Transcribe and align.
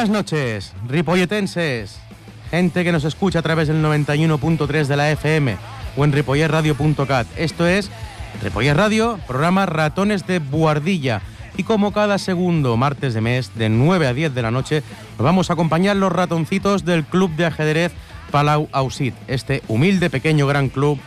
Buenas 0.00 0.16
noches, 0.16 0.72
ripolletenses, 0.88 2.00
gente 2.50 2.84
que 2.84 2.90
nos 2.90 3.04
escucha 3.04 3.40
a 3.40 3.42
través 3.42 3.68
del 3.68 3.84
91.3 3.84 4.86
de 4.86 4.96
la 4.96 5.10
FM 5.10 5.58
o 5.94 6.02
en 6.06 6.12
ripollerradio.cat. 6.12 7.26
Esto 7.36 7.66
es 7.66 7.90
Ripoller 8.42 8.78
Radio, 8.78 9.20
programa 9.26 9.66
Ratones 9.66 10.26
de 10.26 10.38
Buardilla. 10.38 11.20
Y 11.58 11.64
como 11.64 11.92
cada 11.92 12.16
segundo 12.16 12.78
martes 12.78 13.12
de 13.12 13.20
mes, 13.20 13.50
de 13.56 13.68
9 13.68 14.06
a 14.06 14.14
10 14.14 14.34
de 14.34 14.40
la 14.40 14.50
noche, 14.50 14.82
nos 15.18 15.24
vamos 15.26 15.50
a 15.50 15.52
acompañar 15.52 15.96
los 15.96 16.10
ratoncitos 16.10 16.86
del 16.86 17.04
Club 17.04 17.32
de 17.36 17.44
Ajedrez 17.44 17.92
Palau 18.30 18.70
Ausit, 18.72 19.14
este 19.28 19.62
humilde 19.68 20.08
pequeño 20.08 20.46
gran 20.46 20.70
club 20.70 20.98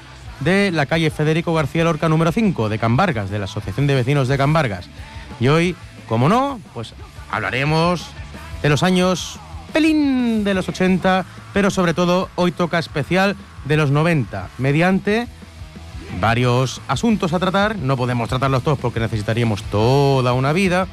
de 0.42 0.70
la 0.70 0.86
calle 0.86 1.10
Federico 1.10 1.56
García 1.56 1.84
Lorca 1.84 2.10
número 2.10 2.32
5 2.32 2.70
de 2.70 2.78
Cambargas, 2.78 3.32
de 3.32 3.40
la 3.40 3.46
Asociación 3.46 3.88
de 3.88 3.96
Vecinos 3.96 4.28
de 4.28 4.38
Cambargas. 4.38 4.88
Y 5.40 5.48
hoy, 5.48 5.76
como 6.08 6.30
no, 6.30 6.60
pues 6.76 6.94
hablaremos 7.32 8.06
de 8.64 8.70
los 8.70 8.82
años 8.82 9.40
pelín 9.74 10.44
de 10.44 10.54
los 10.54 10.70
80, 10.70 11.26
pero 11.54 11.70
sobre 11.70 11.94
todo 11.94 12.30
hoy 12.36 12.52
toca 12.52 12.80
especial 12.80 13.36
de 13.66 13.78
los 13.78 13.92
90, 13.92 14.50
mediante 14.58 15.28
varios 16.20 16.82
asuntos 16.88 17.34
a 17.34 17.40
tratar. 17.40 17.76
No 17.76 17.98
podemos 17.98 18.30
tratarlos 18.30 18.64
todos 18.64 18.80
porque 18.80 19.00
necesitaríamos 19.00 19.64
toda 19.64 20.34
una 20.34 20.54
vida, 20.54 20.88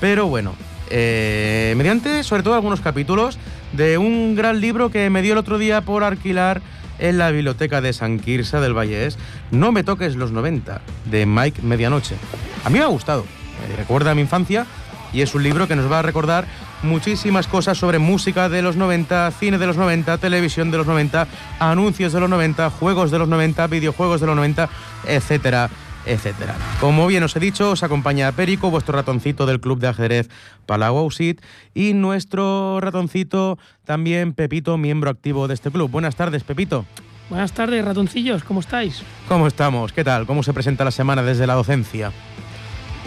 pero 0.00 0.26
bueno, 0.26 0.54
eh, 0.90 1.72
mediante 1.76 2.22
sobre 2.24 2.42
todo 2.42 2.54
algunos 2.54 2.80
capítulos 2.80 3.38
de 3.72 3.96
un 3.96 4.34
gran 4.34 4.60
libro 4.60 4.90
que 4.90 5.08
me 5.08 5.22
dio 5.22 5.32
el 5.32 5.38
otro 5.38 5.58
día 5.58 5.80
por 5.80 6.04
alquilar 6.04 6.60
en 6.98 7.18
la 7.18 7.30
biblioteca 7.30 7.80
de 7.80 7.92
San 7.92 8.20
Quirsa 8.20 8.60
del 8.60 8.76
Vallés, 8.76 9.18
No 9.50 9.72
me 9.72 9.82
toques 9.82 10.14
los 10.14 10.30
90, 10.30 10.82
de 11.06 11.26
Mike 11.26 11.62
Medianoche. 11.62 12.16
A 12.64 12.70
mí 12.70 12.78
me 12.78 12.84
ha 12.84 12.88
gustado, 12.88 13.24
me 13.66 13.76
recuerda 13.76 14.10
a 14.10 14.14
mi 14.14 14.20
infancia 14.20 14.66
y 15.14 15.22
es 15.22 15.34
un 15.34 15.42
libro 15.42 15.66
que 15.68 15.76
nos 15.76 15.90
va 15.90 16.00
a 16.00 16.02
recordar 16.02 16.46
muchísimas 16.84 17.48
cosas 17.48 17.78
sobre 17.78 17.98
música 17.98 18.48
de 18.48 18.62
los 18.62 18.76
90, 18.76 19.30
cine 19.32 19.58
de 19.58 19.66
los 19.66 19.76
90, 19.76 20.18
televisión 20.18 20.70
de 20.70 20.78
los 20.78 20.86
90, 20.86 21.26
anuncios 21.58 22.12
de 22.12 22.20
los 22.20 22.30
90, 22.30 22.70
juegos 22.70 23.10
de 23.10 23.18
los 23.18 23.28
90, 23.28 23.66
videojuegos 23.66 24.20
de 24.20 24.26
los 24.26 24.36
90, 24.36 24.68
etcétera, 25.06 25.70
etcétera. 26.06 26.54
Como 26.80 27.06
bien 27.06 27.22
os 27.22 27.34
he 27.36 27.40
dicho, 27.40 27.70
os 27.70 27.82
acompaña 27.82 28.30
Perico, 28.32 28.70
vuestro 28.70 28.94
ratoncito 28.94 29.46
del 29.46 29.60
club 29.60 29.80
de 29.80 29.88
ajedrez 29.88 30.28
Palau 30.66 31.08
y 31.74 31.92
nuestro 31.94 32.78
ratoncito 32.80 33.58
también 33.84 34.32
Pepito, 34.32 34.76
miembro 34.76 35.10
activo 35.10 35.48
de 35.48 35.54
este 35.54 35.70
club. 35.70 35.90
Buenas 35.90 36.16
tardes, 36.16 36.44
Pepito. 36.44 36.84
Buenas 37.30 37.52
tardes, 37.52 37.82
ratoncillos, 37.82 38.44
¿cómo 38.44 38.60
estáis? 38.60 39.02
¿Cómo 39.28 39.46
estamos? 39.46 39.94
¿Qué 39.94 40.04
tal? 40.04 40.26
¿Cómo 40.26 40.42
se 40.42 40.52
presenta 40.52 40.84
la 40.84 40.90
semana 40.90 41.22
desde 41.22 41.46
la 41.46 41.54
docencia? 41.54 42.12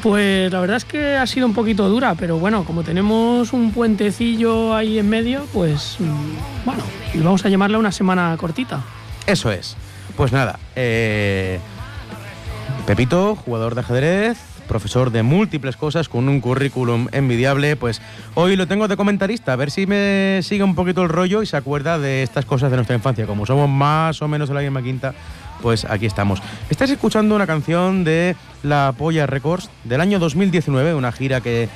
Pues 0.01 0.51
la 0.51 0.59
verdad 0.59 0.77
es 0.77 0.85
que 0.85 1.15
ha 1.15 1.25
sido 1.25 1.47
un 1.47 1.53
poquito 1.53 1.89
dura, 1.89 2.15
pero 2.15 2.37
bueno, 2.37 2.63
como 2.63 2.83
tenemos 2.83 3.51
un 3.51 3.71
puentecillo 3.71 4.75
ahí 4.75 4.99
en 4.99 5.09
medio, 5.09 5.45
pues 5.53 5.97
mm, 5.99 6.65
bueno, 6.65 6.83
vamos 7.15 7.43
a 7.45 7.49
llamarla 7.49 7.79
una 7.79 7.91
semana 7.91 8.35
cortita. 8.37 8.83
Eso 9.25 9.51
es. 9.51 9.75
Pues 10.15 10.31
nada, 10.31 10.59
eh, 10.75 11.59
Pepito, 12.85 13.35
jugador 13.35 13.75
de 13.75 13.81
ajedrez, 13.81 14.37
profesor 14.67 15.11
de 15.11 15.23
múltiples 15.23 15.77
cosas 15.77 16.09
con 16.09 16.29
un 16.29 16.41
currículum 16.41 17.07
envidiable, 17.11 17.75
pues 17.75 18.01
hoy 18.35 18.55
lo 18.55 18.67
tengo 18.67 18.87
de 18.87 18.97
comentarista, 18.97 19.53
a 19.53 19.55
ver 19.55 19.71
si 19.71 19.87
me 19.87 20.41
sigue 20.43 20.63
un 20.63 20.75
poquito 20.75 21.01
el 21.03 21.09
rollo 21.09 21.41
y 21.41 21.45
se 21.45 21.57
acuerda 21.57 21.97
de 21.97 22.23
estas 22.23 22.45
cosas 22.45 22.69
de 22.69 22.77
nuestra 22.77 22.95
infancia. 22.95 23.25
Como 23.25 23.45
somos 23.45 23.69
más 23.69 24.21
o 24.21 24.27
menos 24.27 24.49
de 24.49 24.55
la 24.55 24.61
misma 24.61 24.83
quinta, 24.83 25.13
pues 25.61 25.85
aquí 25.85 26.05
estamos. 26.05 26.41
Estás 26.69 26.89
escuchando 26.89 27.35
una 27.35 27.47
canción 27.47 28.03
de 28.03 28.35
La 28.63 28.93
Polla 28.97 29.25
Records 29.25 29.69
del 29.83 30.01
año 30.01 30.19
2019, 30.19 30.93
una 30.93 31.11
gira 31.11 31.41
que 31.41 31.69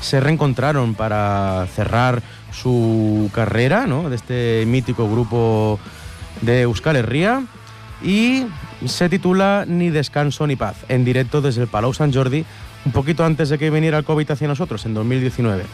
se 0.00 0.20
reencontraron 0.20 0.94
para 0.94 1.66
cerrar 1.74 2.22
su 2.52 3.30
carrera, 3.34 3.86
¿no? 3.86 4.08
De 4.08 4.16
este 4.16 4.64
mítico 4.66 5.10
grupo 5.10 5.78
de 6.42 6.62
Euskal 6.62 6.96
Herria 6.96 7.42
y 8.02 8.46
se 8.86 9.08
titula 9.08 9.64
Ni 9.66 9.90
descanso 9.90 10.46
ni 10.46 10.56
paz, 10.56 10.76
en 10.88 11.04
directo 11.04 11.40
desde 11.40 11.62
el 11.62 11.68
Palau 11.68 11.94
Sant 11.94 12.14
Jordi, 12.14 12.44
un 12.84 12.92
poquito 12.92 13.24
antes 13.24 13.48
de 13.48 13.58
que 13.58 13.70
viniera 13.70 13.98
el 13.98 14.04
COVID 14.04 14.30
hacia 14.30 14.48
nosotros, 14.48 14.84
en 14.86 14.94
2019. 14.94 15.64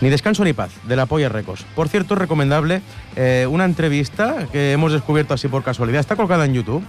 Ni 0.00 0.08
descanso 0.08 0.44
ni 0.44 0.52
paz, 0.52 0.70
de 0.84 0.96
la 0.96 1.06
Polla 1.06 1.28
Records. 1.28 1.64
Por 1.74 1.88
cierto, 1.88 2.14
recomendable 2.14 2.82
eh, 3.16 3.46
una 3.48 3.64
entrevista 3.64 4.46
que 4.50 4.72
hemos 4.72 4.92
descubierto 4.92 5.34
así 5.34 5.48
por 5.48 5.62
casualidad, 5.62 6.00
está 6.00 6.16
colgada 6.16 6.44
en 6.44 6.54
YouTube, 6.54 6.84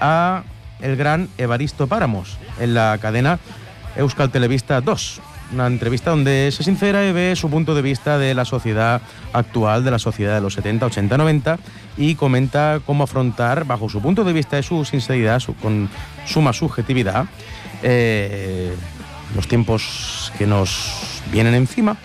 a 0.00 0.42
el 0.80 0.96
gran 0.96 1.28
Evaristo 1.38 1.86
Páramos, 1.86 2.38
en 2.60 2.74
la 2.74 2.98
cadena 3.00 3.38
Euskal 3.96 4.30
Televista 4.30 4.80
2. 4.80 5.20
Una 5.52 5.66
entrevista 5.66 6.10
donde 6.10 6.50
se 6.52 6.62
sincera 6.62 7.06
y 7.06 7.12
ve 7.12 7.34
su 7.36 7.48
punto 7.48 7.74
de 7.74 7.82
vista 7.82 8.18
de 8.18 8.34
la 8.34 8.44
sociedad 8.44 9.00
actual, 9.32 9.84
de 9.84 9.90
la 9.90 9.98
sociedad 9.98 10.34
de 10.34 10.40
los 10.40 10.54
70, 10.54 10.86
80, 10.86 11.16
90, 11.16 11.58
y 11.96 12.14
comenta 12.16 12.80
cómo 12.84 13.04
afrontar, 13.04 13.64
bajo 13.64 13.88
su 13.88 14.00
punto 14.02 14.24
de 14.24 14.32
vista 14.32 14.56
de 14.56 14.62
su 14.62 14.84
sinceridad, 14.84 15.40
su, 15.40 15.54
con 15.54 15.88
suma 16.24 16.52
subjetividad, 16.52 17.26
eh, 17.82 18.74
los 19.34 19.46
tiempos 19.46 20.32
que 20.38 20.46
nos 20.46 21.22
vienen 21.30 21.54
encima 21.54 21.96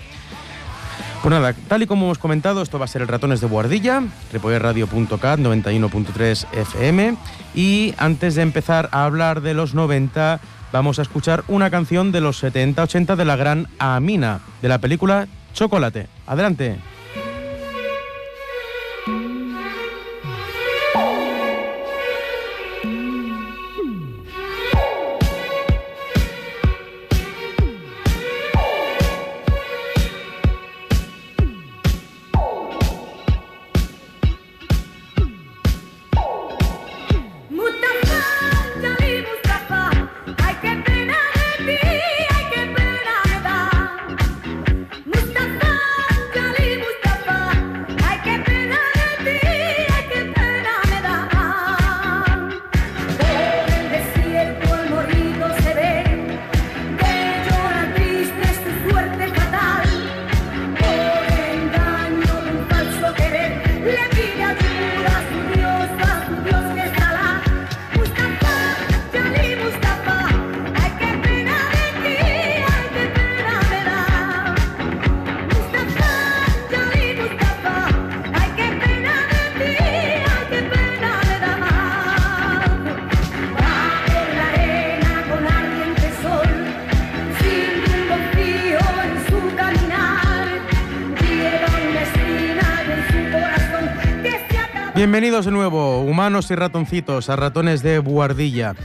pues 1.21 1.31
nada, 1.31 1.53
tal 1.67 1.83
y 1.83 1.87
como 1.87 2.05
hemos 2.05 2.17
comentado, 2.17 2.63
esto 2.63 2.79
va 2.79 2.85
a 2.85 2.87
ser 2.87 3.03
el 3.03 3.07
Ratones 3.07 3.41
de 3.41 3.47
Guardilla, 3.47 4.01
repollerradio.cat 4.33 5.39
91.3 5.39 6.47
FM. 6.51 7.15
Y 7.53 7.93
antes 7.99 8.33
de 8.33 8.41
empezar 8.41 8.89
a 8.91 9.05
hablar 9.05 9.41
de 9.41 9.53
los 9.53 9.75
90, 9.75 10.39
vamos 10.71 10.99
a 10.99 11.01
escuchar 11.01 11.43
una 11.47 11.69
canción 11.69 12.11
de 12.11 12.21
los 12.21 12.43
70-80 12.43 13.15
de 13.15 13.25
la 13.25 13.35
gran 13.35 13.67
Amina, 13.79 14.41
de 14.61 14.69
la 14.69 14.79
película 14.79 15.27
Chocolate. 15.53 16.07
Adelante. 16.27 16.77
Bienvenidos 95.11 95.43
de 95.43 95.51
nuevo, 95.51 95.99
humanos 96.03 96.49
y 96.51 96.55
ratoncitos, 96.55 97.29
a 97.29 97.35
ratones 97.35 97.83
de 97.83 97.99
buardilla. 97.99 98.75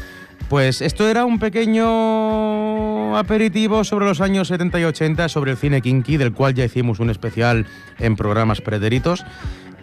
Pues 0.48 0.82
esto 0.82 1.08
era 1.08 1.24
un 1.24 1.38
pequeño 1.38 3.16
aperitivo 3.16 3.84
sobre 3.84 4.06
los 4.06 4.20
años 4.20 4.48
70 4.48 4.80
y 4.80 4.84
80, 4.86 5.28
sobre 5.28 5.52
el 5.52 5.56
cine 5.56 5.80
kinky, 5.80 6.16
del 6.16 6.32
cual 6.32 6.54
ya 6.54 6.64
hicimos 6.64 6.98
un 6.98 7.10
especial 7.10 7.66
en 8.00 8.16
programas 8.16 8.60
prederitos. 8.60 9.24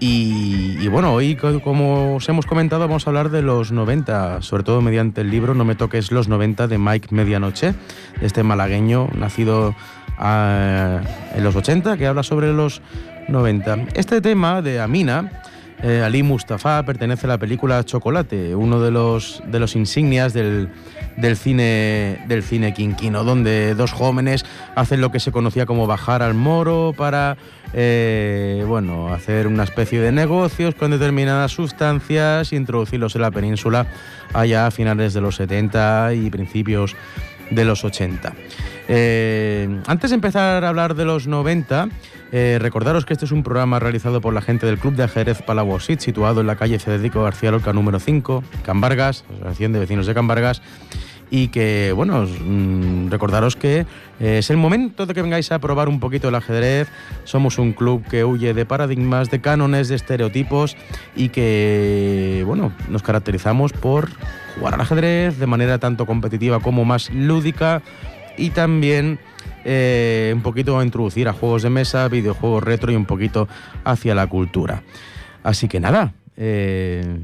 Y, 0.01 0.85
bueno, 0.89 1.13
hoy, 1.13 1.37
como 1.37 2.17
os 2.17 2.27
hemos 2.27 2.45
comentado, 2.45 2.81
vamos 2.89 3.07
a 3.07 3.11
hablar 3.11 3.29
de 3.29 3.41
los 3.41 3.71
90, 3.71 4.41
sobre 4.41 4.63
todo 4.63 4.81
mediante 4.81 5.21
el 5.21 5.31
libro 5.31 5.53
No 5.53 5.63
me 5.63 5.75
toques 5.75 6.11
los 6.11 6.27
90 6.27 6.67
de 6.67 6.77
Mike 6.77 7.07
Medianoche, 7.11 7.73
este 8.19 8.43
malagueño 8.43 9.07
nacido 9.15 9.77
ah, 10.17 10.99
en 11.33 11.41
los 11.41 11.55
80, 11.55 11.95
que 11.95 12.05
habla 12.05 12.21
sobre 12.23 12.51
los 12.51 12.81
90. 13.29 13.77
Este 13.93 14.19
tema 14.19 14.61
de 14.61 14.81
Amina 14.81 15.31
eh, 15.83 16.01
Ali 16.01 16.23
Mustafa 16.23 16.81
pertenece 16.83 17.27
a 17.27 17.29
la 17.29 17.37
película 17.37 17.83
Chocolate, 17.83 18.55
uno 18.55 18.79
de 18.79 18.89
los, 18.89 19.43
de 19.45 19.59
los 19.59 19.75
insignias 19.75 20.33
del, 20.33 20.69
del 21.17 21.35
cine 21.35 22.23
del 22.27 22.41
cine 22.41 22.73
quinquino, 22.73 23.25
donde 23.25 23.75
dos 23.75 23.91
jóvenes 23.91 24.45
hacen 24.75 25.01
lo 25.01 25.11
que 25.11 25.19
se 25.19 25.33
conocía 25.33 25.65
como 25.65 25.85
bajar 25.85 26.23
al 26.23 26.33
moro 26.33 26.93
para 26.97 27.37
eh, 27.73 28.63
bueno, 28.65 29.13
hacer 29.13 29.45
una 29.45 29.63
especie 29.63 29.99
de 29.99 30.13
negocios 30.13 30.73
con 30.73 30.91
determinadas 30.91 31.51
sustancias 31.51 32.53
e 32.53 32.55
introducirlos 32.55 33.15
en 33.15 33.21
la 33.21 33.31
península 33.31 33.87
allá 34.33 34.67
a 34.67 34.71
finales 34.71 35.13
de 35.13 35.19
los 35.21 35.35
70 35.35 36.13
y 36.13 36.29
principios 36.29 36.95
de 37.49 37.65
los 37.65 37.83
80. 37.83 38.33
Eh, 38.87 39.81
antes 39.87 40.11
de 40.11 40.15
empezar 40.15 40.63
a 40.63 40.69
hablar 40.69 40.95
de 40.95 41.05
los 41.05 41.27
90, 41.27 41.89
eh, 42.35 42.57
recordaros 42.59 43.05
que 43.05 43.13
este 43.13 43.25
es 43.25 43.31
un 43.31 43.43
programa 43.43 43.77
realizado 43.77 44.19
por 44.19 44.33
la 44.33 44.41
gente 44.41 44.65
del 44.65 44.79
Club 44.79 44.95
de 44.95 45.03
Ajedrez 45.03 45.43
Palawosit, 45.43 45.99
situado 45.99 46.41
en 46.41 46.47
la 46.47 46.55
calle 46.55 46.79
Federico 46.79 47.21
García 47.21 47.51
Lorca 47.51 47.73
número 47.73 47.99
5, 47.99 48.43
Cambargas, 48.63 49.23
Asociación 49.35 49.71
de 49.71 49.77
Vecinos 49.77 50.07
de 50.07 50.15
Cambargas, 50.15 50.63
y 51.29 51.49
que, 51.49 51.93
bueno, 51.95 52.25
mm, 52.25 53.11
recordaros 53.11 53.55
que 53.55 53.85
eh, 54.19 54.39
es 54.39 54.49
el 54.49 54.57
momento 54.57 55.05
de 55.05 55.13
que 55.13 55.21
vengáis 55.21 55.51
a 55.51 55.59
probar 55.59 55.87
un 55.87 55.99
poquito 55.99 56.29
el 56.29 56.33
ajedrez. 56.35 56.87
Somos 57.23 57.59
un 57.59 57.71
club 57.71 58.03
que 58.09 58.25
huye 58.25 58.55
de 58.55 58.65
paradigmas, 58.65 59.29
de 59.29 59.39
cánones, 59.39 59.87
de 59.89 59.95
estereotipos 59.95 60.75
y 61.15 61.29
que, 61.29 62.43
bueno, 62.47 62.71
nos 62.89 63.03
caracterizamos 63.03 63.73
por 63.73 64.09
jugar 64.57 64.73
al 64.73 64.81
ajedrez 64.81 65.37
de 65.37 65.45
manera 65.45 65.77
tanto 65.77 66.07
competitiva 66.07 66.59
como 66.61 66.83
más 66.83 67.11
lúdica 67.11 67.83
y 68.37 68.49
también 68.49 69.19
eh, 69.65 70.31
un 70.35 70.41
poquito 70.41 70.77
a 70.77 70.83
introducir 70.83 71.27
a 71.27 71.33
juegos 71.33 71.63
de 71.63 71.69
mesa, 71.69 72.07
videojuegos 72.07 72.63
retro 72.63 72.91
y 72.91 72.95
un 72.95 73.05
poquito 73.05 73.47
hacia 73.83 74.15
la 74.15 74.27
cultura. 74.27 74.83
Así 75.43 75.67
que 75.67 75.79
nada, 75.79 76.13
eh, 76.37 77.19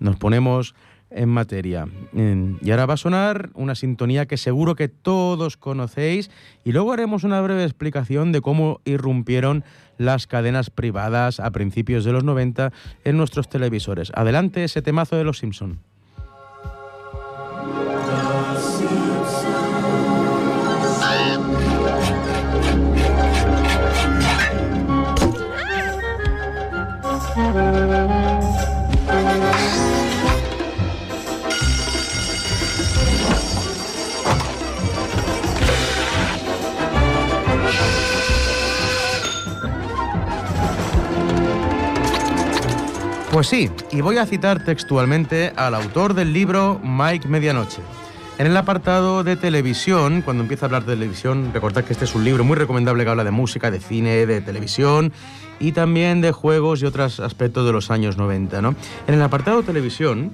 nos 0.00 0.16
ponemos 0.16 0.74
en 1.14 1.28
materia. 1.28 1.86
Y 2.14 2.70
ahora 2.70 2.86
va 2.86 2.94
a 2.94 2.96
sonar 2.96 3.50
una 3.54 3.74
sintonía 3.74 4.26
que 4.26 4.36
seguro 4.36 4.74
que 4.74 4.88
todos 4.88 5.56
conocéis 5.56 6.30
y 6.64 6.72
luego 6.72 6.92
haremos 6.92 7.24
una 7.24 7.40
breve 7.40 7.64
explicación 7.64 8.32
de 8.32 8.40
cómo 8.40 8.80
irrumpieron 8.84 9.64
las 9.98 10.26
cadenas 10.26 10.70
privadas 10.70 11.38
a 11.38 11.50
principios 11.50 12.04
de 12.04 12.12
los 12.12 12.24
90 12.24 12.72
en 13.04 13.16
nuestros 13.16 13.48
televisores. 13.48 14.10
Adelante 14.14 14.64
ese 14.64 14.82
temazo 14.82 15.16
de 15.16 15.24
los 15.24 15.38
Simpson. 15.38 15.80
Pues 43.32 43.46
sí, 43.46 43.70
y 43.90 44.02
voy 44.02 44.18
a 44.18 44.26
citar 44.26 44.62
textualmente 44.62 45.54
al 45.56 45.74
autor 45.74 46.12
del 46.12 46.34
libro 46.34 46.78
Mike 46.84 47.28
Medianoche. 47.28 47.80
En 48.36 48.46
el 48.46 48.54
apartado 48.54 49.24
de 49.24 49.36
televisión, 49.36 50.20
cuando 50.20 50.42
empieza 50.42 50.66
a 50.66 50.68
hablar 50.68 50.84
de 50.84 50.92
televisión, 50.92 51.50
recordad 51.54 51.82
que 51.82 51.94
este 51.94 52.04
es 52.04 52.14
un 52.14 52.24
libro 52.24 52.44
muy 52.44 52.58
recomendable 52.58 53.04
que 53.04 53.10
habla 53.10 53.24
de 53.24 53.30
música, 53.30 53.70
de 53.70 53.80
cine, 53.80 54.26
de 54.26 54.42
televisión 54.42 55.14
y 55.58 55.72
también 55.72 56.20
de 56.20 56.30
juegos 56.30 56.82
y 56.82 56.84
otros 56.84 57.20
aspectos 57.20 57.64
de 57.64 57.72
los 57.72 57.90
años 57.90 58.18
90. 58.18 58.60
¿no? 58.60 58.74
En 59.06 59.14
el 59.14 59.22
apartado 59.22 59.62
de 59.62 59.66
televisión, 59.66 60.32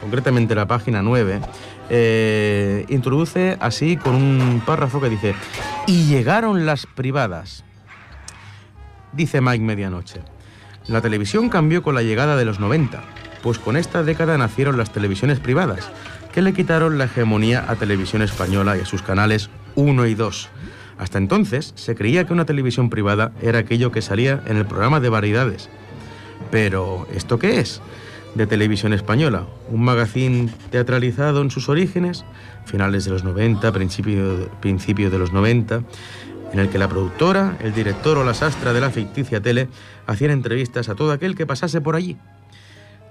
concretamente 0.00 0.54
la 0.54 0.68
página 0.68 1.02
9, 1.02 1.40
eh, 1.90 2.86
introduce 2.88 3.56
así 3.58 3.96
con 3.96 4.14
un 4.14 4.62
párrafo 4.64 5.00
que 5.00 5.10
dice, 5.10 5.34
y 5.88 6.04
llegaron 6.04 6.66
las 6.66 6.86
privadas, 6.86 7.64
dice 9.12 9.40
Mike 9.40 9.64
Medianoche. 9.64 10.20
La 10.88 11.00
televisión 11.00 11.48
cambió 11.48 11.82
con 11.82 11.94
la 11.94 12.02
llegada 12.02 12.36
de 12.36 12.44
los 12.44 12.58
90, 12.58 13.02
pues 13.42 13.58
con 13.58 13.76
esta 13.76 14.02
década 14.02 14.36
nacieron 14.36 14.76
las 14.76 14.92
televisiones 14.92 15.38
privadas, 15.38 15.90
que 16.32 16.42
le 16.42 16.52
quitaron 16.52 16.98
la 16.98 17.04
hegemonía 17.04 17.64
a 17.68 17.76
Televisión 17.76 18.22
Española 18.22 18.76
y 18.76 18.80
a 18.80 18.86
sus 18.86 19.02
canales 19.02 19.48
1 19.76 20.06
y 20.06 20.14
2. 20.14 20.48
Hasta 20.98 21.18
entonces 21.18 21.72
se 21.76 21.94
creía 21.94 22.26
que 22.26 22.32
una 22.32 22.46
televisión 22.46 22.90
privada 22.90 23.32
era 23.40 23.60
aquello 23.60 23.92
que 23.92 24.02
salía 24.02 24.42
en 24.46 24.56
el 24.56 24.66
programa 24.66 24.98
de 25.00 25.08
variedades. 25.08 25.68
Pero, 26.50 27.06
¿esto 27.14 27.38
qué 27.38 27.60
es? 27.60 27.80
De 28.34 28.46
Televisión 28.46 28.92
Española, 28.92 29.46
un 29.68 29.84
magazín 29.84 30.50
teatralizado 30.70 31.42
en 31.42 31.50
sus 31.50 31.68
orígenes, 31.68 32.24
finales 32.64 33.04
de 33.04 33.10
los 33.10 33.24
90, 33.24 33.70
principio, 33.72 34.50
principio 34.60 35.10
de 35.10 35.18
los 35.18 35.32
90, 35.32 35.82
en 36.52 36.58
el 36.58 36.68
que 36.68 36.78
la 36.78 36.88
productora, 36.88 37.56
el 37.60 37.74
director 37.74 38.18
o 38.18 38.24
la 38.24 38.34
sastra 38.34 38.72
de 38.72 38.80
la 38.80 38.90
ficticia 38.90 39.40
tele 39.40 39.68
hacían 40.06 40.30
entrevistas 40.30 40.88
a 40.88 40.94
todo 40.94 41.12
aquel 41.12 41.34
que 41.34 41.46
pasase 41.46 41.80
por 41.80 41.96
allí. 41.96 42.16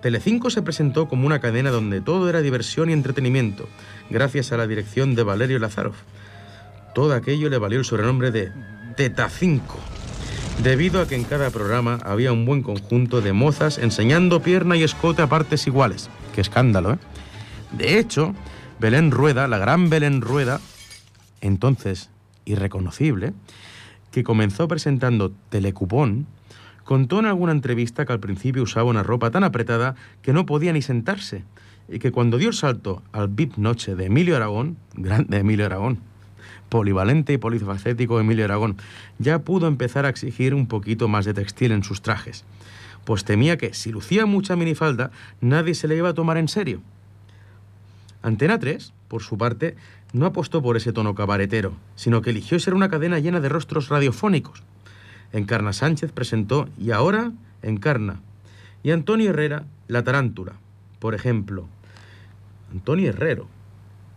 Telecinco 0.02 0.50
se 0.50 0.62
presentó 0.62 1.08
como 1.08 1.28
una 1.28 1.40
cadena 1.40 1.70
donde 1.70 2.02
todo 2.02 2.30
era 2.30 2.42
diversión 2.42 2.90
y 2.90 2.94
entretenimiento, 2.94 3.68
gracias 4.10 4.52
a 4.52 4.58
la 4.58 4.68
dirección 4.68 5.16
de 5.16 5.24
Valerio 5.24 5.60
Lazarov. 5.60 5.94
Todo 6.94 7.14
aquello 7.14 7.50
le 7.50 7.58
valió 7.58 7.80
el 7.80 7.86
sobrenombre 7.86 8.32
de 8.32 8.52
Teta 8.96 9.30
5, 9.30 9.80
debido 10.64 11.02
a 11.02 11.08
que 11.08 11.16
en 11.16 11.24
cada 11.24 11.50
programa 11.50 12.00
había 12.04 12.34
un 12.34 12.46
buen 12.46 12.62
conjunto 12.62 13.22
de 13.22 13.34
mozas 13.34 13.78
enseñando 13.78 14.42
pierna 14.42 14.76
y 14.76 14.84
escote 14.84 15.22
a 15.22 15.28
partes 15.28 15.66
iguales. 15.68 16.10
¡Qué 16.34 16.42
escándalo, 16.42 16.94
eh! 16.94 16.98
De 17.72 18.00
hecho, 18.00 18.36
Belén 18.80 19.12
Rueda, 19.12 19.48
la 19.48 19.58
gran 19.58 19.90
Belén 19.90 20.22
Rueda, 20.22 20.60
entonces 21.40 22.11
irreconocible, 22.46 23.34
que 24.12 24.24
comenzó 24.24 24.68
presentando 24.68 25.32
Telecupón, 25.50 26.28
contó 26.84 27.20
en 27.20 27.26
alguna 27.26 27.52
entrevista 27.52 28.06
que 28.06 28.14
al 28.14 28.20
principio 28.20 28.64
usaba 28.64 28.90
una 28.90 29.04
ropa 29.04 29.32
tan 29.32 29.44
apretada 29.44 29.96
que 30.22 30.34
no 30.34 30.46
podía 30.46 30.74
ni 30.74 30.82
sentarse, 30.82 31.44
y 31.88 32.00
que 32.00 32.12
cuando 32.12 32.38
dio 32.38 32.50
el 32.50 32.54
salto 32.54 33.04
al 33.12 33.28
VIP 33.28 33.58
Noche 33.58 33.96
de 33.96 34.06
Emilio 34.06 34.36
Aragón, 34.36 34.78
grande 34.94 35.38
Emilio 35.38 35.66
Aragón, 35.66 36.00
polivalente 36.70 37.34
y 37.34 37.38
polifacético 37.38 38.20
Emilio 38.20 38.46
Aragón, 38.46 38.78
ya 39.20 39.40
pudo 39.40 39.68
empezar 39.68 40.06
a 40.06 40.10
exigir 40.10 40.54
un 40.54 40.68
poquito 40.68 41.08
más 41.08 41.26
de 41.26 41.34
textil 41.34 41.72
en 41.72 41.84
sus 41.84 42.02
trajes, 42.02 42.46
pues 43.04 43.26
temía 43.26 43.58
que 43.58 43.74
si 43.74 43.92
lucía 43.92 44.26
mucha 44.26 44.56
minifalda 44.56 45.12
nadie 45.42 45.76
se 45.76 45.88
le 45.88 45.98
iba 45.98 46.10
a 46.10 46.14
tomar 46.14 46.38
en 46.38 46.48
serio. 46.48 46.82
Antena 48.22 48.60
3, 48.60 48.94
por 49.08 49.24
su 49.24 49.38
parte, 49.38 49.76
no 50.14 50.26
apostó 50.26 50.62
por 50.62 50.78
ese 50.78 50.94
tono 50.94 51.16
cabaretero, 51.16 51.74
sino 51.96 52.22
que 52.22 52.32
eligió 52.32 52.60
ser 52.60 52.74
una 52.74 52.90
cadena 52.90 53.20
llena 53.20 53.40
de 53.40 53.50
rostros 53.50 53.90
radiofónicos. 53.90 54.64
Encarna 55.32 55.74
Sánchez 55.74 56.12
presentó 56.12 56.68
Y 56.78 56.92
ahora 56.92 57.32
encarna. 57.62 58.20
Y 58.84 58.92
Antonio 58.92 59.30
Herrera, 59.30 59.66
La 59.88 60.04
Tarántula, 60.04 60.54
por 61.00 61.16
ejemplo. 61.16 61.68
Antonio 62.72 63.10
Herrero, 63.10 63.48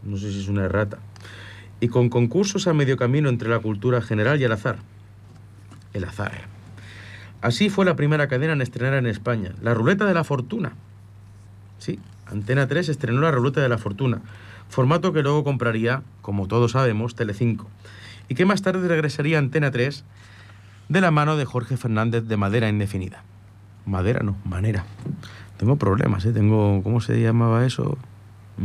no 0.02 0.16
sé 0.16 0.32
si 0.32 0.40
es 0.40 0.48
una 0.48 0.64
errata. 0.64 0.98
Y 1.80 1.88
con 1.88 2.08
concursos 2.08 2.66
a 2.66 2.74
medio 2.74 2.96
camino 2.96 3.28
entre 3.28 3.48
la 3.48 3.58
cultura 3.58 4.00
general 4.00 4.40
y 4.40 4.44
el 4.44 4.52
azar. 4.52 4.78
El 5.92 6.04
azar. 6.04 6.32
Así 7.40 7.68
fue 7.68 7.84
la 7.84 7.94
primera 7.94 8.26
cadena 8.26 8.54
en 8.54 8.62
estrenar 8.62 8.94
en 8.94 9.06
España, 9.06 9.52
La 9.60 9.74
Ruleta 9.74 10.06
de 10.06 10.14
la 10.14 10.24
Fortuna. 10.24 10.72
Sí, 11.78 11.98
Antena 12.26 12.66
3 12.66 12.88
estrenó 12.88 13.20
La 13.20 13.32
Ruleta 13.32 13.60
de 13.60 13.68
la 13.68 13.76
Fortuna, 13.76 14.22
formato 14.74 15.12
que 15.12 15.22
luego 15.22 15.44
compraría, 15.44 16.02
como 16.20 16.48
todos 16.48 16.72
sabemos, 16.72 17.14
Telecinco, 17.14 17.68
y 18.28 18.34
que 18.34 18.44
más 18.44 18.60
tarde 18.62 18.86
regresaría 18.88 19.36
a 19.36 19.38
Antena 19.38 19.70
3 19.70 20.04
de 20.88 21.00
la 21.00 21.10
mano 21.10 21.36
de 21.36 21.44
Jorge 21.44 21.76
Fernández 21.76 22.24
de 22.24 22.36
Madera 22.36 22.68
Indefinida. 22.68 23.22
Madera 23.86 24.20
no, 24.22 24.36
manera. 24.44 24.84
Tengo 25.58 25.76
problemas, 25.76 26.24
¿eh? 26.24 26.32
Tengo, 26.32 26.82
¿cómo 26.82 27.00
se 27.00 27.20
llamaba 27.20 27.64
eso? 27.64 27.96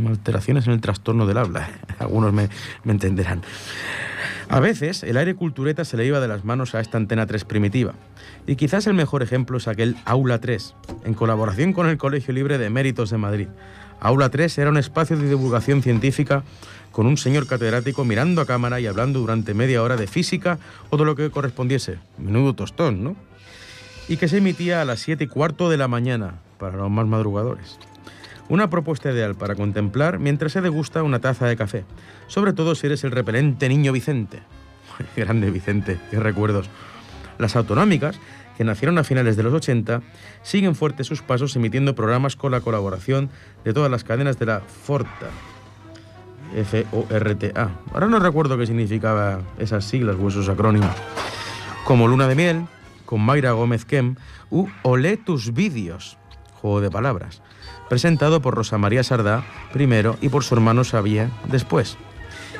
Alteraciones 0.06 0.66
en 0.66 0.72
el 0.72 0.80
trastorno 0.80 1.26
del 1.26 1.38
habla. 1.38 1.68
Algunos 1.98 2.32
me, 2.32 2.48
me 2.84 2.92
entenderán. 2.92 3.42
A 4.48 4.58
veces 4.58 5.04
el 5.04 5.16
aire 5.16 5.36
cultureta 5.36 5.84
se 5.84 5.96
le 5.96 6.06
iba 6.06 6.18
de 6.18 6.26
las 6.26 6.44
manos 6.44 6.74
a 6.74 6.80
esta 6.80 6.96
antena 6.96 7.26
3 7.26 7.44
primitiva. 7.44 7.94
Y 8.48 8.56
quizás 8.56 8.88
el 8.88 8.94
mejor 8.94 9.22
ejemplo 9.22 9.58
es 9.58 9.68
aquel 9.68 9.96
Aula 10.04 10.40
3, 10.40 10.74
en 11.04 11.14
colaboración 11.14 11.72
con 11.72 11.88
el 11.88 11.98
Colegio 11.98 12.34
Libre 12.34 12.58
de 12.58 12.68
Méritos 12.68 13.10
de 13.10 13.18
Madrid, 13.18 13.48
Aula 14.00 14.30
3 14.30 14.58
era 14.58 14.70
un 14.70 14.78
espacio 14.78 15.16
de 15.16 15.28
divulgación 15.28 15.82
científica 15.82 16.42
con 16.90 17.06
un 17.06 17.18
señor 17.18 17.46
catedrático 17.46 18.04
mirando 18.04 18.40
a 18.40 18.46
cámara 18.46 18.80
y 18.80 18.86
hablando 18.86 19.20
durante 19.20 19.54
media 19.54 19.82
hora 19.82 19.96
de 19.96 20.06
física 20.06 20.58
o 20.88 20.96
de 20.96 21.04
lo 21.04 21.14
que 21.14 21.30
correspondiese. 21.30 21.98
Menudo 22.18 22.54
tostón, 22.54 23.04
¿no? 23.04 23.16
Y 24.08 24.16
que 24.16 24.26
se 24.26 24.38
emitía 24.38 24.80
a 24.80 24.84
las 24.84 25.00
7 25.00 25.24
y 25.24 25.26
cuarto 25.26 25.68
de 25.70 25.76
la 25.76 25.86
mañana, 25.86 26.40
para 26.58 26.78
los 26.78 26.90
más 26.90 27.06
madrugadores. 27.06 27.78
Una 28.48 28.68
propuesta 28.68 29.12
ideal 29.12 29.36
para 29.36 29.54
contemplar 29.54 30.18
mientras 30.18 30.52
se 30.52 30.60
degusta 30.60 31.04
una 31.04 31.20
taza 31.20 31.46
de 31.46 31.56
café, 31.56 31.84
sobre 32.26 32.52
todo 32.52 32.74
si 32.74 32.86
eres 32.86 33.04
el 33.04 33.12
repelente 33.12 33.68
niño 33.68 33.92
Vicente. 33.92 34.40
Grande 35.16 35.50
Vicente, 35.50 35.98
qué 36.10 36.18
recuerdos. 36.18 36.68
Las 37.38 37.54
autonómicas 37.54 38.18
que 38.60 38.64
nacieron 38.64 38.98
a 38.98 39.04
finales 39.04 39.38
de 39.38 39.42
los 39.42 39.54
80, 39.54 40.02
siguen 40.42 40.74
fuertes 40.74 41.06
sus 41.06 41.22
pasos 41.22 41.56
emitiendo 41.56 41.94
programas 41.94 42.36
con 42.36 42.52
la 42.52 42.60
colaboración 42.60 43.30
de 43.64 43.72
todas 43.72 43.90
las 43.90 44.04
cadenas 44.04 44.38
de 44.38 44.44
la 44.44 44.60
Forta. 44.60 45.30
F-O-R-T-A. 46.54 47.70
Ahora 47.94 48.08
no 48.08 48.18
recuerdo 48.18 48.58
qué 48.58 48.66
significaba 48.66 49.40
esas 49.58 49.86
siglas 49.86 50.16
o 50.20 50.28
esos 50.28 50.50
acrónimos. 50.50 50.94
Como 51.86 52.06
Luna 52.06 52.28
de 52.28 52.34
Miel, 52.34 52.66
con 53.06 53.22
Mayra 53.22 53.52
Gómez 53.52 53.86
Kem, 53.86 54.16
u 54.50 54.66
Olé 54.82 55.16
tus 55.16 55.54
vídeos, 55.54 56.18
juego 56.60 56.82
de 56.82 56.90
palabras, 56.90 57.40
presentado 57.88 58.42
por 58.42 58.56
Rosa 58.56 58.76
María 58.76 59.02
Sardá 59.02 59.42
primero 59.72 60.18
y 60.20 60.28
por 60.28 60.44
su 60.44 60.54
hermano 60.54 60.84
Xavier 60.84 61.30
después. 61.50 61.96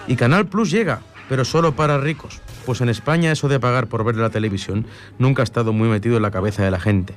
Y 0.06 0.16
Canal 0.16 0.46
Plus 0.46 0.70
llega, 0.70 1.02
pero 1.28 1.44
solo 1.44 1.76
para 1.76 1.98
ricos, 1.98 2.40
pues 2.70 2.82
en 2.82 2.88
España 2.88 3.32
eso 3.32 3.48
de 3.48 3.58
pagar 3.58 3.88
por 3.88 4.04
ver 4.04 4.14
la 4.14 4.30
televisión 4.30 4.86
nunca 5.18 5.42
ha 5.42 5.50
estado 5.50 5.72
muy 5.72 5.88
metido 5.88 6.14
en 6.14 6.22
la 6.22 6.30
cabeza 6.30 6.62
de 6.62 6.70
la 6.70 6.78
gente. 6.78 7.16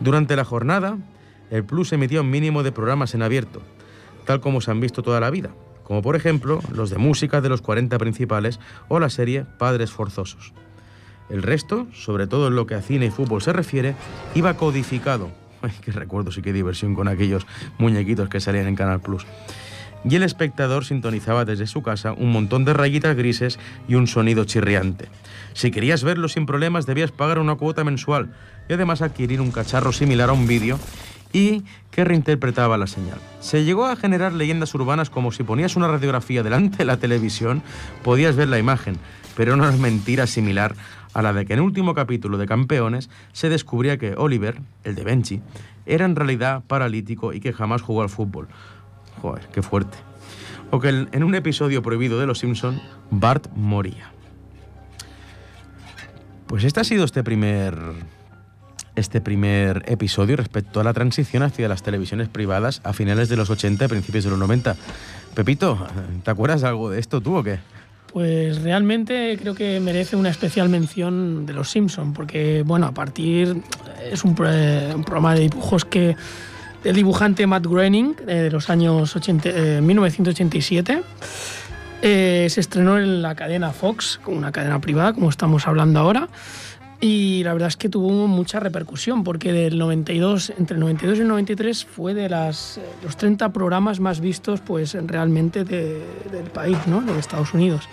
Durante 0.00 0.36
la 0.36 0.44
jornada, 0.46 0.96
el 1.50 1.64
Plus 1.64 1.92
emitía 1.92 2.22
un 2.22 2.30
mínimo 2.30 2.62
de 2.62 2.72
programas 2.72 3.14
en 3.14 3.20
abierto, 3.20 3.60
tal 4.24 4.40
como 4.40 4.62
se 4.62 4.70
han 4.70 4.80
visto 4.80 5.02
toda 5.02 5.20
la 5.20 5.28
vida, 5.28 5.50
como 5.84 6.00
por 6.00 6.16
ejemplo 6.16 6.60
los 6.72 6.88
de 6.88 6.96
música 6.96 7.42
de 7.42 7.50
los 7.50 7.60
40 7.60 7.98
principales 7.98 8.58
o 8.88 8.98
la 9.00 9.10
serie 9.10 9.44
Padres 9.58 9.90
Forzosos. 9.90 10.54
El 11.28 11.42
resto, 11.42 11.86
sobre 11.92 12.26
todo 12.26 12.48
en 12.48 12.54
lo 12.54 12.64
que 12.64 12.74
a 12.74 12.80
cine 12.80 13.04
y 13.04 13.10
fútbol 13.10 13.42
se 13.42 13.52
refiere, 13.52 13.94
iba 14.34 14.54
codificado. 14.54 15.28
Ay, 15.60 15.72
qué 15.82 15.92
recuerdos 15.92 16.38
y 16.38 16.40
qué 16.40 16.54
diversión 16.54 16.94
con 16.94 17.06
aquellos 17.06 17.46
muñequitos 17.76 18.30
que 18.30 18.40
salían 18.40 18.66
en 18.66 18.76
Canal 18.76 19.00
Plus. 19.00 19.26
Y 20.04 20.16
el 20.16 20.22
espectador 20.22 20.84
sintonizaba 20.84 21.44
desde 21.44 21.66
su 21.66 21.82
casa 21.82 22.12
un 22.12 22.32
montón 22.32 22.64
de 22.64 22.72
rayitas 22.72 23.16
grises 23.16 23.58
y 23.88 23.96
un 23.96 24.06
sonido 24.06 24.44
chirriante. 24.44 25.08
Si 25.52 25.70
querías 25.70 26.04
verlo 26.04 26.28
sin 26.28 26.46
problemas 26.46 26.86
debías 26.86 27.10
pagar 27.10 27.38
una 27.38 27.56
cuota 27.56 27.84
mensual 27.84 28.32
y 28.68 28.72
además 28.72 29.02
adquirir 29.02 29.40
un 29.40 29.50
cacharro 29.50 29.92
similar 29.92 30.30
a 30.30 30.32
un 30.32 30.46
vídeo 30.46 30.78
y 31.32 31.64
que 31.90 32.04
reinterpretaba 32.04 32.78
la 32.78 32.86
señal. 32.86 33.18
Se 33.40 33.64
llegó 33.64 33.86
a 33.86 33.96
generar 33.96 34.32
leyendas 34.32 34.74
urbanas 34.74 35.10
como 35.10 35.32
si 35.32 35.42
ponías 35.42 35.76
una 35.76 35.88
radiografía 35.88 36.42
delante 36.42 36.78
de 36.78 36.84
la 36.84 36.96
televisión, 36.96 37.62
podías 38.02 38.36
ver 38.36 38.48
la 38.48 38.58
imagen, 38.58 38.96
pero 39.36 39.56
no 39.56 39.68
es 39.68 39.78
mentira 39.78 40.26
similar 40.26 40.74
a 41.14 41.22
la 41.22 41.32
de 41.32 41.46
que 41.46 41.54
en 41.54 41.60
el 41.60 41.64
último 41.64 41.94
capítulo 41.94 42.38
de 42.38 42.46
Campeones 42.46 43.10
se 43.32 43.48
descubría 43.48 43.98
que 43.98 44.14
Oliver, 44.16 44.60
el 44.84 44.94
de 44.94 45.04
Benji, 45.04 45.40
era 45.86 46.04
en 46.04 46.16
realidad 46.16 46.62
paralítico 46.66 47.32
y 47.32 47.40
que 47.40 47.52
jamás 47.52 47.82
jugó 47.82 48.02
al 48.02 48.10
fútbol. 48.10 48.48
Joder, 49.20 49.44
qué 49.52 49.62
fuerte. 49.62 49.98
O 50.70 50.80
que 50.80 50.88
en 50.88 51.24
un 51.24 51.34
episodio 51.34 51.82
prohibido 51.82 52.20
de 52.20 52.26
Los 52.26 52.38
Simpson, 52.38 52.80
Bart 53.10 53.48
moría. 53.54 54.12
Pues 56.46 56.64
este 56.64 56.80
ha 56.80 56.84
sido 56.84 57.04
este 57.04 57.22
primer 57.22 57.76
este 58.96 59.20
primer 59.20 59.84
episodio 59.86 60.36
respecto 60.36 60.80
a 60.80 60.84
la 60.84 60.92
transición 60.92 61.42
hacia 61.42 61.68
las 61.68 61.82
televisiones 61.82 62.28
privadas 62.28 62.80
a 62.84 62.92
finales 62.92 63.28
de 63.28 63.36
los 63.36 63.50
80 63.50 63.84
y 63.84 63.88
principios 63.88 64.24
de 64.24 64.30
los 64.30 64.38
90. 64.38 64.76
Pepito, 65.34 65.86
¿te 66.24 66.30
acuerdas 66.30 66.64
algo 66.64 66.90
de 66.90 66.98
esto 66.98 67.20
tú 67.20 67.36
o 67.36 67.42
qué? 67.42 67.60
Pues 68.12 68.60
realmente 68.62 69.38
creo 69.40 69.54
que 69.54 69.78
merece 69.78 70.16
una 70.16 70.30
especial 70.30 70.68
mención 70.68 71.46
de 71.46 71.52
Los 71.52 71.70
Simpson, 71.70 72.12
porque 72.12 72.64
bueno, 72.66 72.86
a 72.86 72.92
partir 72.92 73.62
es 74.10 74.24
un, 74.24 74.34
programa 74.34 75.34
de 75.34 75.42
dibujos 75.42 75.84
que 75.84 76.16
el 76.84 76.94
dibujante 76.94 77.46
Matt 77.46 77.66
Groening 77.66 78.16
eh, 78.26 78.34
de 78.34 78.50
los 78.50 78.70
años 78.70 79.14
80, 79.14 79.80
1987 79.80 80.92
eh, 80.92 81.02
eh, 82.02 82.46
se 82.48 82.60
estrenó 82.60 82.98
en 82.98 83.20
la 83.20 83.34
cadena 83.34 83.72
Fox, 83.72 84.20
una 84.26 84.52
cadena 84.52 84.80
privada, 84.80 85.12
como 85.12 85.28
estamos 85.28 85.66
hablando 85.66 86.00
ahora. 86.00 86.28
Y 87.02 87.42
la 87.44 87.54
verdad 87.54 87.68
es 87.68 87.76
que 87.76 87.88
tuvo 87.88 88.26
mucha 88.26 88.60
repercusión 88.60 89.24
porque 89.24 89.52
del 89.52 89.78
92, 89.78 90.52
entre 90.58 90.74
el 90.74 90.80
92 90.80 91.18
y 91.18 91.20
el 91.22 91.28
93 91.28 91.84
fue 91.86 92.12
de 92.12 92.28
las, 92.28 92.78
los 93.02 93.16
30 93.16 93.52
programas 93.54 94.00
más 94.00 94.20
vistos 94.20 94.60
pues 94.60 94.94
realmente 95.06 95.64
del 95.64 96.50
país, 96.52 96.76
¿no? 96.86 97.00
de 97.00 97.18
Estados 97.18 97.54
Unidos. 97.54 97.88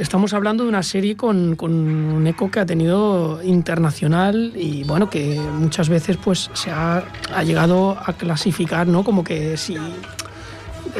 Estamos 0.00 0.32
hablando 0.32 0.62
de 0.62 0.70
una 0.70 0.82
serie 0.82 1.14
con, 1.14 1.56
con, 1.56 1.72
un 1.74 2.26
eco 2.26 2.50
que 2.50 2.58
ha 2.58 2.64
tenido 2.64 3.42
internacional 3.42 4.54
y 4.56 4.82
bueno, 4.84 5.10
que 5.10 5.38
muchas 5.38 5.90
veces 5.90 6.16
pues 6.16 6.50
se 6.54 6.70
ha, 6.70 7.04
ha 7.34 7.42
llegado 7.44 7.98
a 8.02 8.14
clasificar 8.14 8.86
¿no? 8.86 9.04
como 9.04 9.22
que 9.24 9.58
si 9.58 9.76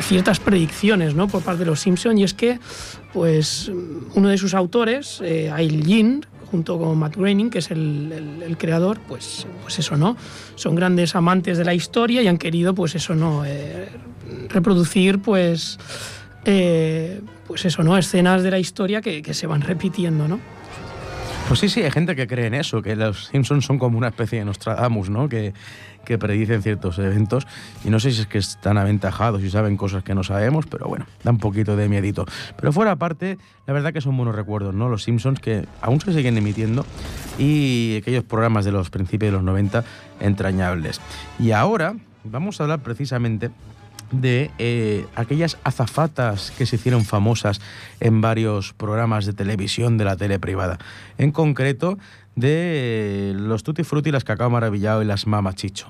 ciertas 0.03 0.39
predicciones 0.39 1.15
¿no? 1.15 1.29
por 1.29 1.43
parte 1.43 1.61
de 1.61 1.65
los 1.65 1.81
Simpson 1.81 2.19
y 2.19 2.25
es 2.25 2.35
que 2.35 2.61
pues 3.15 3.73
uno 4.15 4.29
de 4.29 4.37
sus 4.37 4.53
autores, 4.53 5.23
eh, 5.25 5.51
Ail 5.51 6.27
junto 6.51 6.79
con 6.79 6.99
Matt 6.99 7.17
Groening, 7.17 7.49
que 7.49 7.61
es 7.61 7.71
el, 7.71 8.57
creador, 8.59 9.01
pues, 9.09 9.47
pues 9.63 9.79
eso, 9.79 9.97
¿no? 9.97 10.17
Son 10.57 10.75
grandes 10.75 11.15
amantes 11.15 11.57
de 11.57 11.65
la 11.65 11.73
historia 11.73 12.23
y 12.23 12.27
han 12.27 12.39
querido, 12.39 12.75
pues 12.75 12.97
eso, 12.97 13.15
¿no? 13.15 13.45
Eh, 13.47 13.89
reproducir, 14.49 15.21
pues, 15.21 15.79
eh, 16.45 17.21
pues 17.51 17.65
eso, 17.65 17.83
¿no? 17.83 17.99
Escenas 17.99 18.45
de 18.45 18.53
la 18.53 18.61
historia 18.61 19.01
que, 19.01 19.35
se 19.35 19.49
van 19.49 19.63
repitiendo, 19.63 20.29
¿no? 20.29 20.39
Pues 21.49 21.59
sí, 21.59 21.69
sí, 21.69 21.83
hay 21.83 21.91
gente 21.91 22.15
que 22.15 22.29
cree 22.29 22.47
en 22.47 22.55
eso, 22.55 22.81
que 22.81 22.95
los 22.95 23.27
Simpsons 23.27 23.65
son 23.65 23.77
como 23.77 23.99
una 23.99 24.07
especie 24.07 24.39
de 24.39 24.45
Nostradamus, 24.45 25.11
¿no? 25.11 25.29
Que, 25.29 25.53
que 26.05 26.17
predicen 26.17 26.63
ciertos 26.63 27.01
eventos. 27.01 27.49
Y 27.85 27.91
no 27.91 27.99
sé 27.99 28.13
si 28.13 28.21
es 28.21 28.29
que 28.29 28.39
están 28.39 28.79
aventajados 28.79 29.43
y 29.43 29.51
saben 29.51 29.77
cosas 29.77 30.05
que 30.05 30.15
no 30.15 30.23
sabemos, 30.23 30.67
pero 30.67 30.87
bueno, 30.87 31.07
da 31.25 31.33
un 31.33 31.39
poquito 31.39 31.75
de 31.75 31.89
miedito. 31.89 32.25
Pero 32.57 32.73
fuera 32.73 32.93
aparte, 32.93 33.37
la 33.67 33.73
verdad 33.73 33.93
que 33.93 34.01
son 34.01 34.17
buenos 34.17 34.37
recuerdos, 34.37 34.73
¿no? 34.73 34.89
Los 34.89 35.03
Simpsons 35.03 35.41
que 35.41 35.67
aún 35.81 36.01
se 36.01 36.13
siguen 36.13 36.39
emitiendo 36.39 36.87
y 37.37 37.97
aquellos 38.01 38.23
programas 38.23 38.65
de 38.65 38.71
los 38.71 38.91
principios 38.91 39.33
de 39.33 39.39
los 39.39 39.43
90 39.43 39.83
entrañables. 40.21 41.01
Y 41.41 41.51
ahora 41.51 41.97
vamos 42.23 42.61
a 42.61 42.63
hablar 42.63 42.79
precisamente 42.79 43.51
de 44.11 44.51
eh, 44.59 45.07
aquellas 45.15 45.59
azafatas 45.65 46.53
que 46.57 46.67
se 46.67 46.77
hicieron 46.77 47.05
famosas 47.05 47.61
en 48.01 48.21
varios 48.21 48.73
programas 48.73 49.27
de 49.27 49.33
televisión 49.33 49.99
de 49.99 50.05
la 50.05 50.17
tele 50.17 50.39
privada. 50.39 50.79
En 51.19 51.33
concreto, 51.33 51.99
de 52.37 53.33
los 53.37 53.63
Tutti 53.63 53.85
Frutti, 53.85 54.11
las 54.11 54.25
Cacao 54.25 54.51
Maravillado 54.51 55.03
y 55.03 55.05
las 55.05 55.27
Mama 55.27 55.55
Chicho. 55.55 55.89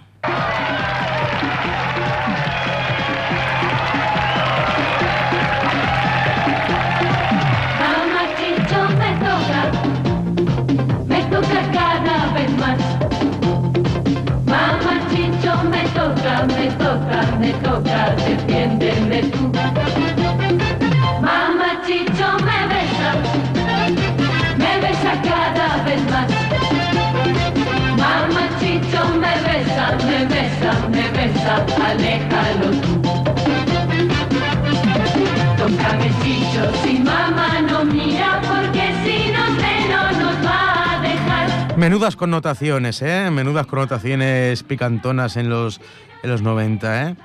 Menudas 42.01 42.17
connotaciones, 42.17 43.03
¿eh? 43.03 43.29
Menudas 43.31 43.67
connotaciones 43.67 44.63
picantonas 44.63 45.37
en 45.37 45.51
los, 45.51 45.83
en 46.23 46.31
los 46.31 46.41
90, 46.41 47.11
¿eh? 47.11 47.17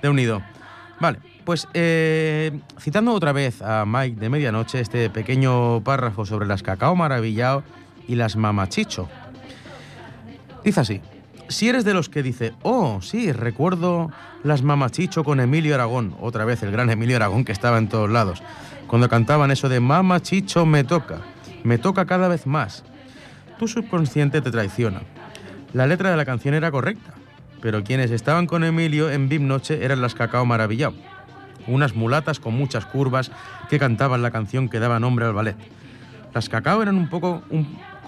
De 0.00 0.08
unido. 0.08 0.40
Vale, 0.98 1.18
pues 1.44 1.68
eh, 1.74 2.58
citando 2.80 3.12
otra 3.12 3.32
vez 3.32 3.60
a 3.60 3.84
Mike 3.86 4.18
de 4.18 4.30
Medianoche, 4.30 4.80
este 4.80 5.10
pequeño 5.10 5.82
párrafo 5.84 6.24
sobre 6.24 6.46
las 6.46 6.62
cacao 6.62 6.96
maravillado 6.96 7.62
y 8.08 8.14
las 8.14 8.36
mamachicho. 8.36 9.06
Dice 10.64 10.80
así. 10.80 11.02
Si 11.48 11.68
eres 11.68 11.84
de 11.84 11.92
los 11.92 12.08
que 12.08 12.22
dice, 12.22 12.54
oh, 12.62 13.02
sí, 13.02 13.32
recuerdo 13.32 14.10
las 14.44 14.62
mamachicho 14.62 15.24
con 15.24 15.40
Emilio 15.40 15.74
Aragón, 15.74 16.16
otra 16.22 16.46
vez 16.46 16.62
el 16.62 16.72
gran 16.72 16.88
Emilio 16.88 17.16
Aragón 17.16 17.44
que 17.44 17.52
estaba 17.52 17.76
en 17.76 17.90
todos 17.90 18.08
lados, 18.08 18.42
cuando 18.86 19.10
cantaban 19.10 19.50
eso 19.50 19.68
de 19.68 19.80
mamachicho 19.80 20.64
me 20.64 20.84
toca, 20.84 21.18
me 21.64 21.76
toca 21.76 22.06
cada 22.06 22.28
vez 22.28 22.46
más. 22.46 22.82
Tu 23.62 23.68
subconsciente 23.68 24.40
te 24.40 24.50
traiciona. 24.50 25.02
La 25.72 25.86
letra 25.86 26.10
de 26.10 26.16
la 26.16 26.24
canción 26.24 26.54
era 26.54 26.72
correcta, 26.72 27.14
pero 27.60 27.84
quienes 27.84 28.10
estaban 28.10 28.48
con 28.48 28.64
Emilio 28.64 29.08
en 29.08 29.28
VIP 29.28 29.42
Noche 29.42 29.84
eran 29.84 30.02
las 30.02 30.16
Cacao 30.16 30.44
Maravillado, 30.44 30.94
unas 31.68 31.94
mulatas 31.94 32.40
con 32.40 32.54
muchas 32.54 32.86
curvas 32.86 33.30
que 33.70 33.78
cantaban 33.78 34.20
la 34.20 34.32
canción 34.32 34.68
que 34.68 34.80
daba 34.80 34.98
nombre 34.98 35.26
al 35.26 35.32
ballet. 35.32 35.54
Las 36.34 36.48
Cacao 36.48 36.82
eran 36.82 36.96
un 36.96 37.08
poco 37.08 37.44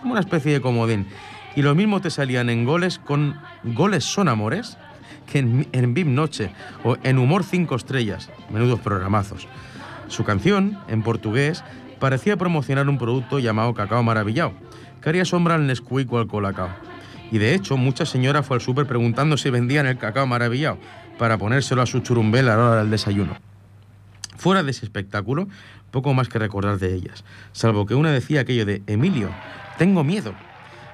como 0.01 0.11
una 0.11 0.19
especie 0.19 0.55
de 0.55 0.61
comodín 0.61 1.07
y 1.55 1.63
lo 1.63 1.77
mismo 1.77 2.01
te 2.01 2.11
salían 2.11 2.51
en 2.51 2.65
goles 2.65 2.99
con 2.99 3.37
Goles 3.63 4.03
son 4.03 4.27
amores 4.27 4.77
que 5.31 5.39
en, 5.39 5.69
en 5.71 6.17
Noche 6.17 6.51
o 6.83 6.97
en 7.05 7.17
Humor 7.17 7.45
5 7.45 7.77
estrellas, 7.77 8.29
menudos 8.51 8.81
programazos. 8.81 9.47
Su 10.09 10.25
canción, 10.25 10.81
en 10.89 11.05
portugués, 11.05 11.63
parecía 12.01 12.37
promocionar 12.37 12.89
un 12.89 12.99
producto 12.99 13.39
llamado 13.39 13.73
Cacao 13.73 14.03
Maravillao, 14.03 14.53
que 15.05 15.11
haría 15.11 15.27
sombra 15.27 15.55
al 15.55 15.67
Nesquik 15.67 16.11
o 16.15 16.19
al 16.19 16.27
Colacao. 16.27 16.71
Y 17.31 17.37
de 17.37 17.55
hecho, 17.55 17.77
mucha 17.77 18.07
señora 18.07 18.43
fue 18.43 18.57
al 18.57 18.63
súper 18.63 18.87
preguntando 18.87 19.37
si 19.37 19.51
vendían 19.51 19.85
el 19.85 19.99
cacao 19.99 20.27
maravillado 20.27 20.79
para 21.19 21.37
ponérselo 21.37 21.83
a 21.83 21.87
su 21.87 22.01
churumbel 22.01 22.49
a 22.49 22.57
la 22.57 22.65
hora 22.65 22.77
del 22.77 22.91
desayuno. 22.91 23.37
Fuera 24.39 24.63
de 24.63 24.71
ese 24.71 24.87
espectáculo, 24.87 25.47
poco 25.91 26.15
más 26.15 26.31
que 26.31 26.39
recordar 26.39 26.79
de 26.79 26.95
ellas, 26.95 27.23
salvo 27.53 27.85
que 27.85 27.95
una 27.95 28.13
decía 28.13 28.41
aquello 28.41 28.65
de 28.65 28.83
Emilio, 28.87 29.29
tengo 29.77 30.05
miedo, 30.05 30.33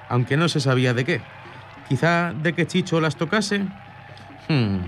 aunque 0.09 0.35
no 0.35 0.49
se 0.49 0.59
sabía 0.59 0.93
de 0.93 1.05
qué. 1.05 1.21
Quizá 1.87 2.33
de 2.33 2.51
que 2.51 2.67
Chicho 2.67 2.99
las 2.99 3.15
tocase. 3.15 3.65
Hmm. 4.49 4.79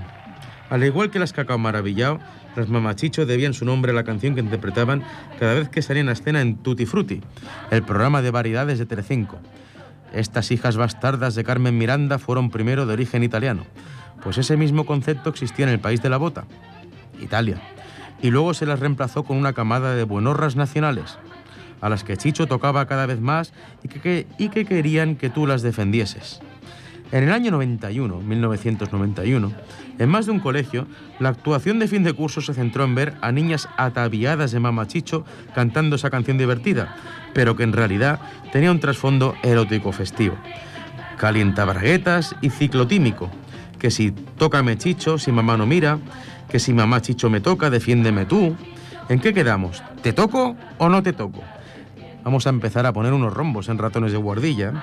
Al 0.69 0.83
igual 0.83 1.11
que 1.11 1.19
las 1.19 1.31
Cacao 1.31 1.57
Maravillao, 1.57 2.19
las 2.55 2.69
Mamachicho 2.69 3.25
debían 3.25 3.53
su 3.53 3.65
nombre 3.65 3.91
a 3.91 3.95
la 3.95 4.03
canción 4.03 4.35
que 4.35 4.41
interpretaban 4.41 5.03
cada 5.39 5.53
vez 5.53 5.69
que 5.69 5.81
salían 5.81 6.09
a 6.09 6.13
escena 6.13 6.41
en 6.41 6.57
Tutti 6.57 6.85
Frutti, 6.85 7.21
el 7.71 7.83
programa 7.83 8.21
de 8.21 8.31
variedades 8.31 8.79
de 8.79 8.85
Telecinco. 8.85 9.39
Estas 10.13 10.51
hijas 10.51 10.77
bastardas 10.77 11.35
de 11.35 11.43
Carmen 11.43 11.77
Miranda 11.77 12.19
fueron 12.19 12.51
primero 12.51 12.85
de 12.85 12.93
origen 12.93 13.23
italiano, 13.23 13.65
pues 14.23 14.37
ese 14.37 14.57
mismo 14.57 14.85
concepto 14.85 15.29
existía 15.29 15.65
en 15.65 15.71
el 15.71 15.79
país 15.79 16.01
de 16.01 16.09
la 16.09 16.17
bota, 16.17 16.45
Italia, 17.19 17.61
y 18.21 18.29
luego 18.29 18.53
se 18.53 18.65
las 18.65 18.79
reemplazó 18.79 19.23
con 19.23 19.37
una 19.37 19.53
camada 19.53 19.95
de 19.95 20.03
buenorras 20.03 20.55
nacionales, 20.55 21.17
a 21.81 21.89
las 21.89 22.03
que 22.03 22.15
Chicho 22.15 22.47
tocaba 22.47 22.85
cada 22.85 23.05
vez 23.05 23.19
más 23.19 23.53
y 23.83 23.87
que, 23.89 24.27
y 24.37 24.49
que 24.49 24.65
querían 24.65 25.15
que 25.15 25.29
tú 25.29 25.47
las 25.47 25.61
defendieses. 25.63 26.39
En 27.11 27.25
el 27.25 27.31
año 27.31 27.51
91, 27.51 28.21
1991, 28.21 29.51
en 29.99 30.09
más 30.09 30.25
de 30.25 30.31
un 30.31 30.39
colegio, 30.39 30.87
la 31.19 31.29
actuación 31.29 31.79
de 31.79 31.87
fin 31.87 32.03
de 32.03 32.13
curso 32.13 32.41
se 32.41 32.53
centró 32.53 32.83
en 32.83 32.95
ver 32.95 33.13
a 33.21 33.31
niñas 33.31 33.69
ataviadas 33.77 34.51
de 34.51 34.59
mamachicho 34.59 35.25
cantando 35.53 35.95
esa 35.95 36.09
canción 36.09 36.37
divertida, 36.37 36.95
pero 37.33 37.55
que 37.55 37.63
en 37.63 37.73
realidad 37.73 38.19
tenía 38.51 38.71
un 38.71 38.79
trasfondo 38.79 39.35
erótico 39.43 39.91
festivo. 39.91 40.35
Calientabraguetas 41.17 42.35
y 42.41 42.49
ciclotímico, 42.49 43.29
que 43.79 43.91
si 43.91 44.11
tócame 44.11 44.77
chicho, 44.77 45.17
si 45.17 45.31
mamá 45.31 45.57
no 45.57 45.65
mira, 45.65 45.99
que 46.49 46.59
si 46.59 46.73
mamá 46.73 47.01
chicho 47.01 47.29
me 47.29 47.39
toca, 47.39 47.69
defiéndeme 47.69 48.25
tú. 48.25 48.55
¿En 49.09 49.19
qué 49.19 49.33
quedamos? 49.33 49.83
¿Te 50.01 50.13
toco 50.13 50.55
o 50.77 50.89
no 50.89 51.03
te 51.03 51.13
toco? 51.13 51.41
Vamos 52.23 52.47
a 52.47 52.49
empezar 52.49 52.85
a 52.85 52.93
poner 52.93 53.13
unos 53.13 53.33
rombos 53.33 53.69
en 53.69 53.77
ratones 53.77 54.11
de 54.11 54.17
guardilla 54.17 54.73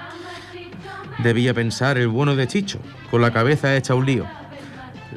debía 1.22 1.54
pensar 1.54 1.98
el 1.98 2.08
bueno 2.08 2.36
de 2.36 2.46
Chicho, 2.46 2.78
con 3.10 3.22
la 3.22 3.32
cabeza 3.32 3.76
hecha 3.76 3.94
un 3.94 4.06
lío. 4.06 4.26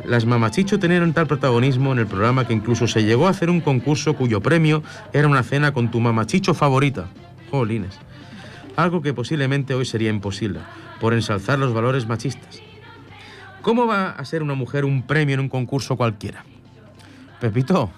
Las 0.06 0.26
mamachicho 0.26 0.80
tenían 0.80 1.14
tal 1.14 1.28
protagonismo 1.28 1.94
en 1.94 2.00
el 2.00 2.08
programa 2.08 2.46
que 2.46 2.54
incluso 2.54 2.88
se 2.88 3.04
llegó 3.04 3.28
a 3.28 3.30
hacer 3.30 3.50
un 3.50 3.62
concurso 3.62 4.16
cuyo 4.16 4.42
premio 4.42 4.84
era 5.14 5.28
una 5.28 5.44
cena 5.44 5.74
con 5.74 5.92
tu 5.92 6.02
mamachicho 6.02 6.54
favorita. 6.54 7.08
Jolines. 7.50 7.98
Algo 8.76 9.02
que 9.02 9.14
posiblemente 9.14 9.74
hoy 9.76 9.86
sería 9.86 10.10
imposible, 10.10 10.60
por 11.00 11.14
ensalzar 11.14 11.58
los 11.58 11.74
valores 11.74 12.06
machistas. 12.08 12.62
¿Cómo 13.62 13.88
va 13.88 14.10
a 14.10 14.26
ser 14.26 14.44
una 14.44 14.56
mujer 14.56 14.84
un 14.84 15.04
premio 15.04 15.36
en 15.36 15.40
un 15.40 15.50
concurso 15.50 15.96
cualquiera? 15.96 16.44
Pepito, 17.40 17.90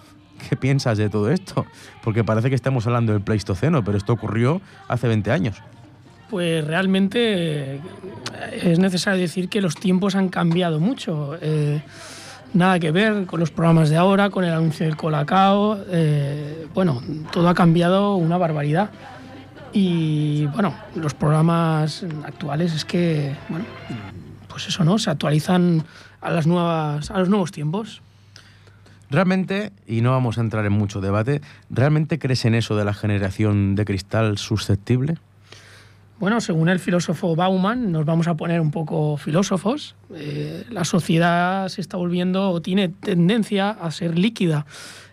¿qué 0.47 0.55
piensas 0.55 0.99
de 0.99 1.09
todo 1.09 1.31
esto? 1.31 1.65
Porque 2.03 2.23
parece 2.23 2.49
que 2.49 2.55
estamos 2.55 2.85
hablando 2.85 3.13
del 3.13 3.23
Pleistoceno, 3.23 3.83
pero 3.83 3.97
esto 3.97 4.13
ocurrió 4.13 4.61
hace 4.87 5.07
20 5.07 5.31
años 5.31 5.61
pues 6.29 6.65
realmente 6.65 7.75
eh, 7.75 7.81
es 8.63 8.79
necesario 8.79 9.21
decir 9.21 9.49
que 9.49 9.61
los 9.61 9.75
tiempos 9.75 10.15
han 10.15 10.29
cambiado 10.29 10.79
mucho. 10.79 11.37
Eh, 11.41 11.81
nada 12.53 12.79
que 12.79 12.91
ver 12.91 13.25
con 13.25 13.39
los 13.39 13.51
programas 13.51 13.89
de 13.89 13.97
ahora, 13.97 14.29
con 14.29 14.43
el 14.43 14.53
anuncio 14.53 14.85
del 14.85 14.95
Colacao. 14.95 15.77
Eh, 15.89 16.67
bueno, 16.73 17.01
todo 17.31 17.49
ha 17.49 17.53
cambiado 17.53 18.15
una 18.15 18.37
barbaridad. 18.37 18.89
Y 19.73 20.45
bueno, 20.47 20.73
los 20.95 21.13
programas 21.13 22.05
actuales 22.23 22.73
es 22.73 22.85
que, 22.85 23.35
bueno, 23.49 23.65
pues 24.47 24.67
eso, 24.67 24.85
¿no? 24.85 24.97
Se 24.97 25.09
actualizan 25.09 25.83
a, 26.21 26.31
las 26.31 26.47
nuevas, 26.47 27.11
a 27.11 27.19
los 27.19 27.27
nuevos 27.27 27.51
tiempos. 27.51 28.01
Realmente, 29.09 29.71
y 29.85 30.01
no 30.01 30.11
vamos 30.11 30.37
a 30.37 30.41
entrar 30.41 30.65
en 30.65 30.71
mucho 30.71 31.01
debate, 31.01 31.41
¿realmente 31.69 32.19
crees 32.19 32.45
en 32.45 32.55
eso 32.55 32.75
de 32.75 32.85
la 32.85 32.93
generación 32.93 33.75
de 33.75 33.85
cristal 33.85 34.37
susceptible? 34.37 35.17
Bueno, 36.17 36.39
según 36.39 36.69
el 36.69 36.79
filósofo 36.79 37.35
Bauman, 37.35 37.91
nos 37.91 38.05
vamos 38.05 38.27
a 38.27 38.35
poner 38.35 38.61
un 38.61 38.71
poco 38.71 39.17
filósofos, 39.17 39.95
eh, 40.13 40.63
la 40.69 40.85
sociedad 40.85 41.67
se 41.67 41.81
está 41.81 41.97
volviendo 41.97 42.51
o 42.51 42.61
tiene 42.61 42.87
tendencia 42.87 43.69
a 43.69 43.91
ser 43.91 44.17
líquida. 44.17 44.65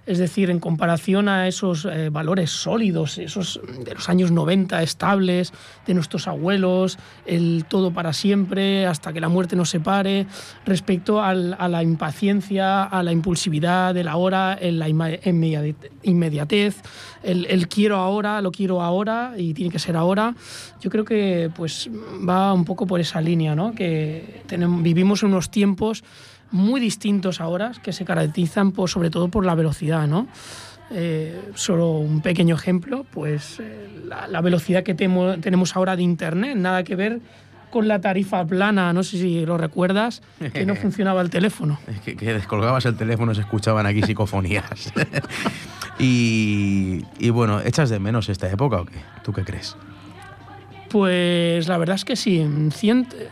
Es 0.04 0.18
decir, 0.18 0.50
en 0.50 0.58
comparación 0.58 1.28
a 1.28 1.46
esos 1.46 1.84
eh, 1.84 2.08
valores 2.10 2.50
sólidos, 2.50 3.18
esos 3.18 3.60
de 3.84 3.94
los 3.94 4.08
años 4.08 4.32
90 4.32 4.82
estables, 4.82 5.52
de 5.86 5.94
nuestros 5.94 6.26
abuelos, 6.26 6.98
el 7.24 7.64
todo 7.68 7.92
para 7.92 8.12
siempre, 8.12 8.86
hasta 8.86 9.12
que 9.12 9.20
la 9.20 9.28
muerte 9.28 9.54
nos 9.54 9.70
separe, 9.70 10.26
respecto 10.66 11.22
a 11.22 11.34
la 11.34 11.82
impaciencia, 11.82 12.82
a 12.82 13.02
la 13.02 13.12
impulsividad 13.12 13.94
de 13.94 14.04
la 14.04 14.16
hora, 14.16 14.58
en 14.60 14.78
la 14.78 14.88
inmediatez, 16.02 16.82
el, 17.22 17.68
quiero 17.68 17.96
ahora, 17.96 18.40
lo 18.40 18.50
quiero 18.50 18.82
ahora 18.82 19.34
y 19.36 19.54
tiene 19.54 19.70
que 19.70 19.78
ser 19.78 19.96
ahora. 19.96 20.34
Yo 20.80 20.90
creo 20.90 21.04
que 21.04 21.50
pues 21.54 21.88
va 22.28 22.52
un 22.52 22.64
poco 22.64 22.86
por 22.86 23.00
esa 23.00 23.20
línea, 23.20 23.54
¿no? 23.54 23.72
que 23.74 24.42
vivimos 24.82 25.22
unos 25.22 25.50
tiempos 25.50 26.02
muy 26.52 26.80
distintos 26.80 27.40
ahora, 27.40 27.72
que 27.82 27.92
se 27.92 28.04
caracterizan 28.04 28.72
por, 28.72 28.88
sobre 28.88 29.10
todo 29.10 29.28
por 29.28 29.44
la 29.44 29.54
velocidad, 29.54 30.06
¿no? 30.06 30.28
Eh, 30.90 31.40
solo 31.54 31.92
un 31.92 32.20
pequeño 32.20 32.54
ejemplo, 32.54 33.06
pues 33.10 33.58
eh, 33.60 33.88
la, 34.28 34.40
velocidad 34.42 34.82
que 34.82 34.94
tenemos 34.94 35.74
ahora 35.74 35.96
de 35.96 36.02
Internet, 36.02 36.56
nada 36.56 36.84
que 36.84 36.96
ver 36.96 37.20
con 37.70 37.88
la 37.88 38.02
tarifa 38.02 38.44
plana, 38.44 38.92
no 38.92 39.02
sé 39.02 39.16
si 39.16 39.46
lo 39.46 39.56
recuerdas, 39.56 40.20
que 40.52 40.66
no 40.66 40.76
funcionaba 40.76 41.22
el 41.22 41.30
teléfono. 41.30 41.78
que, 42.04 42.14
que 42.14 42.34
descolgabas 42.34 42.84
el 42.84 42.96
teléfono, 42.96 43.34
se 43.34 43.40
escuchaban 43.40 43.86
aquí 43.86 44.02
psicofonías. 44.02 44.92
y, 45.98 47.02
y 47.18 47.30
bueno, 47.30 47.62
¿echas 47.62 47.88
de 47.88 47.98
menos 47.98 48.28
esta 48.28 48.50
época 48.50 48.82
o 48.82 48.84
qué? 48.84 48.98
¿Tú 49.24 49.32
qué 49.32 49.44
crees? 49.44 49.76
Pues 50.90 51.68
la 51.68 51.78
verdad 51.78 51.96
es 51.96 52.04
que 52.04 52.16
sí, 52.16 52.46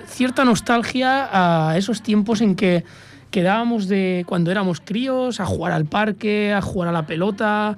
cierta 0.06 0.46
nostalgia 0.46 1.28
a 1.30 1.76
esos 1.76 2.02
tiempos 2.02 2.40
en 2.40 2.56
que 2.56 2.84
quedábamos 3.30 3.88
de 3.88 4.24
cuando 4.26 4.50
éramos 4.50 4.80
críos 4.80 5.40
a 5.40 5.46
jugar 5.46 5.72
al 5.72 5.86
parque, 5.86 6.52
a 6.52 6.60
jugar 6.60 6.88
a 6.88 6.92
la 6.92 7.06
pelota, 7.06 7.76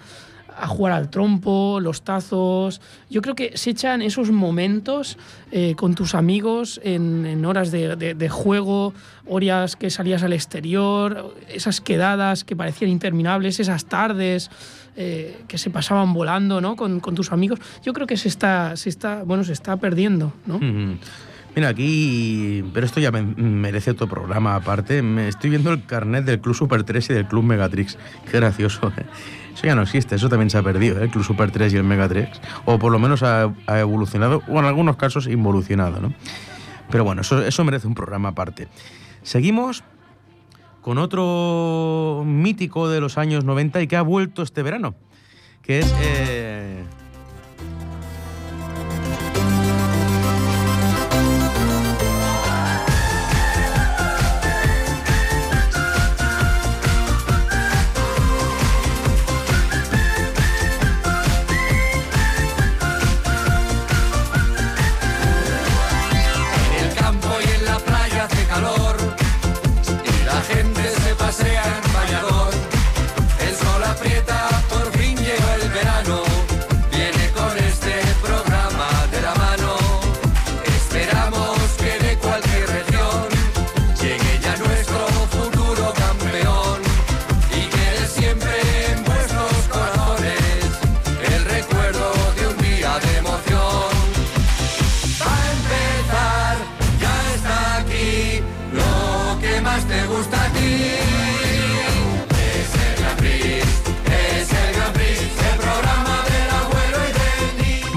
a 0.57 0.67
jugar 0.67 0.93
al 0.93 1.11
trompo, 1.11 1.81
los 1.81 2.03
tazos. 2.03 2.81
Yo 3.11 3.23
creo 3.23 3.35
que 3.35 3.57
se 3.57 3.71
echan 3.71 4.03
esos 4.03 4.31
momentos 4.31 5.19
eh, 5.51 5.75
con 5.77 5.95
tus 5.95 6.15
amigos 6.15 6.81
en, 6.85 7.45
horas 7.45 7.71
de, 7.71 8.29
juego, 8.31 8.95
horas 9.27 9.77
que 9.77 9.91
salías 9.91 10.23
al 10.23 10.33
exterior, 10.33 11.35
esas 11.49 11.81
quedadas 11.81 12.45
que 12.45 12.57
parecían 12.57 12.91
interminables, 12.91 13.61
esas 13.61 13.87
tardes 13.87 14.51
eh, 14.97 15.43
que 15.49 15.59
se 15.59 15.71
pasaban 15.71 16.13
volando 16.13 16.61
¿no? 16.61 16.77
con, 16.77 17.01
tus 17.01 17.33
amigos. 17.33 17.59
Yo 17.85 17.93
creo 17.93 18.07
que 18.07 18.17
se 18.17 18.29
está, 18.29 18.77
se 18.77 18.89
está, 18.89 19.23
bueno, 19.25 19.45
se 19.45 19.53
está 19.53 19.77
perdiendo. 19.77 20.33
¿no? 20.47 20.61
Mira, 21.55 21.69
aquí, 21.69 22.65
pero 22.73 22.87
esto 22.87 22.99
ya 22.99 23.11
merece 23.11 23.91
otro 23.91 24.09
programa 24.09 24.55
aparte. 24.55 25.03
Me 25.03 25.29
estoy 25.29 25.51
viendo 25.51 25.71
el 25.71 25.85
carnet 25.85 26.25
del 26.25 26.41
Club 26.41 26.55
Super 26.55 26.83
3 26.83 27.11
y 27.11 27.15
del 27.15 27.27
Club 27.27 27.45
Megatrix. 27.45 27.99
Qué 28.31 28.39
gracioso. 28.39 28.91
¿eh? 28.97 29.05
Eso 29.53 29.67
ya 29.67 29.75
no 29.75 29.83
existe, 29.83 30.15
eso 30.15 30.31
también 30.31 30.49
se 30.49 30.57
ha 30.57 30.63
perdido, 30.63 30.99
¿eh? 30.99 31.05
el 31.05 31.11
Club 31.11 31.25
Super 31.25 31.51
3 31.51 31.75
y 31.75 31.77
el 31.77 31.85
Megatrix. 31.85 32.41
O 32.65 32.79
por 32.79 32.91
lo 32.91 32.99
menos 32.99 33.23
ha, 33.23 33.53
evolucionado, 33.69 34.43
o 34.49 34.59
en 34.59 34.65
algunos 34.65 34.97
casos 34.97 35.27
involucionado, 35.27 36.01
¿no? 36.01 36.15
Pero 36.91 37.05
bueno, 37.05 37.21
eso, 37.21 37.45
eso 37.45 37.65
merece 37.65 37.87
un 37.87 37.95
programa 37.95 38.31
aparte. 38.31 38.69
Seguimos 39.23 39.85
con 40.81 40.97
otro 40.97 42.23
mítico 42.27 42.89
de 42.89 43.01
los 43.01 43.19
años 43.19 43.45
90 43.45 43.83
y 43.83 43.87
que 43.87 43.97
ha 43.97 44.03
vuelto 44.03 44.43
este 44.43 44.63
verano, 44.63 44.95
que 45.63 45.81
es... 45.81 45.95
Eh, 46.01 46.52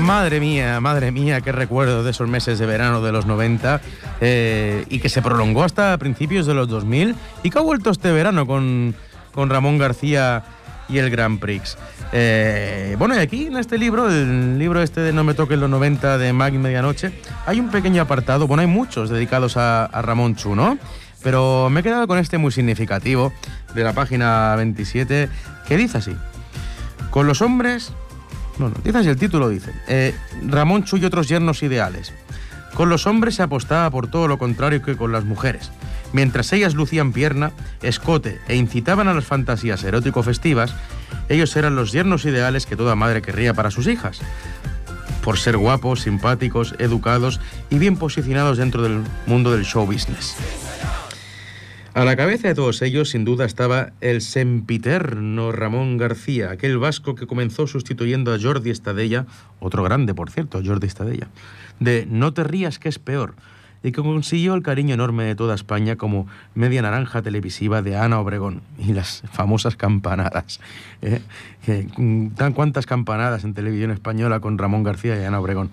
Madre 0.06 0.40
mía, 0.40 0.80
madre 0.82 1.12
mía, 1.12 1.42
qué 1.42 1.52
recuerdo 1.52 2.04
de 2.04 2.12
esos 2.12 2.30
meses 2.30 2.60
de 2.60 2.68
verano 2.68 3.02
de 3.02 3.12
los 3.12 3.26
90 3.26 3.82
eh, 4.22 4.86
y 4.88 5.00
que 5.00 5.10
se 5.10 5.24
prolongó 5.24 5.64
hasta 5.64 5.98
principios 5.98 6.46
de 6.46 6.54
los 6.54 6.68
2000 6.68 7.16
y 7.42 7.50
que 7.50 7.58
ha 7.58 7.62
vuelto 7.62 7.90
este 7.90 8.12
verano 8.12 8.46
con, 8.46 8.94
con 9.32 9.50
Ramón 9.50 9.80
García 9.80 10.44
y 10.88 11.00
el 11.00 11.10
Grand 11.10 11.40
Prix. 11.40 11.76
Eh, 12.14 12.96
bueno, 13.00 13.16
y 13.16 13.18
aquí 13.18 13.48
en 13.48 13.58
este 13.58 13.80
libro, 13.80 14.08
el 14.08 14.60
libro 14.60 14.84
este 14.84 15.02
de 15.02 15.12
No 15.12 15.24
me 15.24 15.34
toquen 15.34 15.60
los 15.60 15.72
90 15.72 16.20
de 16.20 16.34
Mag 16.34 16.54
Medianoche, 16.54 17.12
hay 17.48 17.60
un 17.60 17.72
pequeño 17.72 18.04
apartado, 18.04 18.46
bueno, 18.46 18.62
hay 18.62 18.68
muchos 18.68 19.10
dedicados 19.10 19.58
a, 19.58 19.90
Ramón 20.04 20.36
Chu, 20.36 20.54
¿no? 20.54 20.78
Pero 21.24 21.72
me 21.72 21.80
he 21.80 21.84
quedado 21.84 22.06
con 22.06 22.20
este 22.20 22.38
muy 22.38 22.52
significativo 22.52 23.34
de 23.74 23.84
la 23.84 23.94
página 23.94 24.54
27 24.56 25.30
que 25.68 25.78
dice 25.78 25.98
así. 25.98 26.16
Con 27.10 27.26
los 27.26 27.42
hombres... 27.42 27.92
No, 28.58 28.70
no, 28.70 28.76
dice 28.84 28.98
así, 28.98 29.10
el 29.10 29.18
título 29.18 29.50
dice. 29.50 29.72
Eh, 29.88 30.16
Ramón 30.48 30.84
Chu 30.84 30.98
y 30.98 31.06
otros 31.06 31.28
yernos 31.28 31.64
ideales. 31.64 32.14
Con 32.74 32.90
los 32.90 33.08
hombres 33.08 33.36
se 33.36 33.44
apostaba 33.44 33.90
por 33.90 34.08
todo 34.08 34.28
lo 34.28 34.38
contrario 34.38 34.82
que 34.82 34.98
con 34.98 35.12
las 35.12 35.24
mujeres. 35.24 35.72
Mientras 36.12 36.52
ellas 36.54 36.76
lucían 36.76 37.14
pierna, 37.14 37.52
escote 37.82 38.40
e 38.48 38.56
incitaban 38.56 39.08
a 39.08 39.14
las 39.14 39.26
fantasías 39.26 39.84
erótico-festivas, 39.84 40.76
ellos 41.30 41.56
eran 41.56 41.76
los 41.76 41.92
yernos 41.92 42.26
ideales 42.26 42.66
que 42.66 42.76
toda 42.76 42.96
madre 42.96 43.22
querría 43.22 43.54
para 43.54 43.72
sus 43.72 43.88
hijas. 43.88 44.20
Por 45.24 45.38
ser 45.38 45.58
guapos, 45.58 46.02
simpáticos, 46.02 46.76
educados 46.78 47.40
y 47.70 47.80
bien 47.80 47.98
posicionados 47.98 48.58
dentro 48.58 48.84
del 48.84 49.02
mundo 49.26 49.52
del 49.52 49.66
show 49.66 49.86
business. 49.86 50.36
A 51.96 52.04
la 52.04 52.18
cabeza 52.18 52.50
de 52.50 52.56
todos 52.56 52.82
ellos, 52.82 53.12
sin 53.12 53.24
duda, 53.24 53.46
estaba 53.46 53.94
el 54.02 54.20
sempiterno 54.20 55.54
Ramón 55.54 55.96
García, 55.96 56.52
aquel 56.52 56.78
vasco 56.78 57.16
que 57.16 57.26
comenzó 57.26 57.68
sustituyendo 57.68 58.34
a 58.34 58.38
Jordi 58.38 58.70
Estadella, 58.70 59.26
otro 59.62 59.82
grande, 59.82 60.14
por 60.14 60.30
cierto, 60.30 60.62
Jordi 60.62 60.88
Estadella, 60.88 61.30
de 61.80 62.06
No 62.06 62.34
te 62.34 62.44
rías 62.44 62.80
que 62.80 62.90
es 62.90 63.00
peor, 63.00 63.36
y 63.82 63.94
que 63.94 64.02
consiguió 64.02 64.56
el 64.56 64.62
cariño 64.62 64.94
enorme 64.94 65.24
de 65.24 65.36
toda 65.36 65.56
España 65.56 65.96
como 65.96 66.28
media 66.54 66.82
naranja 66.82 67.22
televisiva 67.22 67.82
de 67.82 67.96
Ana 67.96 68.20
Obregón 68.20 68.62
y 68.78 68.92
las 68.92 69.24
famosas 69.32 69.78
campanadas. 69.78 70.60
¿eh? 71.02 71.22
¿Tan 72.36 72.52
cuántas 72.52 72.86
campanadas 72.86 73.46
en 73.46 73.54
televisión 73.54 73.92
española 73.92 74.42
con 74.42 74.58
Ramón 74.58 74.84
García 74.84 75.18
y 75.18 75.24
Ana 75.24 75.40
Obregón? 75.40 75.72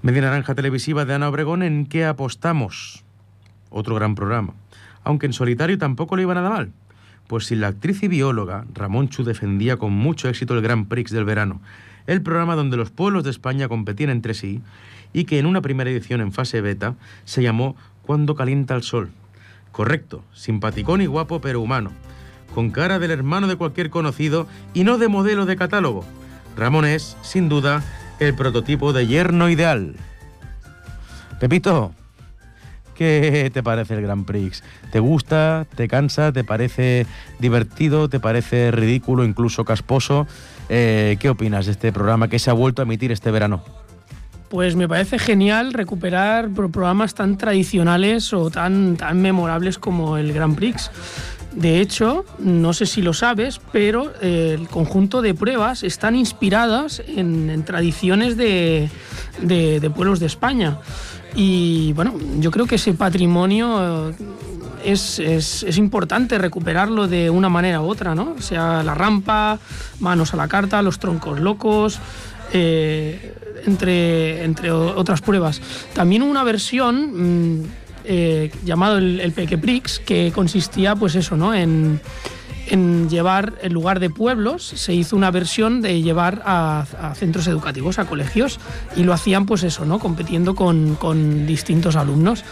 Media 0.00 0.22
naranja 0.22 0.54
televisiva 0.54 1.04
de 1.04 1.12
Ana 1.12 1.28
Obregón 1.28 1.62
en 1.62 1.84
qué 1.84 2.06
apostamos. 2.06 3.04
Otro 3.76 3.94
gran 3.94 4.14
programa. 4.14 4.54
Aunque 5.04 5.26
en 5.26 5.34
solitario 5.34 5.76
tampoco 5.76 6.16
le 6.16 6.22
iba 6.22 6.32
nada 6.32 6.48
mal. 6.48 6.72
Pues 7.26 7.44
si 7.44 7.56
la 7.56 7.68
actriz 7.68 8.02
y 8.02 8.08
bióloga 8.08 8.64
Ramón 8.72 9.10
Chu 9.10 9.22
defendía 9.22 9.76
con 9.76 9.92
mucho 9.92 10.30
éxito 10.30 10.54
el 10.54 10.62
Gran 10.62 10.86
Prix 10.86 11.10
del 11.10 11.26
verano, 11.26 11.60
el 12.06 12.22
programa 12.22 12.56
donde 12.56 12.78
los 12.78 12.90
pueblos 12.90 13.22
de 13.22 13.30
España 13.30 13.68
competían 13.68 14.08
entre 14.08 14.32
sí 14.32 14.62
y 15.12 15.24
que 15.24 15.38
en 15.38 15.44
una 15.44 15.60
primera 15.60 15.90
edición 15.90 16.22
en 16.22 16.32
fase 16.32 16.62
beta 16.62 16.94
se 17.26 17.42
llamó 17.42 17.76
Cuando 18.00 18.34
calienta 18.34 18.74
el 18.74 18.82
sol. 18.82 19.10
Correcto, 19.72 20.24
simpaticón 20.32 21.02
y 21.02 21.06
guapo 21.06 21.42
pero 21.42 21.60
humano, 21.60 21.90
con 22.54 22.70
cara 22.70 22.98
del 22.98 23.10
hermano 23.10 23.46
de 23.46 23.56
cualquier 23.56 23.90
conocido 23.90 24.46
y 24.72 24.84
no 24.84 24.96
de 24.96 25.08
modelo 25.08 25.44
de 25.44 25.56
catálogo. 25.56 26.02
Ramón 26.56 26.86
es, 26.86 27.18
sin 27.20 27.50
duda, 27.50 27.84
el 28.20 28.34
prototipo 28.34 28.94
de 28.94 29.06
yerno 29.06 29.50
ideal. 29.50 29.96
Pepito, 31.40 31.92
¿qué 32.96 33.50
te 33.52 33.62
parece 33.62 33.94
el 33.94 34.02
Grand 34.02 34.24
Prix? 34.24 34.62
¿Te 34.90 34.98
gusta? 34.98 35.66
¿Te 35.74 35.88
cansa? 35.88 36.32
¿Te 36.32 36.44
parece 36.44 37.06
divertido? 37.38 38.08
¿Te 38.08 38.20
parece 38.20 38.70
ridículo, 38.70 39.24
incluso 39.24 39.64
casposo? 39.64 40.26
Eh, 40.68 41.16
¿Qué 41.20 41.28
opinas 41.28 41.66
de 41.66 41.72
este 41.72 41.92
programa 41.92 42.28
que 42.28 42.38
se 42.38 42.50
ha 42.50 42.54
vuelto 42.54 42.82
a 42.82 42.84
emitir 42.84 43.12
este 43.12 43.30
verano? 43.30 43.62
Pues 44.48 44.76
me 44.76 44.88
parece 44.88 45.18
genial 45.18 45.72
recuperar 45.72 46.50
programas 46.50 47.14
tan 47.14 47.36
tradicionales 47.36 48.32
o 48.32 48.50
tan, 48.50 48.96
tan 48.96 49.20
memorables 49.20 49.78
como 49.78 50.16
el 50.16 50.32
Grand 50.32 50.54
Prix. 50.54 50.90
De 51.56 51.80
hecho, 51.80 52.26
no 52.38 52.74
sé 52.74 52.84
si 52.84 53.00
lo 53.00 53.14
sabes, 53.14 53.60
pero 53.72 54.12
eh, 54.20 54.54
el 54.58 54.68
conjunto 54.68 55.22
de 55.22 55.32
pruebas 55.32 55.82
están 55.84 56.14
inspiradas 56.14 57.02
en, 57.06 57.64
tradiciones 57.64 58.36
de, 58.36 58.90
pueblos 59.94 60.20
de 60.20 60.26
España. 60.26 60.78
Y 61.34 61.94
bueno, 61.94 62.14
yo 62.40 62.50
creo 62.50 62.66
que 62.66 62.74
ese 62.74 62.92
patrimonio 62.92 64.10
eh, 64.10 64.14
es, 64.84 65.78
importante 65.78 66.36
recuperarlo 66.36 67.08
de 67.08 67.30
una 67.30 67.48
manera 67.48 67.80
u 67.80 67.88
otra, 67.88 68.14
¿no? 68.14 68.36
Sea, 68.38 68.82
la 68.82 68.94
rampa, 68.94 69.58
manos 69.98 70.34
a 70.34 70.36
la 70.36 70.48
carta, 70.48 70.82
los 70.82 70.98
troncos 70.98 71.40
locos. 71.40 71.98
Eh, 72.52 73.34
entre, 73.66 74.44
entre 74.44 74.70
otras 74.70 75.20
pruebas. 75.20 75.60
También 75.92 76.22
una 76.22 76.44
versión 76.44 77.58
mm, 77.58 77.64
eh, 78.06 78.50
llamado 78.64 78.98
el, 78.98 79.20
el 79.20 79.32
Pequeprix, 79.32 79.98
que 80.00 80.32
consistía, 80.34 80.94
pues 80.96 81.14
eso, 81.14 81.36
¿no? 81.36 81.54
En, 81.54 82.00
en 82.68 83.08
llevar, 83.08 83.54
en 83.62 83.72
lugar 83.72 84.00
de 84.00 84.10
pueblos, 84.10 84.64
se 84.64 84.94
hizo 84.94 85.16
una 85.16 85.30
versión 85.30 85.82
de 85.82 86.02
llevar 86.02 86.42
a, 86.44 86.84
centros 87.14 87.46
educativos, 87.46 87.98
a 87.98 88.06
colegios, 88.06 88.58
y 88.96 89.04
lo 89.04 89.12
hacían, 89.12 89.46
pues 89.46 89.62
eso, 89.62 89.84
¿no? 89.84 89.98
Compitiendo 89.98 90.54
con, 90.54 90.96
con 90.96 91.46
distintos 91.46 91.96
alumnos 91.96 92.44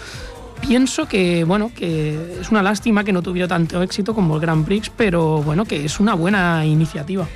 pienso 0.61 1.07
que 1.07 1.45
bueno 1.45 1.71
que 1.77 2.39
es 2.41 2.51
una 2.51 2.63
lástima 2.63 3.05
que 3.05 3.13
no 3.13 3.21
tuviera 3.21 3.47
tanto 3.47 3.83
éxito 3.83 4.15
como 4.15 4.37
el 4.37 4.41
Grand 4.41 4.65
Prix, 4.65 4.91
pero 4.97 5.43
bueno 5.43 5.67
que 5.67 5.85
es 5.85 6.01
una 6.01 6.15
buena 6.15 6.65
iniciativa. 6.65 7.27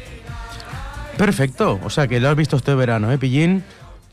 Perfecto, 1.18 1.78
o 1.84 1.90
sea 1.90 2.08
que 2.08 2.20
lo 2.20 2.30
has 2.30 2.36
visto 2.36 2.56
este 2.56 2.74
verano, 2.74 3.12
¿eh, 3.12 3.18
Pillín? 3.18 3.64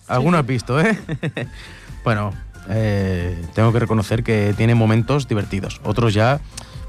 Alguno 0.07 0.37
has 0.37 0.45
visto, 0.45 0.81
¿eh? 0.81 0.99
bueno, 2.03 2.33
eh, 2.69 3.41
tengo 3.53 3.71
que 3.73 3.79
reconocer 3.79 4.23
que 4.23 4.53
tiene 4.55 4.75
momentos 4.75 5.27
divertidos, 5.27 5.81
otros 5.83 6.13
ya 6.13 6.39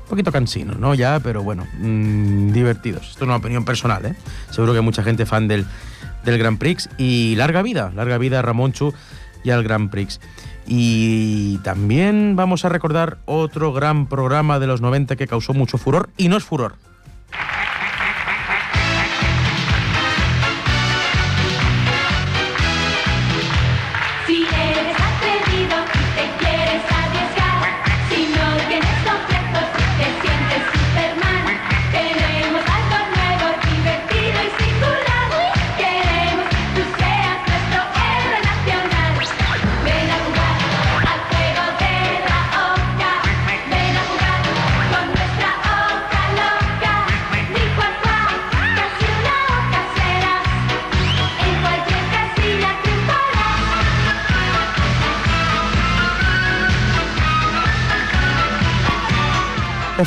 un 0.03 0.11
poquito 0.11 0.31
cansinos, 0.31 0.79
¿no? 0.79 0.95
Ya, 0.95 1.19
pero 1.21 1.43
bueno, 1.43 1.67
mm, 1.79 2.53
divertidos. 2.53 3.09
Esto 3.11 3.25
es 3.25 3.29
una 3.29 3.37
opinión 3.37 3.65
personal, 3.65 4.07
¿eh? 4.07 4.15
Seguro 4.51 4.73
que 4.73 4.79
hay 4.79 4.85
mucha 4.85 5.03
gente 5.03 5.27
fan 5.27 5.49
del, 5.49 5.67
del 6.25 6.39
Grand 6.39 6.59
Prix 6.59 6.89
y 6.97 7.35
larga 7.37 7.63
vida, 7.63 7.91
larga 7.95 8.17
vida 8.17 8.39
a 8.39 8.43
Ramonchu 8.43 8.95
y 9.43 9.51
al 9.51 9.65
Grand 9.65 9.91
Prix. 9.91 10.21
Y 10.67 11.59
también 11.59 12.37
vamos 12.37 12.65
a 12.65 12.69
recordar 12.69 13.19
otro 13.25 13.73
gran 13.73 14.07
programa 14.07 14.59
de 14.59 14.67
los 14.67 14.81
90 14.81 15.17
que 15.17 15.27
causó 15.27 15.55
mucho 15.55 15.79
furor 15.79 16.11
y 16.17 16.29
no 16.29 16.37
es 16.37 16.45
furor. 16.45 16.75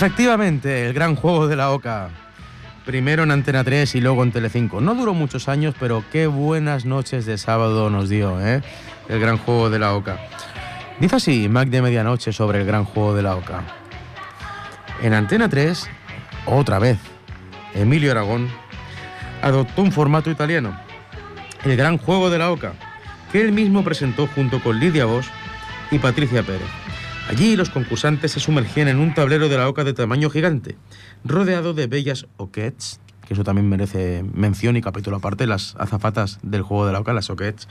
Efectivamente, 0.02 0.86
el 0.86 0.94
gran 0.94 1.18
juego 1.18 1.50
de 1.50 1.58
la 1.58 1.72
OCA. 1.72 2.08
Primero 2.86 3.24
en 3.24 3.32
Antena 3.32 3.66
3 3.66 3.96
y 3.96 4.00
luego 4.00 4.24
en 4.24 4.32
Telecinco. 4.32 4.80
No 4.80 4.96
duró 4.96 5.14
muchos 5.14 5.50
años, 5.50 5.76
pero 5.78 6.06
qué 6.10 6.26
buenas 6.26 6.86
noches 6.86 7.26
de 7.26 7.38
sábado 7.38 7.90
nos 7.90 8.08
dio, 8.08 8.40
¿eh? 8.40 8.62
El 9.10 9.20
gran 9.20 9.38
juego 9.38 9.70
de 9.70 9.78
la 9.78 9.94
OCA. 9.94 10.18
Dice 11.02 11.18
así 11.18 11.50
Mac 11.50 11.68
de 11.68 11.82
Medianoche 11.82 12.32
sobre 12.32 12.62
el 12.62 12.66
gran 12.66 12.86
juego 12.86 13.14
de 13.14 13.24
la 13.24 13.36
OCA. 13.36 13.62
En 15.02 15.14
Antena 15.14 15.50
3, 15.50 15.90
otra 16.46 16.80
vez, 16.80 16.98
Emilio 17.74 18.12
Aragón 18.12 18.48
adoptó 19.42 19.82
un 19.82 19.92
formato 19.92 20.32
italiano, 20.32 20.80
el 21.66 21.76
gran 21.76 21.98
juego 21.98 22.30
de 22.30 22.38
la 22.38 22.52
OCA, 22.52 22.72
que 23.34 23.42
él 23.42 23.52
mismo 23.52 23.84
presentó 23.84 24.28
junto 24.28 24.64
con 24.64 24.80
Lidia 24.80 25.04
Bosch 25.04 25.28
y 25.92 26.00
Patricia 26.00 26.42
Pérez. 26.42 26.89
Allí 27.30 27.56
los 27.56 27.70
concursantes 27.70 28.32
se 28.32 28.40
sumergían 28.40 28.88
en 28.88 28.98
un 28.98 29.14
tablero 29.14 29.50
de 29.50 29.58
la 29.58 29.70
oca 29.70 29.84
de 29.84 29.94
tamaño 29.94 30.32
gigante, 30.32 30.78
rodeado 31.24 31.76
de 31.76 31.86
bellas 31.86 32.26
oquets, 32.38 33.00
que 33.28 33.36
eso 33.36 33.44
también 33.44 33.70
merece 33.70 34.26
mención 34.34 34.78
y 34.78 34.82
capítulo 34.82 35.18
aparte, 35.18 35.46
las 35.46 35.76
azafatas 35.76 36.40
del 36.42 36.64
juego 36.64 36.88
de 36.88 36.94
la 36.94 37.02
oca, 37.02 37.14
las 37.14 37.30
oquets, 37.30 37.68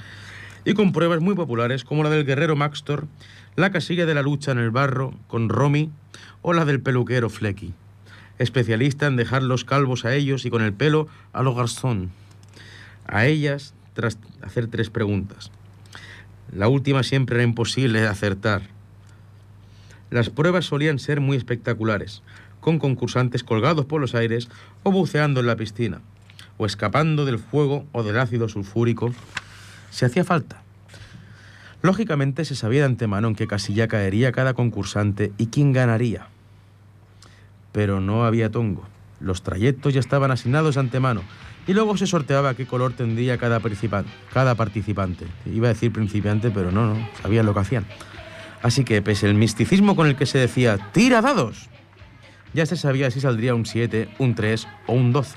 y 0.64 0.74
con 0.74 0.92
pruebas 0.92 1.20
muy 1.20 1.34
populares 1.34 1.82
como 1.82 2.04
la 2.04 2.10
del 2.10 2.24
guerrero 2.24 2.54
Maxtor, 2.54 3.08
la 3.56 3.72
casilla 3.72 4.06
de 4.06 4.14
la 4.14 4.22
lucha 4.22 4.52
en 4.52 4.58
el 4.58 4.70
barro 4.70 5.12
con 5.26 5.48
Romy 5.48 5.90
o 6.40 6.52
la 6.52 6.64
del 6.64 6.80
peluquero 6.80 7.28
Flecky, 7.28 7.74
especialista 8.38 9.08
en 9.08 9.16
dejar 9.16 9.42
los 9.42 9.64
calvos 9.64 10.04
a 10.04 10.14
ellos 10.14 10.44
y 10.44 10.50
con 10.50 10.62
el 10.62 10.72
pelo 10.72 11.08
a 11.32 11.42
los 11.42 11.56
garzón. 11.56 12.12
A 13.08 13.26
ellas, 13.26 13.74
tras 13.92 14.18
hacer 14.40 14.68
tres 14.68 14.88
preguntas. 14.88 15.50
La 16.52 16.68
última 16.68 17.02
siempre 17.02 17.38
era 17.38 17.42
imposible 17.42 18.00
de 18.00 18.06
acertar. 18.06 18.77
Las 20.10 20.30
pruebas 20.30 20.66
solían 20.66 20.98
ser 20.98 21.20
muy 21.20 21.36
espectaculares, 21.36 22.22
con 22.60 22.78
concursantes 22.78 23.44
colgados 23.44 23.84
por 23.84 24.00
los 24.00 24.14
aires 24.14 24.48
o 24.82 24.90
buceando 24.90 25.40
en 25.40 25.46
la 25.46 25.56
piscina, 25.56 26.00
o 26.56 26.66
escapando 26.66 27.24
del 27.24 27.38
fuego 27.38 27.86
o 27.92 28.02
del 28.02 28.18
ácido 28.18 28.48
sulfúrico, 28.48 29.12
si 29.90 30.04
hacía 30.04 30.24
falta. 30.24 30.62
Lógicamente 31.82 32.44
se 32.44 32.56
sabía 32.56 32.80
de 32.80 32.86
antemano 32.86 33.28
en 33.28 33.36
qué 33.36 33.46
casilla 33.46 33.86
caería 33.86 34.32
cada 34.32 34.54
concursante 34.54 35.32
y 35.38 35.46
quién 35.46 35.72
ganaría. 35.72 36.26
Pero 37.72 38.00
no 38.00 38.24
había 38.24 38.50
tongo. 38.50 38.84
Los 39.20 39.42
trayectos 39.42 39.94
ya 39.94 40.00
estaban 40.00 40.30
asignados 40.30 40.74
de 40.74 40.80
antemano 40.80 41.22
y 41.66 41.74
luego 41.74 41.96
se 41.96 42.06
sorteaba 42.06 42.54
qué 42.54 42.66
color 42.66 42.94
tendría 42.94 43.36
cada, 43.38 43.60
cada 44.32 44.54
participante. 44.54 45.26
Iba 45.46 45.68
a 45.68 45.74
decir 45.74 45.92
principiante, 45.92 46.50
pero 46.50 46.72
no, 46.72 46.94
no, 46.94 47.08
sabían 47.22 47.46
lo 47.46 47.54
que 47.54 47.60
hacían. 47.60 47.86
Así 48.62 48.84
que, 48.84 49.02
pese 49.02 49.26
el 49.26 49.34
misticismo 49.34 49.94
con 49.94 50.06
el 50.06 50.16
que 50.16 50.26
se 50.26 50.38
decía 50.38 50.78
¡tira 50.92 51.20
dados! 51.20 51.68
Ya 52.54 52.66
se 52.66 52.76
sabía 52.76 53.10
si 53.10 53.20
saldría 53.20 53.54
un 53.54 53.66
7, 53.66 54.08
un 54.18 54.34
3 54.34 54.66
o 54.86 54.92
un 54.94 55.12
12. 55.12 55.36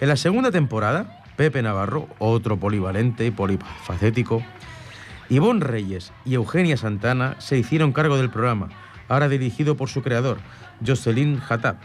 En 0.00 0.08
la 0.08 0.16
segunda 0.16 0.50
temporada, 0.50 1.24
Pepe 1.36 1.62
Navarro, 1.62 2.08
otro 2.18 2.58
polivalente 2.58 3.26
y 3.26 3.30
polifacético, 3.30 4.42
Ivonne 5.28 5.64
Reyes 5.64 6.12
y 6.24 6.34
Eugenia 6.34 6.76
Santana 6.76 7.36
se 7.38 7.58
hicieron 7.58 7.92
cargo 7.92 8.16
del 8.16 8.30
programa, 8.30 8.68
ahora 9.08 9.28
dirigido 9.28 9.76
por 9.76 9.88
su 9.88 10.02
creador, 10.02 10.38
Jocelyn 10.86 11.40
Hatab, 11.48 11.76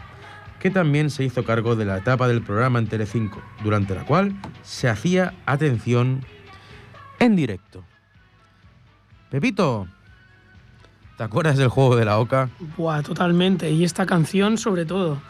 que 0.60 0.70
también 0.70 1.10
se 1.10 1.24
hizo 1.24 1.44
cargo 1.44 1.76
de 1.76 1.86
la 1.86 1.98
etapa 1.98 2.28
del 2.28 2.44
programa 2.44 2.80
en 2.80 2.88
Telecinco, 2.88 3.42
durante 3.64 3.96
la 3.96 4.06
cual 4.06 4.36
se 4.62 4.90
hacía 4.90 5.34
atención 5.46 6.24
en 7.20 7.36
directo. 7.36 7.84
Pepito, 9.32 9.88
¿te 11.22 11.26
acuerdas 11.26 11.56
del 11.56 11.68
juego 11.68 11.96
de 11.96 12.04
la 12.04 12.18
Oca? 12.18 12.50
Buah, 12.76 13.04
totalmente. 13.04 13.70
Y 13.70 13.84
esta 13.84 14.08
canción 14.08 14.58
sobre 14.58 14.86
todo. 14.86 15.22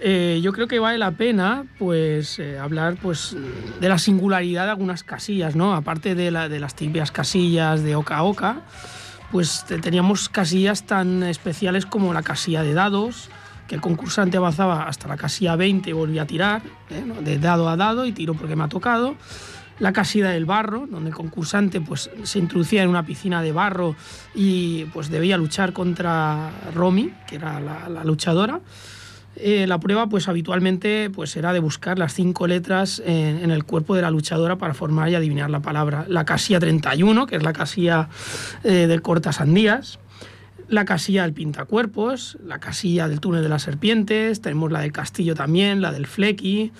Eh, 0.00 0.40
yo 0.42 0.52
creo 0.52 0.66
que 0.66 0.80
vale 0.80 0.98
la 0.98 1.12
pena 1.12 1.64
pues 1.78 2.40
eh, 2.40 2.58
hablar 2.58 2.96
pues 3.00 3.36
de 3.80 3.88
la 3.88 3.96
singularidad 3.96 4.64
de 4.64 4.70
algunas 4.70 5.04
casillas, 5.04 5.54
¿no? 5.54 5.76
Aparte 5.76 6.16
de, 6.16 6.32
la, 6.32 6.48
de 6.48 6.58
las 6.58 6.74
típicas 6.74 7.12
casillas 7.12 7.84
de 7.84 7.94
Oca 7.94 8.24
Oca, 8.24 8.62
pues 9.30 9.64
teníamos 9.82 10.28
casillas 10.28 10.84
tan 10.84 11.22
especiales 11.22 11.86
como 11.86 12.12
la 12.12 12.24
casilla 12.24 12.64
de 12.64 12.74
dados, 12.74 13.30
que 13.68 13.76
el 13.76 13.80
concursante 13.80 14.38
avanzaba 14.38 14.88
hasta 14.88 15.06
la 15.06 15.16
casilla 15.16 15.54
20 15.54 15.88
y 15.88 15.92
volvía 15.92 16.22
a 16.22 16.26
tirar, 16.26 16.62
¿eh? 16.90 17.04
de 17.20 17.38
dado 17.38 17.68
a 17.68 17.76
dado 17.76 18.04
y 18.04 18.10
tiro 18.10 18.34
porque 18.34 18.56
me 18.56 18.64
ha 18.64 18.68
tocado. 18.68 19.14
La 19.78 19.92
casilla 19.92 20.30
del 20.30 20.46
barro, 20.46 20.86
donde 20.90 21.10
el 21.10 21.14
concursante 21.14 21.80
pues, 21.80 22.10
se 22.22 22.38
introducía 22.38 22.82
en 22.82 22.88
una 22.88 23.04
piscina 23.04 23.42
de 23.42 23.52
barro 23.52 23.94
y 24.34 24.84
pues, 24.86 25.10
debía 25.10 25.36
luchar 25.36 25.72
contra 25.72 26.50
Romy, 26.74 27.12
que 27.26 27.36
era 27.36 27.60
la, 27.60 27.88
la 27.88 28.04
luchadora. 28.04 28.60
Eh, 29.38 29.66
la 29.66 29.78
prueba 29.78 30.08
pues 30.08 30.28
habitualmente 30.28 31.10
pues 31.10 31.36
era 31.36 31.52
de 31.52 31.58
buscar 31.58 31.98
las 31.98 32.14
cinco 32.14 32.46
letras 32.46 33.02
en, 33.04 33.50
el 33.50 33.64
cuerpo 33.64 33.94
de 33.94 34.00
la 34.00 34.10
luchadora 34.10 34.56
para 34.56 34.72
formar 34.72 35.10
y 35.10 35.14
adivinar 35.14 35.50
la 35.50 35.60
palabra. 35.60 36.06
La 36.08 36.24
casilla 36.24 36.58
31, 36.58 37.26
que 37.26 37.36
es 37.36 37.42
la 37.42 37.52
casilla 37.52 38.08
eh, 38.64 38.86
del 38.86 39.02
cortasandías, 39.02 39.98
la 40.68 40.86
casilla 40.86 41.22
del 41.22 41.34
pintacuerpos, 41.34 42.38
la 42.44 42.58
casilla 42.58 43.08
del 43.08 43.20
túnel 43.20 43.42
de 43.42 43.48
las 43.50 43.62
serpientes, 43.62 44.40
tenemos 44.40 44.72
la 44.72 44.80
del 44.80 44.92
castillo 44.92 45.34
también, 45.34 45.82
la 45.82 45.92
del 45.92 46.06
flequi, 46.06 46.72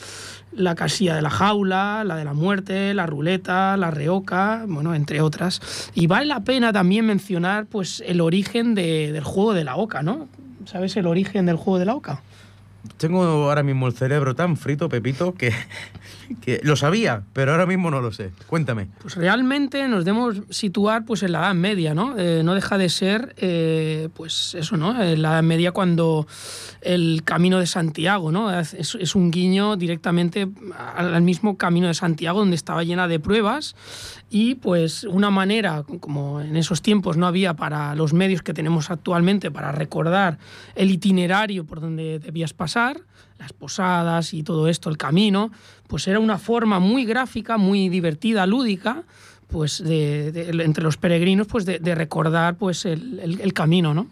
la 0.56 0.74
casilla 0.74 1.14
de 1.14 1.22
la 1.22 1.30
jaula, 1.30 2.02
la 2.04 2.16
de 2.16 2.24
la 2.24 2.32
muerte, 2.32 2.94
la 2.94 3.06
ruleta, 3.06 3.76
la 3.76 3.90
reoca, 3.90 4.64
bueno, 4.66 4.94
entre 4.94 5.20
otras. 5.20 5.90
Y 5.94 6.06
vale 6.06 6.26
la 6.26 6.40
pena 6.40 6.72
también 6.72 7.06
mencionar 7.06 7.66
pues 7.66 8.02
el 8.06 8.20
origen 8.20 8.74
del 8.74 9.22
juego 9.22 9.54
de 9.54 9.64
la 9.64 9.76
oca, 9.76 10.02
¿no? 10.02 10.28
¿Sabes 10.64 10.96
el 10.96 11.06
origen 11.06 11.46
del 11.46 11.56
juego 11.56 11.78
de 11.78 11.84
la 11.84 11.94
oca? 11.94 12.22
Tengo 12.96 13.22
ahora 13.24 13.62
mismo 13.62 13.86
el 13.86 13.92
cerebro 13.92 14.34
tan 14.34 14.56
frito, 14.56 14.88
Pepito, 14.88 15.34
que, 15.34 15.52
que, 16.40 16.60
lo 16.62 16.76
sabía, 16.76 17.22
pero 17.32 17.52
ahora 17.52 17.66
mismo 17.66 17.90
no 17.90 18.00
lo 18.00 18.12
sé. 18.12 18.30
Cuéntame. 18.46 18.88
Pues 19.00 19.16
realmente 19.16 19.86
nos 19.88 20.04
debemos 20.04 20.42
situar 20.50 21.04
pues, 21.04 21.22
en 21.22 21.32
la 21.32 21.40
Edad 21.40 21.54
Media, 21.54 21.94
¿no? 21.94 22.18
Eh, 22.18 22.42
no 22.44 22.54
deja 22.54 22.78
de 22.78 22.88
ser, 22.88 23.34
eh, 23.38 24.08
pues 24.14 24.54
eso, 24.54 24.76
¿no? 24.76 25.00
En 25.02 25.22
la 25.22 25.32
Edad 25.32 25.42
Media 25.42 25.72
cuando 25.72 26.26
el 26.80 27.22
Camino 27.24 27.58
de 27.58 27.66
Santiago, 27.66 28.30
¿no? 28.32 28.58
Es, 28.58 28.74
es 28.74 29.14
un 29.14 29.30
guiño 29.30 29.76
directamente 29.76 30.48
al 30.96 31.22
mismo 31.22 31.56
Camino 31.56 31.88
de 31.88 31.94
Santiago 31.94 32.40
donde 32.40 32.56
estaba 32.56 32.84
llena 32.84 33.08
de 33.08 33.18
pruebas 33.20 33.74
y 34.28 34.56
pues 34.56 35.04
una 35.04 35.30
manera, 35.30 35.84
como 36.00 36.40
en 36.40 36.56
esos 36.56 36.82
tiempos 36.82 37.16
no 37.16 37.26
había 37.26 37.54
para 37.54 37.94
los 37.94 38.12
medios 38.12 38.42
que 38.42 38.52
tenemos 38.52 38.90
actualmente 38.90 39.52
para 39.52 39.70
recordar 39.70 40.38
el 40.74 40.90
itinerario 40.90 41.64
por 41.64 41.80
donde 41.80 42.18
debías 42.18 42.52
pasar, 42.52 42.75
las 43.38 43.52
posadas 43.52 44.34
y 44.34 44.42
todo 44.42 44.68
esto, 44.68 44.88
el 44.90 44.96
camino, 44.96 45.50
pues 45.88 46.08
era 46.08 46.18
una 46.20 46.38
forma 46.38 46.78
muy 46.78 47.04
gráfica, 47.04 47.56
muy 47.58 47.88
divertida, 47.88 48.46
lúdica, 48.46 49.02
pues 49.48 49.82
de, 49.82 50.28
entre 50.64 50.82
los 50.82 50.96
peregrinos, 50.96 51.46
pues 51.46 51.64
de, 51.64 51.94
recordar 51.94 52.56
pues 52.56 52.84
el, 52.84 53.52
camino, 53.54 53.94
¿no? 53.94 54.06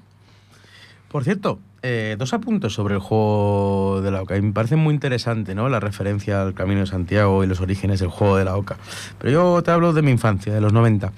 Por 1.08 1.24
cierto, 1.24 1.58
eh, 1.82 2.16
dos 2.18 2.32
apuntes 2.34 2.72
sobre 2.72 2.94
el 2.94 3.00
juego 3.00 4.00
de 4.02 4.10
la 4.10 4.22
Oca. 4.22 4.40
me 4.40 4.52
parece 4.52 4.76
muy 4.76 4.94
interesante, 4.94 5.54
¿no? 5.54 5.68
La 5.68 5.80
referencia 5.80 6.42
al 6.42 6.54
Camino 6.54 6.80
de 6.80 6.86
Santiago 6.86 7.44
y 7.44 7.46
los 7.46 7.60
orígenes 7.60 8.00
del 8.00 8.08
juego 8.08 8.36
de 8.36 8.44
la 8.44 8.56
Oca. 8.56 8.78
Pero 9.18 9.32
yo 9.32 9.62
te 9.62 9.70
hablo 9.70 9.92
de 9.92 10.02
mi 10.02 10.10
infancia, 10.10 10.52
de 10.52 10.60
los 10.60 10.72
90. 10.72 11.12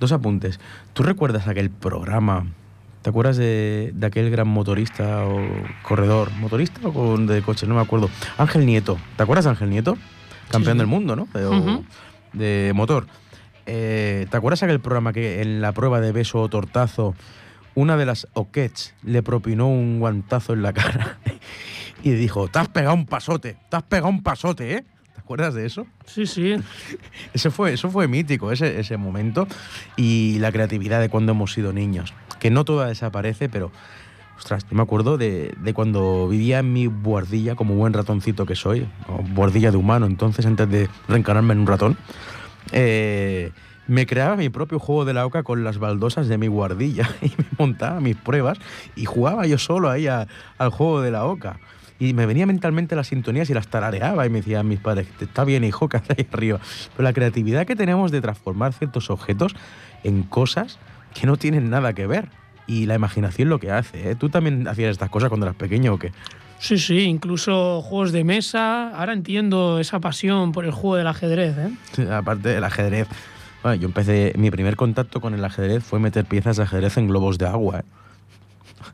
Dos 0.00 0.12
apuntes. 0.12 0.60
¿Tú 0.92 1.02
recuerdas 1.02 1.48
aquel 1.48 1.70
programa? 1.70 2.46
¿Te 3.02 3.10
acuerdas 3.10 3.36
de, 3.36 3.94
aquel 4.02 4.30
gran 4.30 4.48
motorista 4.48 5.24
o 5.24 5.40
corredor? 5.82 6.30
¿Motorista 6.32 6.80
o 6.88 7.16
de 7.16 7.42
coche? 7.42 7.66
No 7.66 7.74
me 7.74 7.80
acuerdo. 7.80 8.10
Ángel 8.36 8.66
Nieto. 8.66 8.98
¿Te 9.16 9.22
acuerdas 9.22 9.44
de 9.44 9.50
Ángel 9.50 9.70
Nieto? 9.70 9.96
Campeón 10.50 10.78
del 10.78 10.86
mundo, 10.86 11.14
¿no? 11.14 11.28
De, 11.32 11.82
de 12.32 12.72
motor. 12.74 13.06
Eh, 13.66 14.26
¿Te 14.30 14.36
acuerdas 14.36 14.62
aquel 14.62 14.80
programa 14.80 15.12
que 15.12 15.42
en 15.42 15.60
la 15.60 15.72
prueba 15.72 16.00
de 16.00 16.10
beso 16.10 16.40
o 16.40 16.48
tortazo 16.48 17.14
una 17.74 17.96
de 17.96 18.06
las 18.06 18.26
Oquets 18.32 18.94
le 19.04 19.22
propinó 19.22 19.68
un 19.68 20.00
guantazo 20.00 20.54
en 20.54 20.62
la 20.62 20.72
cara 20.72 21.18
y 22.02 22.12
dijo, 22.12 22.48
te 22.48 22.58
has 22.58 22.68
pegado 22.68 22.94
un 22.94 23.06
pasote, 23.06 23.56
te 23.68 23.76
has 23.76 23.82
pegado 23.82 24.08
un 24.08 24.22
pasote, 24.22 24.74
¿eh? 24.74 24.84
¿Te 25.28 25.34
acuerdas 25.34 25.52
de 25.52 25.66
eso? 25.66 25.86
Sí, 26.06 26.26
sí. 26.26 26.56
Eso 27.34 27.50
fue, 27.50 27.74
eso 27.74 27.90
fue 27.90 28.08
mítico, 28.08 28.50
ese, 28.50 28.80
ese 28.80 28.96
momento. 28.96 29.46
Y 29.94 30.38
la 30.38 30.50
creatividad 30.50 31.02
de 31.02 31.10
cuando 31.10 31.32
hemos 31.32 31.52
sido 31.52 31.74
niños. 31.74 32.14
Que 32.40 32.50
no 32.50 32.64
toda 32.64 32.86
desaparece, 32.86 33.50
pero 33.50 33.70
Ostras, 34.38 34.64
yo 34.70 34.74
me 34.74 34.82
acuerdo 34.82 35.18
de, 35.18 35.54
de, 35.60 35.74
cuando 35.74 36.28
vivía 36.28 36.60
en 36.60 36.72
mi 36.72 36.86
buhardilla, 36.86 37.56
como 37.56 37.74
buen 37.74 37.92
ratoncito 37.92 38.46
que 38.46 38.54
soy, 38.54 38.88
o 39.06 39.22
buhardilla 39.22 39.70
de 39.70 39.76
humano, 39.76 40.06
entonces 40.06 40.46
antes 40.46 40.70
de 40.70 40.88
reencarnarme 41.08 41.52
en 41.52 41.60
un 41.60 41.66
ratón, 41.66 41.98
eh, 42.72 43.50
me 43.86 44.06
creaba 44.06 44.34
mi 44.36 44.48
propio 44.48 44.78
juego 44.78 45.04
de 45.04 45.12
la 45.12 45.26
oca 45.26 45.42
con 45.42 45.62
las 45.62 45.76
baldosas 45.76 46.28
de 46.28 46.38
mi 46.38 46.46
guardilla 46.46 47.06
y 47.20 47.28
me 47.36 47.44
montaba 47.58 48.00
mis 48.00 48.16
pruebas 48.16 48.58
y 48.96 49.04
jugaba 49.04 49.46
yo 49.46 49.58
solo 49.58 49.90
ahí 49.90 50.06
al 50.06 50.70
juego 50.70 51.02
de 51.02 51.10
la 51.10 51.26
oca. 51.26 51.58
Y 51.98 52.14
me 52.14 52.26
venía 52.26 52.46
mentalmente 52.46 52.94
las 52.94 53.08
sintonías 53.08 53.50
y 53.50 53.54
las 53.54 53.68
tarareaba 53.68 54.24
y 54.26 54.30
me 54.30 54.38
decían 54.38 54.68
mis 54.68 54.78
padres, 54.78 55.08
está 55.20 55.44
bien 55.44 55.64
hijo, 55.64 55.88
que 55.88 55.96
ahí 55.96 56.26
arriba. 56.32 56.60
Pero 56.96 57.04
la 57.04 57.12
creatividad 57.12 57.66
que 57.66 57.76
tenemos 57.76 58.10
de 58.10 58.20
transformar 58.20 58.72
ciertos 58.72 59.10
objetos 59.10 59.54
en 60.04 60.22
cosas 60.22 60.78
que 61.14 61.26
no 61.26 61.36
tienen 61.36 61.70
nada 61.70 61.92
que 61.92 62.06
ver. 62.06 62.28
Y 62.66 62.84
la 62.84 62.94
imaginación 62.94 63.48
lo 63.48 63.58
que 63.58 63.72
hace. 63.72 64.10
¿eh? 64.10 64.14
¿Tú 64.14 64.28
también 64.28 64.68
hacías 64.68 64.90
estas 64.90 65.08
cosas 65.08 65.30
cuando 65.30 65.46
eras 65.46 65.56
pequeño 65.56 65.94
o 65.94 65.98
qué? 65.98 66.12
Sí, 66.58 66.76
sí, 66.76 67.00
incluso 67.02 67.80
juegos 67.82 68.12
de 68.12 68.24
mesa. 68.24 68.90
Ahora 68.90 69.12
entiendo 69.12 69.78
esa 69.78 70.00
pasión 70.00 70.52
por 70.52 70.64
el 70.64 70.72
juego 70.72 70.96
del 70.96 71.06
ajedrez. 71.06 71.56
¿eh? 71.56 72.10
aparte 72.12 72.50
del 72.50 72.64
ajedrez, 72.64 73.08
bueno, 73.62 73.80
yo 73.80 73.88
empecé, 73.88 74.32
mi 74.36 74.50
primer 74.50 74.76
contacto 74.76 75.20
con 75.20 75.34
el 75.34 75.44
ajedrez 75.44 75.84
fue 75.84 75.98
meter 75.98 76.24
piezas 76.24 76.56
de 76.56 76.64
ajedrez 76.64 76.96
en 76.96 77.08
globos 77.08 77.38
de 77.38 77.46
agua. 77.46 77.80
¿eh? 77.80 77.84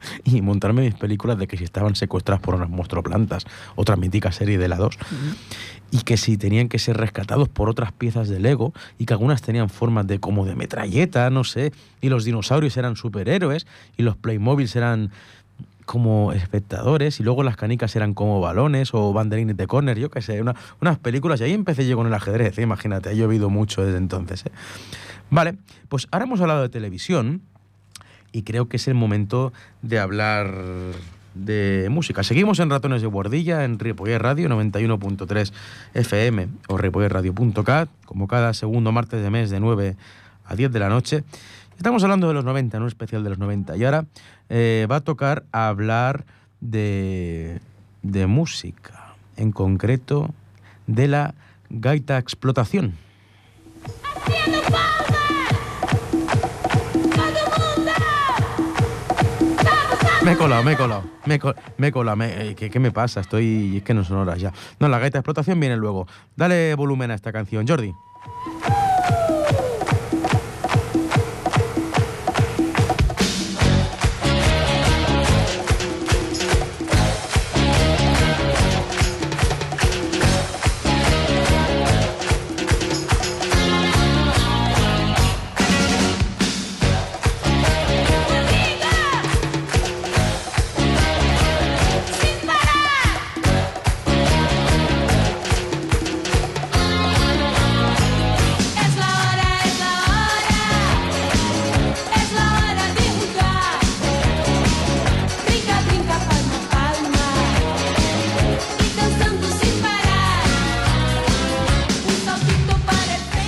y 0.24 0.40
montarme 0.42 0.82
mis 0.82 0.94
películas 0.94 1.38
de 1.38 1.46
que 1.46 1.56
si 1.56 1.64
estaban 1.64 1.94
secuestradas 1.94 2.42
por 2.42 2.54
unas 2.54 2.70
monstruoplantas, 2.70 3.44
otra 3.76 3.96
mítica 3.96 4.32
serie 4.32 4.58
de 4.58 4.68
la 4.68 4.76
2, 4.76 4.98
y 5.90 5.98
que 6.00 6.16
si 6.16 6.36
tenían 6.36 6.68
que 6.68 6.78
ser 6.78 6.96
rescatados 6.96 7.48
por 7.48 7.68
otras 7.68 7.92
piezas 7.92 8.28
de 8.28 8.40
Lego, 8.40 8.72
y 8.98 9.06
que 9.06 9.12
algunas 9.12 9.42
tenían 9.42 9.68
formas 9.68 10.06
de 10.06 10.18
como 10.18 10.44
de 10.44 10.54
metralleta, 10.54 11.30
no 11.30 11.44
sé, 11.44 11.72
y 12.00 12.08
los 12.08 12.24
dinosaurios 12.24 12.76
eran 12.76 12.96
superhéroes, 12.96 13.66
y 13.96 14.02
los 14.02 14.16
Playmobiles 14.16 14.74
eran 14.76 15.10
como 15.84 16.32
espectadores 16.32 17.20
y 17.20 17.22
luego 17.22 17.42
las 17.42 17.56
canicas 17.56 17.94
eran 17.96 18.14
como 18.14 18.40
balones 18.40 18.94
o 18.94 19.12
banderines 19.12 19.56
de 19.56 19.66
córner, 19.66 19.98
yo 19.98 20.10
qué 20.10 20.22
sé, 20.22 20.40
unas 20.80 20.98
películas 20.98 21.40
y 21.40 21.44
ahí 21.44 21.52
empecé 21.52 21.86
yo 21.86 21.96
con 21.96 22.06
el 22.06 22.14
ajedrez, 22.14 22.58
¿eh? 22.58 22.62
imagínate, 22.62 23.10
ha 23.10 23.12
llovido 23.12 23.50
mucho 23.50 23.84
desde 23.84 23.98
entonces. 23.98 24.46
¿eh? 24.46 24.50
Vale, 25.30 25.56
pues 25.88 26.08
ahora 26.10 26.24
hemos 26.24 26.40
hablado 26.40 26.62
de 26.62 26.68
televisión 26.68 27.42
y 28.34 28.42
creo 28.42 28.68
que 28.68 28.78
es 28.78 28.88
el 28.88 28.94
momento 28.94 29.52
de 29.80 30.00
hablar 30.00 30.52
de 31.34 31.86
música. 31.88 32.24
Seguimos 32.24 32.58
en 32.58 32.68
Ratones 32.68 33.00
de 33.00 33.06
Guardilla, 33.06 33.64
en 33.64 33.78
Ripoller 33.78 34.20
Radio 34.20 34.48
91.3 34.48 35.52
FM 35.94 36.48
o 36.66 36.76
ripollerradio.cat, 36.76 37.88
como 38.04 38.26
cada 38.26 38.52
segundo 38.52 38.90
martes 38.90 39.22
de 39.22 39.30
mes 39.30 39.50
de 39.50 39.60
9 39.60 39.96
a 40.46 40.56
10 40.56 40.72
de 40.72 40.78
la 40.80 40.88
noche. 40.88 41.22
Estamos 41.76 42.02
hablando 42.02 42.26
de 42.26 42.34
los 42.34 42.44
90, 42.44 42.80
no 42.80 42.88
especial 42.88 43.22
de 43.22 43.30
los 43.30 43.38
90. 43.38 43.76
Y 43.76 43.84
ahora 43.84 44.04
eh, 44.48 44.88
va 44.90 44.96
a 44.96 45.00
tocar 45.00 45.44
hablar 45.52 46.24
de, 46.60 47.60
de 48.02 48.26
música, 48.26 49.14
en 49.36 49.52
concreto 49.52 50.34
de 50.88 51.06
la 51.06 51.34
gaita 51.70 52.18
explotación. 52.18 52.94
Me 60.24 60.32
he 60.32 60.36
colado, 60.38 60.62
me 60.64 60.72
he 60.72 60.76
colado, 60.76 61.04
me 61.26 61.34
he, 61.88 61.92
colado. 61.92 62.16
Me, 62.16 62.50
eh, 62.50 62.54
¿qué, 62.54 62.70
¿qué, 62.70 62.80
me 62.80 62.90
pasa? 62.90 63.20
Estoy. 63.20 63.76
Es 63.76 63.82
que 63.82 63.92
no 63.92 64.04
son 64.04 64.16
horas 64.16 64.40
ya. 64.40 64.54
No, 64.80 64.88
la 64.88 64.98
gaita 64.98 65.18
de 65.18 65.20
explotación 65.20 65.60
viene 65.60 65.76
luego. 65.76 66.06
Dale 66.34 66.74
volumen 66.76 67.10
a 67.10 67.14
esta 67.14 67.30
canción, 67.30 67.68
Jordi. 67.68 67.92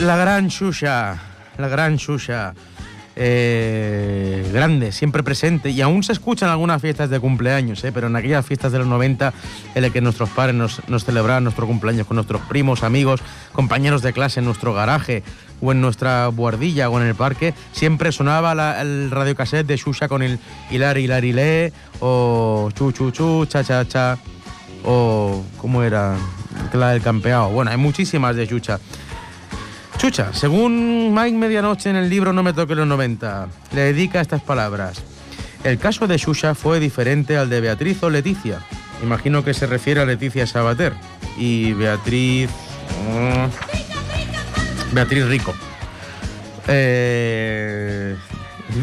La 0.06 0.14
gran 0.14 0.46
Shusha, 0.46 1.18
la 1.58 1.66
gran 1.66 1.96
Shusha. 1.96 2.54
Eh, 3.16 4.48
grande, 4.52 4.92
siempre 4.92 5.24
presente 5.24 5.70
y 5.70 5.80
aún 5.80 6.04
se 6.04 6.12
escucha 6.12 6.46
en 6.46 6.52
algunas 6.52 6.80
fiestas 6.80 7.10
de 7.10 7.18
cumpleaños, 7.18 7.82
eh, 7.82 7.90
pero 7.90 8.06
en 8.06 8.14
aquellas 8.14 8.46
fiestas 8.46 8.70
de 8.70 8.78
los 8.78 8.86
90 8.86 9.32
en 9.74 9.82
las 9.82 9.90
que 9.90 10.00
nuestros 10.00 10.28
padres 10.28 10.54
nos, 10.54 10.88
nos 10.88 11.04
celebraban 11.04 11.42
nuestro 11.42 11.66
cumpleaños 11.66 12.06
con 12.06 12.14
nuestros 12.14 12.40
primos, 12.42 12.84
amigos, 12.84 13.20
compañeros 13.52 14.02
de 14.02 14.12
clase 14.12 14.38
en 14.38 14.46
nuestro 14.46 14.74
garaje 14.74 15.24
o 15.60 15.72
en 15.72 15.80
nuestra 15.80 16.28
buhardilla 16.28 16.88
o 16.88 17.00
en 17.00 17.08
el 17.08 17.16
parque, 17.16 17.52
siempre 17.72 18.12
sonaba 18.12 18.54
la, 18.54 18.80
el 18.82 19.10
radiocassette 19.10 19.66
de 19.66 19.76
Shusha 19.76 20.06
con 20.06 20.22
el 20.22 20.38
Hilari 20.70 21.32
Le 21.32 21.72
o 21.98 22.70
Chu 22.74 22.92
Chu 22.92 23.10
Chu, 23.10 23.46
Cha 23.46 23.64
Cha 23.64 23.88
Cha 23.88 24.18
o 24.84 25.42
¿cómo 25.60 25.82
era? 25.82 26.16
La 26.72 26.90
del 26.90 27.02
campeado. 27.02 27.48
Bueno, 27.48 27.72
hay 27.72 27.76
muchísimas 27.76 28.36
de 28.36 28.46
Chucha. 28.46 28.78
Chucha, 29.98 30.34
según 30.34 31.14
Mike 31.14 31.38
Medianoche 31.38 31.88
en 31.88 31.96
el 31.96 32.10
libro 32.10 32.32
No 32.32 32.42
me 32.42 32.52
toque 32.52 32.74
los 32.74 32.86
90, 32.86 33.48
le 33.74 33.80
dedica 33.80 34.20
estas 34.20 34.42
palabras. 34.42 35.02
El 35.64 35.78
caso 35.78 36.06
de 36.06 36.18
Xuxa 36.18 36.54
fue 36.54 36.80
diferente 36.80 37.38
al 37.38 37.48
de 37.48 37.62
Beatriz 37.62 38.02
o 38.02 38.10
Leticia. 38.10 38.60
Imagino 39.02 39.42
que 39.42 39.54
se 39.54 39.66
refiere 39.66 40.02
a 40.02 40.04
Leticia 40.04 40.46
Sabater 40.46 40.92
y 41.38 41.72
Beatriz... 41.72 42.50
mm, 43.10 44.94
Beatriz 44.94 45.26
Rico. 45.26 45.54
Eh, 46.68 48.16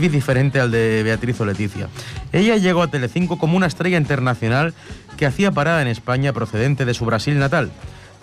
diferente 0.01 0.59
al 0.59 0.71
de 0.71 1.03
Beatriz 1.03 1.39
o 1.41 1.45
Leticia. 1.45 1.89
Ella 2.31 2.57
llegó 2.57 2.81
a 2.81 2.87
Telecinco 2.87 3.37
como 3.37 3.55
una 3.55 3.67
estrella 3.67 3.97
internacional 3.97 4.73
que 5.15 5.27
hacía 5.27 5.51
parada 5.51 5.81
en 5.83 5.87
España 5.87 6.33
procedente 6.33 6.85
de 6.85 6.93
su 6.95 7.05
Brasil 7.05 7.37
natal 7.37 7.71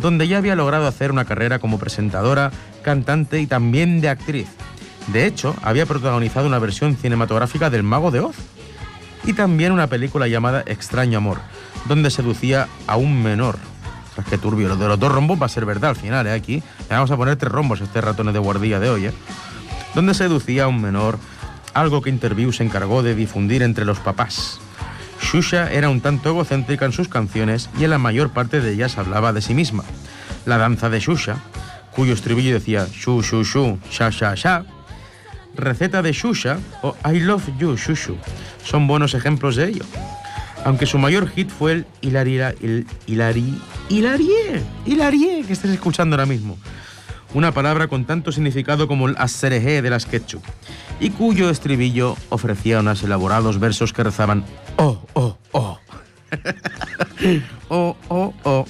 donde 0.00 0.28
ya 0.28 0.38
había 0.38 0.56
logrado 0.56 0.86
hacer 0.86 1.12
una 1.12 1.24
carrera 1.24 1.58
como 1.58 1.78
presentadora, 1.78 2.50
cantante 2.82 3.40
y 3.40 3.46
también 3.46 4.00
de 4.00 4.08
actriz. 4.08 4.48
De 5.08 5.26
hecho, 5.26 5.54
había 5.62 5.86
protagonizado 5.86 6.46
una 6.46 6.58
versión 6.58 6.96
cinematográfica 6.96 7.70
del 7.70 7.82
Mago 7.82 8.10
de 8.10 8.20
Oz 8.20 8.36
y 9.24 9.32
también 9.32 9.72
una 9.72 9.86
película 9.86 10.28
llamada 10.28 10.62
Extraño 10.66 11.18
Amor, 11.18 11.38
donde 11.86 12.10
seducía 12.10 12.68
a 12.86 12.96
un 12.96 13.22
menor. 13.22 13.58
Que 14.28 14.36
turbio, 14.36 14.68
lo 14.68 14.76
de 14.76 14.86
los 14.86 15.00
dos 15.00 15.10
rombos 15.10 15.40
va 15.40 15.46
a 15.46 15.48
ser 15.48 15.64
verdad 15.64 15.90
al 15.90 15.96
final, 15.96 16.26
¿eh? 16.26 16.32
Aquí 16.32 16.56
le 16.56 16.94
vamos 16.94 17.10
a 17.10 17.16
poner 17.16 17.36
tres 17.36 17.50
rombos 17.50 17.80
este 17.80 18.02
ratones 18.02 18.34
de 18.34 18.40
guardilla 18.40 18.78
de 18.78 18.90
hoy, 18.90 19.06
¿eh? 19.06 19.12
Donde 19.94 20.12
seducía 20.12 20.64
a 20.64 20.68
un 20.68 20.82
menor, 20.82 21.18
algo 21.72 22.02
que 22.02 22.10
Interview 22.10 22.52
se 22.52 22.62
encargó 22.62 23.02
de 23.02 23.14
difundir 23.14 23.62
entre 23.62 23.86
los 23.86 23.98
papás. 23.98 24.60
Shusha 25.30 25.70
era 25.70 25.88
un 25.90 26.00
tanto 26.00 26.30
egocéntrica 26.30 26.86
en 26.86 26.92
sus 26.92 27.08
canciones 27.08 27.70
y 27.78 27.84
en 27.84 27.90
la 27.90 27.98
mayor 27.98 28.30
parte 28.30 28.60
de 28.60 28.72
ellas 28.72 28.98
hablaba 28.98 29.32
de 29.32 29.40
sí 29.40 29.54
misma. 29.54 29.84
La 30.44 30.58
danza 30.58 30.90
de 30.90 30.98
Shusha, 30.98 31.36
cuyo 31.94 32.14
estribillo 32.14 32.54
decía 32.54 32.88
shu 32.92 33.22
shu 33.22 33.44
shu, 33.44 33.78
sha 33.88 34.10
sha 34.10 34.34
sha, 34.34 34.64
receta 35.54 36.02
de 36.02 36.12
Shusha 36.12 36.58
o 36.82 36.96
I 37.08 37.20
love 37.20 37.44
you 37.60 37.76
Shushu, 37.76 38.16
son 38.64 38.88
buenos 38.88 39.14
ejemplos 39.14 39.54
de 39.54 39.68
ello. 39.68 39.84
Aunque 40.64 40.86
su 40.86 40.98
mayor 40.98 41.28
hit 41.28 41.48
fue 41.48 41.72
el 41.72 41.86
Hilaria, 42.00 42.52
el 42.60 42.84
Hilari, 43.06 43.56
Hilarie, 43.88 44.64
Hilarie, 44.84 45.44
que 45.44 45.52
estás 45.52 45.70
escuchando 45.70 46.16
ahora 46.16 46.26
mismo. 46.26 46.58
Una 47.34 47.52
palabra 47.52 47.86
con 47.86 48.04
tanto 48.04 48.32
significado 48.32 48.88
como 48.88 49.06
el 49.06 49.16
asereje 49.16 49.80
de 49.80 49.90
las 49.90 50.06
ketchup, 50.06 50.42
y 50.98 51.10
cuyo 51.10 51.48
estribillo 51.48 52.16
ofrecía 52.30 52.80
unos 52.80 53.04
elaborados 53.04 53.60
versos 53.60 53.92
que 53.92 54.02
rezaban 54.02 54.44
oh, 54.80 54.98
oh, 55.12 55.36
oh. 55.52 55.78
oh, 57.68 57.96
oh, 58.08 58.34
oh. 58.44 58.64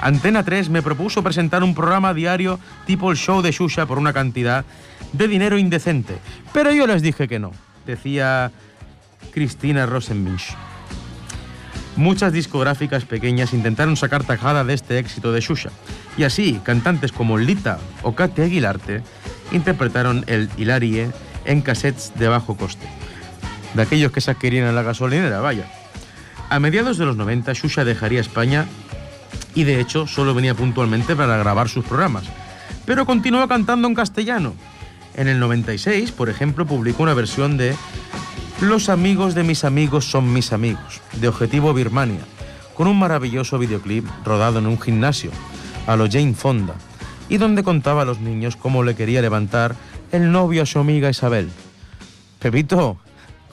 Antena 0.00 0.42
3 0.42 0.70
me 0.70 0.82
propuso 0.82 1.22
presentar 1.22 1.62
un 1.62 1.74
programa 1.74 2.14
diario 2.14 2.58
tipo 2.86 3.10
el 3.10 3.16
show 3.16 3.42
de 3.42 3.52
Shusha 3.52 3.86
por 3.86 3.98
una 3.98 4.12
cantidad 4.12 4.64
de 5.12 5.28
dinero 5.28 5.58
indecente, 5.58 6.18
pero 6.52 6.72
yo 6.72 6.86
les 6.86 7.02
dije 7.02 7.28
que 7.28 7.38
no, 7.38 7.52
decía 7.86 8.50
Cristina 9.32 9.86
Rosenminch. 9.86 10.56
Muchas 11.96 12.32
discográficas 12.32 13.04
pequeñas 13.04 13.52
intentaron 13.52 13.96
sacar 13.96 14.24
tajada 14.24 14.64
de 14.64 14.74
este 14.74 14.98
éxito 14.98 15.32
de 15.32 15.40
Shusha, 15.40 15.70
y 16.16 16.24
así 16.24 16.60
cantantes 16.64 17.12
como 17.12 17.38
Lita 17.38 17.78
o 18.02 18.14
Katy 18.14 18.42
Aguilarte 18.42 19.02
interpretaron 19.52 20.24
el 20.26 20.50
Hilarie 20.56 21.10
en 21.44 21.60
cassettes 21.60 22.12
de 22.16 22.28
bajo 22.28 22.56
coste 22.56 23.03
de 23.74 23.82
aquellos 23.82 24.12
que 24.12 24.20
se 24.20 24.30
adquirían 24.30 24.68
en 24.68 24.74
la 24.74 24.82
gasolinera, 24.82 25.40
vaya. 25.40 25.66
A 26.48 26.58
mediados 26.60 26.98
de 26.98 27.04
los 27.04 27.16
90, 27.16 27.52
Shusha 27.52 27.84
dejaría 27.84 28.20
España 28.20 28.66
y 29.54 29.64
de 29.64 29.80
hecho 29.80 30.06
solo 30.06 30.34
venía 30.34 30.54
puntualmente 30.54 31.16
para 31.16 31.36
grabar 31.36 31.68
sus 31.68 31.84
programas, 31.84 32.24
pero 32.84 33.06
continuó 33.06 33.46
cantando 33.48 33.88
en 33.88 33.94
castellano. 33.94 34.54
En 35.14 35.28
el 35.28 35.38
96, 35.38 36.12
por 36.12 36.28
ejemplo, 36.28 36.66
publicó 36.66 37.02
una 37.04 37.14
versión 37.14 37.56
de 37.56 37.74
Los 38.60 38.88
amigos 38.88 39.34
de 39.34 39.44
mis 39.44 39.64
amigos 39.64 40.06
son 40.06 40.32
mis 40.32 40.52
amigos, 40.52 41.00
de 41.20 41.28
Objetivo 41.28 41.72
Birmania, 41.72 42.20
con 42.74 42.88
un 42.88 42.98
maravilloso 42.98 43.58
videoclip 43.58 44.06
rodado 44.24 44.58
en 44.58 44.66
un 44.66 44.80
gimnasio, 44.80 45.30
a 45.86 45.96
lo 45.96 46.08
Jane 46.10 46.34
Fonda, 46.34 46.74
y 47.28 47.36
donde 47.36 47.62
contaba 47.62 48.02
a 48.02 48.04
los 48.04 48.20
niños 48.20 48.56
cómo 48.56 48.82
le 48.82 48.96
quería 48.96 49.22
levantar 49.22 49.76
el 50.12 50.30
novio 50.30 50.62
a 50.62 50.66
su 50.66 50.78
amiga 50.78 51.10
Isabel. 51.10 51.50
Pepito, 52.38 52.98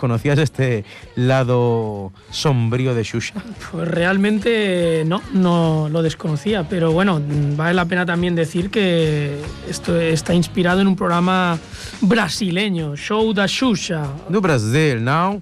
¿Conocías 0.02 0.39
este 0.39 0.84
lado 1.14 2.12
sombrío 2.32 2.95
de 2.95 3.04
Shusha? 3.04 3.36
Pues 3.72 3.88
realmente 3.88 5.04
no, 5.06 5.22
no 5.32 5.89
lo 5.91 6.02
desconocía, 6.02 6.68
pero 6.68 6.91
bueno, 6.91 7.22
vale 7.56 7.76
la 7.76 7.86
pena 7.86 8.04
también 8.04 8.34
decir 8.34 8.72
que 8.72 9.39
esto 9.70 9.95
está 10.02 10.34
inspirado 10.34 10.82
en 10.82 10.88
un 10.88 10.95
programa 10.95 11.60
brasileño, 12.02 12.95
Show 12.95 13.32
da 13.32 13.47
Xuxa. 13.47 14.08
Do 14.28 14.41
Brasil, 14.41 15.04
¿no? 15.04 15.39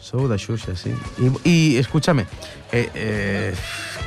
Show 0.00 0.28
da 0.28 0.38
Xuxa, 0.38 0.76
sí. 0.76 0.94
Y, 1.44 1.50
y 1.50 1.76
escúchame, 1.76 2.22
eh, 2.70 2.88
eh, 2.94 3.54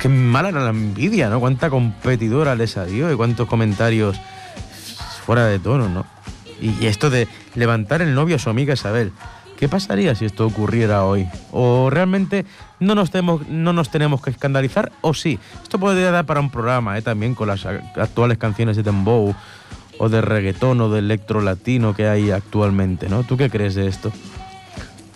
qué 0.00 0.08
mala 0.08 0.48
era 0.48 0.60
la 0.60 0.70
envidia, 0.70 1.28
¿no? 1.28 1.38
Cuánta 1.38 1.68
competidora 1.68 2.54
les 2.54 2.78
dio 2.88 3.12
y 3.12 3.14
cuántos 3.14 3.46
comentarios 3.46 4.16
fuera 5.26 5.44
de 5.44 5.58
tono, 5.58 5.90
¿no? 5.90 6.21
Y 6.62 6.86
esto 6.86 7.10
de 7.10 7.26
levantar 7.56 8.02
el 8.02 8.14
novio 8.14 8.36
a 8.36 8.38
su 8.38 8.48
amiga 8.48 8.74
Isabel. 8.74 9.12
¿Qué 9.58 9.68
pasaría 9.68 10.14
si 10.14 10.24
esto 10.24 10.46
ocurriera 10.46 11.04
hoy? 11.04 11.28
¿O 11.52 11.88
realmente 11.90 12.44
no 12.80 12.94
nos 12.94 13.10
tenemos, 13.10 13.46
no 13.48 13.72
nos 13.72 13.90
tenemos 13.90 14.20
que 14.22 14.30
escandalizar? 14.30 14.90
¿O 15.02 15.14
sí? 15.14 15.38
Esto 15.62 15.78
podría 15.78 16.10
dar 16.10 16.26
para 16.26 16.40
un 16.40 16.50
programa, 16.50 16.98
¿eh? 16.98 17.02
también 17.02 17.34
con 17.34 17.48
las 17.48 17.64
actuales 17.64 18.38
canciones 18.38 18.76
de 18.76 18.82
Dembow 18.82 19.34
o 19.98 20.08
de 20.08 20.20
reggaetón 20.20 20.80
o 20.80 20.88
de 20.88 20.98
electro 20.98 21.40
latino 21.40 21.94
que 21.94 22.08
hay 22.08 22.32
actualmente, 22.32 23.08
¿no? 23.08 23.22
¿Tú 23.22 23.36
qué 23.36 23.50
crees 23.50 23.76
de 23.76 23.86
esto? 23.86 24.10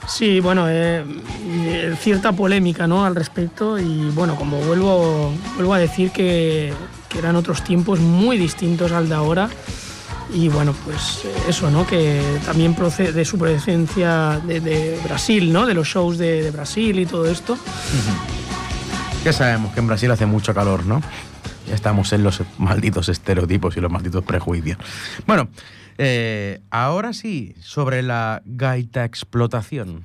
Sí, 0.07 0.39
bueno, 0.39 0.69
eh, 0.69 1.05
eh, 1.45 1.97
cierta 1.99 2.31
polémica 2.31 2.87
¿no? 2.87 3.05
al 3.05 3.17
respecto 3.17 3.79
y 3.79 4.11
bueno, 4.11 4.37
como 4.37 4.59
vuelvo, 4.61 5.33
vuelvo 5.57 5.75
a 5.75 5.79
decir 5.79 6.13
que, 6.13 6.73
que 7.09 7.19
eran 7.19 7.35
otros 7.35 7.65
tiempos 7.65 7.99
muy 7.99 8.39
distintos 8.39 8.93
al 8.93 9.09
de 9.09 9.17
ahora 9.17 9.51
y 10.33 10.49
bueno, 10.49 10.75
pues 10.85 11.25
eh, 11.25 11.35
eso, 11.49 11.71
¿no? 11.71 11.87
Que 11.87 12.23
también 12.45 12.75
procede 12.75 13.13
de 13.13 13.25
su 13.25 13.39
presencia 13.39 14.41
de, 14.45 14.99
Brasil, 15.05 15.53
¿no? 15.53 15.67
De 15.67 15.75
los 15.75 15.89
shows 15.89 16.19
de, 16.19 16.51
Brasil 16.51 16.99
y 16.99 17.07
todo 17.07 17.27
esto. 17.31 17.59
Ya 19.25 19.33
sabemos 19.33 19.73
que 19.73 19.81
en 19.81 19.87
Brasil 19.87 20.11
hace 20.11 20.27
mucho 20.27 20.55
calor, 20.55 20.87
¿no? 20.87 21.03
Estamos 21.73 22.13
en 22.13 22.23
los 22.23 22.43
malditos 22.59 23.09
estereotipos 23.09 23.77
y 23.77 23.81
los 23.81 23.91
malditos 23.91 24.25
prejuicios. 24.25 24.79
Bueno, 25.27 25.49
eh, 25.99 26.61
ahora 26.71 27.13
sí, 27.13 27.55
sobre 27.61 28.03
la 28.03 28.43
gaita 28.45 29.05
explotación. 29.05 30.05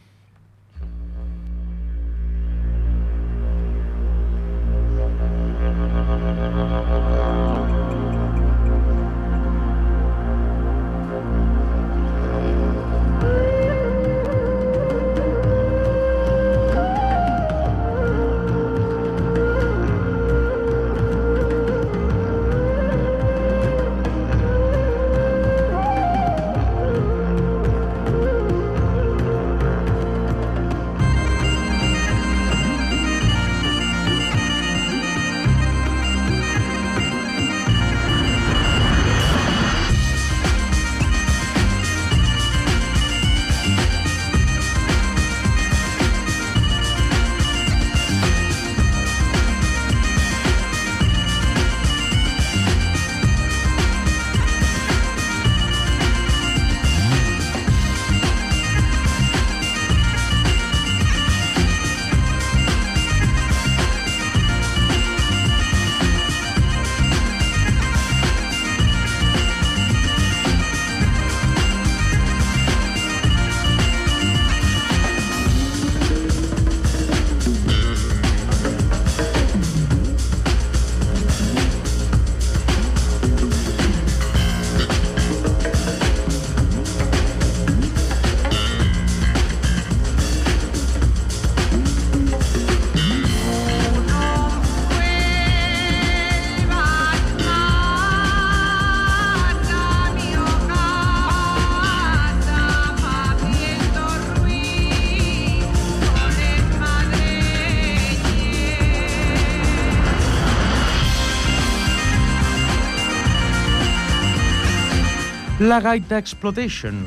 La 115.71 115.79
Gaita 115.79 116.17
Exploitation. 116.17 117.05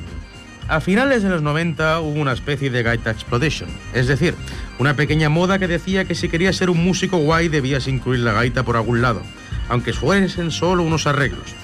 A 0.68 0.80
finales 0.80 1.22
de 1.22 1.28
los 1.28 1.42
90 1.42 2.00
hubo 2.00 2.18
una 2.18 2.32
especie 2.32 2.70
de 2.70 2.82
Gaita 2.82 3.10
Exploitation, 3.10 3.68
es 3.92 4.06
decir, 4.06 4.34
una 4.78 4.96
pequeña 4.96 5.28
moda 5.28 5.58
que 5.58 5.68
decía 5.68 6.06
que 6.06 6.14
si 6.14 6.30
querías 6.30 6.56
ser 6.56 6.70
un 6.70 6.82
músico 6.82 7.18
guay 7.18 7.48
debías 7.48 7.88
incluir 7.88 8.20
la 8.20 8.32
gaita 8.32 8.62
por 8.62 8.76
algún 8.76 9.02
lado, 9.02 9.20
aunque 9.68 9.92
fuesen 9.92 10.50
solo 10.50 10.82
unos 10.82 11.06
arreglos. 11.06 11.54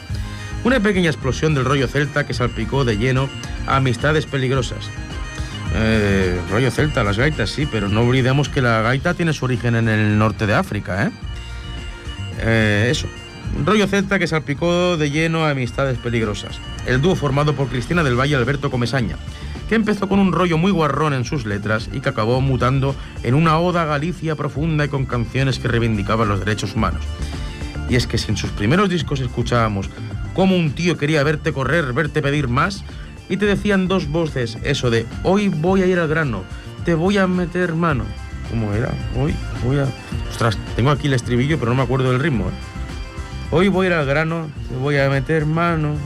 Una 0.62 0.78
pequeña 0.80 1.08
explosión 1.08 1.54
del 1.54 1.64
rollo 1.64 1.88
celta 1.88 2.26
que 2.26 2.34
salpicó 2.34 2.84
de 2.84 2.98
lleno 2.98 3.30
a 3.66 3.76
amistades 3.76 4.26
peligrosas. 4.26 4.90
Eh, 5.74 6.38
rollo 6.50 6.70
celta, 6.70 7.02
las 7.02 7.16
gaitas 7.16 7.48
sí, 7.48 7.64
pero 7.64 7.88
no 7.88 8.02
olvidemos 8.02 8.50
que 8.50 8.60
la 8.60 8.82
gaita 8.82 9.14
tiene 9.14 9.32
su 9.32 9.46
origen 9.46 9.74
en 9.74 9.88
el 9.88 10.18
norte 10.18 10.46
de 10.46 10.52
África, 10.52 11.06
¿eh? 11.06 11.10
eh 12.40 12.88
eso, 12.90 13.08
rollo 13.64 13.86
celta 13.86 14.18
que 14.18 14.26
salpicó 14.26 14.96
de 14.96 15.10
lleno 15.10 15.44
a 15.44 15.50
amistades 15.50 15.98
peligrosas 15.98 16.60
el 16.86 17.00
dúo 17.00 17.14
formado 17.14 17.54
por 17.54 17.68
Cristina 17.68 18.02
del 18.02 18.18
Valle 18.18 18.32
y 18.32 18.34
Alberto 18.34 18.70
Comesaña, 18.70 19.16
que 19.68 19.74
empezó 19.74 20.08
con 20.08 20.18
un 20.18 20.32
rollo 20.32 20.58
muy 20.58 20.72
guarrón 20.72 21.12
en 21.12 21.24
sus 21.24 21.46
letras 21.46 21.88
y 21.92 22.00
que 22.00 22.08
acabó 22.08 22.40
mutando 22.40 22.94
en 23.22 23.34
una 23.34 23.58
oda 23.58 23.84
Galicia 23.84 24.34
profunda 24.34 24.84
y 24.84 24.88
con 24.88 25.06
canciones 25.06 25.58
que 25.58 25.68
reivindicaban 25.68 26.28
los 26.28 26.40
derechos 26.40 26.74
humanos. 26.74 27.02
Y 27.88 27.96
es 27.96 28.06
que 28.06 28.18
si 28.18 28.30
en 28.30 28.36
sus 28.36 28.50
primeros 28.50 28.88
discos 28.88 29.20
escuchábamos 29.20 29.90
cómo 30.34 30.56
un 30.56 30.72
tío 30.72 30.96
quería 30.96 31.22
verte 31.22 31.52
correr, 31.52 31.92
verte 31.92 32.22
pedir 32.22 32.48
más, 32.48 32.84
y 33.28 33.36
te 33.36 33.46
decían 33.46 33.86
dos 33.86 34.08
voces 34.08 34.58
eso 34.64 34.90
de 34.90 35.06
hoy 35.22 35.48
voy 35.48 35.82
a 35.82 35.86
ir 35.86 35.98
al 35.98 36.08
grano, 36.08 36.42
te 36.84 36.94
voy 36.94 37.18
a 37.18 37.26
meter 37.26 37.74
mano. 37.74 38.04
¿Cómo 38.48 38.72
era? 38.72 38.92
Hoy 39.16 39.32
voy 39.64 39.78
a... 39.78 39.86
Ostras, 40.28 40.58
tengo 40.74 40.90
aquí 40.90 41.06
el 41.06 41.14
estribillo, 41.14 41.58
pero 41.58 41.70
no 41.70 41.76
me 41.76 41.82
acuerdo 41.82 42.10
del 42.10 42.20
ritmo. 42.20 42.48
¿eh? 42.48 42.79
Hoy 43.52 43.66
voy 43.66 43.86
a 43.86 43.90
ir 43.90 43.94
al 43.94 44.06
grano, 44.06 44.48
te 44.68 44.76
voy 44.76 44.96
a 44.96 45.10
meter 45.10 45.44
mano. 45.44 45.96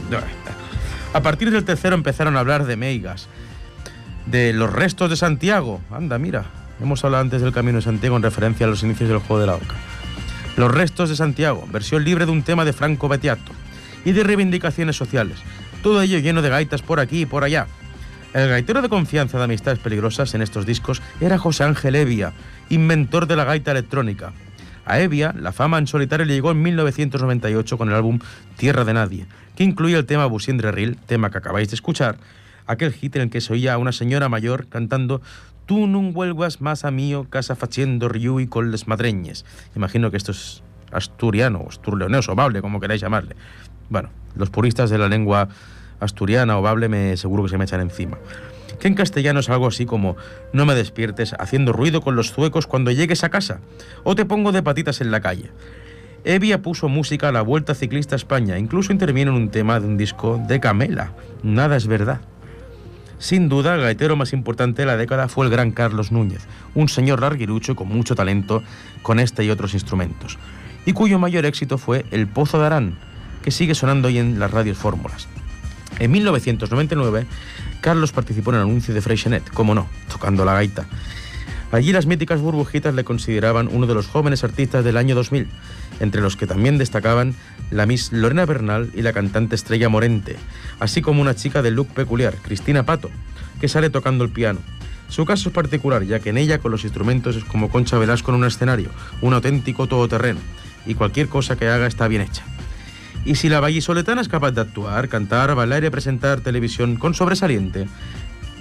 A 1.12 1.20
partir 1.20 1.51
del 1.51 1.64
tercero 1.64 1.95
empezaron 1.95 2.36
a 2.36 2.40
hablar 2.40 2.64
de 2.64 2.76
Meigas, 2.76 3.28
de 4.24 4.55
los 4.55 4.72
restos 4.72 5.11
de 5.11 5.16
Santiago. 5.16 5.82
Anda, 5.90 6.18
mira, 6.18 6.47
hemos 6.80 7.05
hablado 7.05 7.22
antes 7.22 7.42
del 7.42 7.53
Camino 7.53 7.76
de 7.76 7.82
Santiago 7.82 8.16
en 8.16 8.22
referencia 8.22 8.64
a 8.64 8.70
los 8.70 8.82
inicios 8.82 9.11
del 9.11 9.18
juego 9.18 9.40
de 9.40 9.47
la 9.47 9.57
Oca. 9.57 9.74
Los 10.57 10.70
restos 10.72 11.11
de 11.11 11.16
Santiago, 11.16 11.68
versión 11.70 12.03
libre 12.03 12.24
de 12.24 12.32
un 12.32 12.42
tema 12.42 12.64
de 12.64 12.72
Franco 12.72 13.09
Bettiato 13.09 13.53
y 14.07 14.12
de 14.12 14.24
reivindicaciones 14.24 14.97
sociales. 14.97 15.36
Todo 15.82 16.01
ello 16.01 16.18
lleno 16.20 16.40
de 16.40 16.49
gaitas 16.49 16.80
por 16.80 16.99
aquí 16.99 17.22
y 17.22 17.26
por 17.26 17.45
allá. 17.45 17.66
El 18.32 18.49
gaitero 18.49 18.80
de 18.80 18.88
confianza 18.88 19.36
de 19.36 19.45
Amistades 19.45 19.80
Peligrosas 19.80 20.34
en 20.34 20.40
estos 20.40 20.64
discos 20.64 21.03
era 21.20 21.36
José 21.36 21.64
Ángel 21.64 21.95
Evia, 21.95 22.32
inventor 22.70 23.26
de 23.26 23.36
la 23.36 23.45
gaita 23.45 23.72
electrónica. 23.72 24.32
A 24.87 25.01
Evia, 25.01 25.35
la 25.39 25.53
fama 25.53 25.78
en 25.78 25.87
solitario 25.87 26.26
le 26.26 26.35
llegó 26.35 26.51
en 26.51 26.62
1998 26.62 27.78
con 27.78 27.89
el 27.89 27.95
álbum 27.95 28.18
Tierra 28.57 28.85
de 28.85 28.95
Nadie, 28.95 29.26
que 29.57 29.64
incluía 29.64 29.99
el 29.99 30.07
tema 30.07 30.26
Busiendre 30.26 30.72
Ril, 30.72 30.97
tema 30.97 31.30
que 31.30 31.39
acabáis 31.39 31.70
de 31.70 31.74
escuchar, 31.74 32.16
aquel 32.66 32.93
hit 32.93 33.16
en 33.16 33.22
el 33.22 33.30
que 33.30 33.41
se 33.41 33.53
oía 33.53 33.74
a 33.74 33.78
una 33.78 33.93
señora 33.93 34.28
mayor 34.28 34.66
cantando 34.68 35.22
Tú 35.66 35.87
no 35.87 36.03
vuelvas 36.12 36.61
más 36.61 36.85
a 36.85 36.91
mío 36.91 37.26
casa 37.30 37.57
faciendo 37.57 38.11
riu 38.11 38.39
y 38.39 38.47
con 38.47 38.70
les 38.70 38.87
madreñes. 38.87 39.47
Imagino 39.74 40.11
que 40.11 40.18
esto 40.18 40.32
es 40.32 40.62
asturiano, 40.93 41.64
asturleonés, 41.66 42.28
o 42.28 42.35
bable, 42.35 42.61
como 42.61 42.80
queráis 42.80 43.01
llamarle. 43.01 43.35
Bueno, 43.89 44.11
los 44.37 44.51
puristas 44.51 44.91
de 44.91 44.99
la 44.99 45.09
lengua 45.09 45.49
asturiana 46.01 46.59
o 46.59 46.62
bable 46.62 46.91
me 46.91 47.16
seguro 47.16 47.45
que 47.45 47.49
se 47.49 47.57
me 47.57 47.64
echan 47.64 47.80
encima 47.80 48.18
que 48.79 48.89
en 48.89 48.95
castellano 48.95 49.41
es 49.41 49.49
algo 49.49 49.66
así 49.66 49.87
como 49.87 50.16
no 50.53 50.66
me 50.66 50.75
despiertes 50.75 51.35
haciendo 51.39 51.72
ruido 51.72 52.01
con 52.01 52.16
los 52.16 52.33
zuecos 52.33 52.66
cuando 52.66 52.91
llegues 52.91 53.25
a 53.25 53.31
casa, 53.31 53.61
o 54.03 54.14
te 54.14 54.25
pongo 54.25 54.53
de 54.53 54.62
patitas 54.62 55.01
en 55.01 55.11
la 55.11 55.20
calle. 55.20 55.51
Evia 56.25 56.62
puso 56.62 56.89
música 56.89 57.29
a 57.29 57.33
la 57.33 57.43
Vuelta 57.43 57.75
Ciclista 57.75 58.14
a 58.14 58.16
España, 58.16 58.59
incluso 58.59 58.93
intervino 58.93 59.31
en 59.31 59.37
un 59.37 59.51
tema 59.51 59.79
de 59.79 59.87
un 59.87 59.97
disco 59.97 60.41
de 60.49 60.59
Camela, 60.59 61.12
Nada 61.43 61.77
es 61.77 61.87
verdad. 61.87 62.22
Sin 63.18 63.49
duda, 63.49 63.75
el 63.75 63.83
gaitero 63.83 64.16
más 64.16 64.33
importante 64.33 64.83
de 64.83 64.87
la 64.87 64.97
década 64.97 65.29
fue 65.29 65.45
el 65.45 65.53
gran 65.53 65.70
Carlos 65.70 66.11
Núñez, 66.12 66.47
un 66.75 66.89
señor 66.89 67.20
larguirucho 67.20 67.77
con 67.77 67.89
mucho 67.89 68.14
talento 68.14 68.62
con 69.03 69.20
este 69.20 69.45
y 69.45 69.51
otros 69.51 69.75
instrumentos, 69.75 70.39
y 70.87 70.93
cuyo 70.93 71.18
mayor 71.18 71.45
éxito 71.45 71.79
fue 71.79 72.05
El 72.11 72.27
Pozo 72.27 72.59
de 72.59 72.66
Arán, 72.66 72.99
que 73.43 73.51
sigue 73.51 73.75
sonando 73.75 74.09
hoy 74.09 74.18
en 74.18 74.39
las 74.39 74.51
radios 74.51 74.79
fórmulas. 74.79 75.29
En 75.99 76.11
1999, 76.11 77.26
Carlos 77.80 78.12
participó 78.12 78.51
en 78.51 78.57
el 78.57 78.62
anuncio 78.62 78.95
de 78.95 79.01
Freixenet, 79.01 79.49
como 79.51 79.74
no, 79.74 79.88
tocando 80.11 80.45
la 80.45 80.55
gaita. 80.55 80.86
Allí 81.70 81.92
las 81.92 82.07
míticas 82.07 82.40
burbujitas 82.40 82.95
le 82.95 83.05
consideraban 83.05 83.68
uno 83.70 83.86
de 83.86 83.95
los 83.95 84.07
jóvenes 84.07 84.45
artistas 84.45 84.84
del 84.84 84.97
año 84.97 85.14
2000, 85.14 85.49
entre 86.01 86.20
los 86.20 86.36
que 86.36 86.47
también 86.47 86.78
destacaban 86.78 87.34
la 87.70 87.86
Miss 87.86 88.12
Lorena 88.12 88.47
Bernal 88.47 88.90
y 88.95 89.03
la 89.03 89.12
cantante 89.12 89.55
Estrella 89.55 89.88
Morente, 89.88 90.36
así 90.78 91.03
como 91.03 91.20
una 91.20 91.34
chica 91.34 91.62
de 91.62 91.70
look 91.70 91.88
peculiar, 91.88 92.36
Cristina 92.42 92.84
Pato, 92.84 93.11
que 93.61 93.68
sale 93.68 93.90
tocando 93.90 94.24
el 94.24 94.30
piano. 94.30 94.61
Su 95.09 95.24
caso 95.24 95.49
es 95.49 95.55
particular, 95.55 96.05
ya 96.05 96.20
que 96.20 96.30
en 96.30 96.38
ella 96.38 96.59
con 96.59 96.70
los 96.70 96.84
instrumentos 96.84 97.36
es 97.36 97.45
como 97.45 97.68
Concha 97.68 97.99
Velasco 97.99 98.30
en 98.30 98.38
un 98.38 98.45
escenario, 98.45 98.90
un 99.20 99.34
auténtico 99.34 99.86
todoterreno, 99.86 100.40
y 100.86 100.95
cualquier 100.95 101.28
cosa 101.28 101.57
que 101.57 101.68
haga 101.68 101.86
está 101.86 102.09
bien 102.09 102.22
hecha. 102.22 102.45
Y 103.25 103.37
si 103.37 103.49
la 103.49 103.61
vallisoletana 103.61 104.20
es 104.20 104.29
capaz 104.29 104.53
de 104.53 104.61
actuar, 104.61 105.09
cantar, 105.09 105.55
bailar 105.55 105.85
y 105.85 105.91
presentar 105.91 106.41
televisión 106.41 106.97
con 106.97 107.14
sobresaliente, 107.14 107.87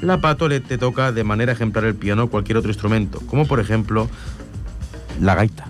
la 0.01 0.19
pato 0.19 0.47
le 0.47 0.59
te 0.59 0.77
toca 0.77 1.11
de 1.11 1.23
manera 1.23 1.51
ejemplar 1.51 1.85
el 1.85 1.95
piano 1.95 2.23
o 2.23 2.29
cualquier 2.29 2.57
otro 2.57 2.69
instrumento, 2.69 3.19
como 3.27 3.45
por 3.45 3.59
ejemplo 3.59 4.09
la 5.21 5.35
gaita. 5.35 5.67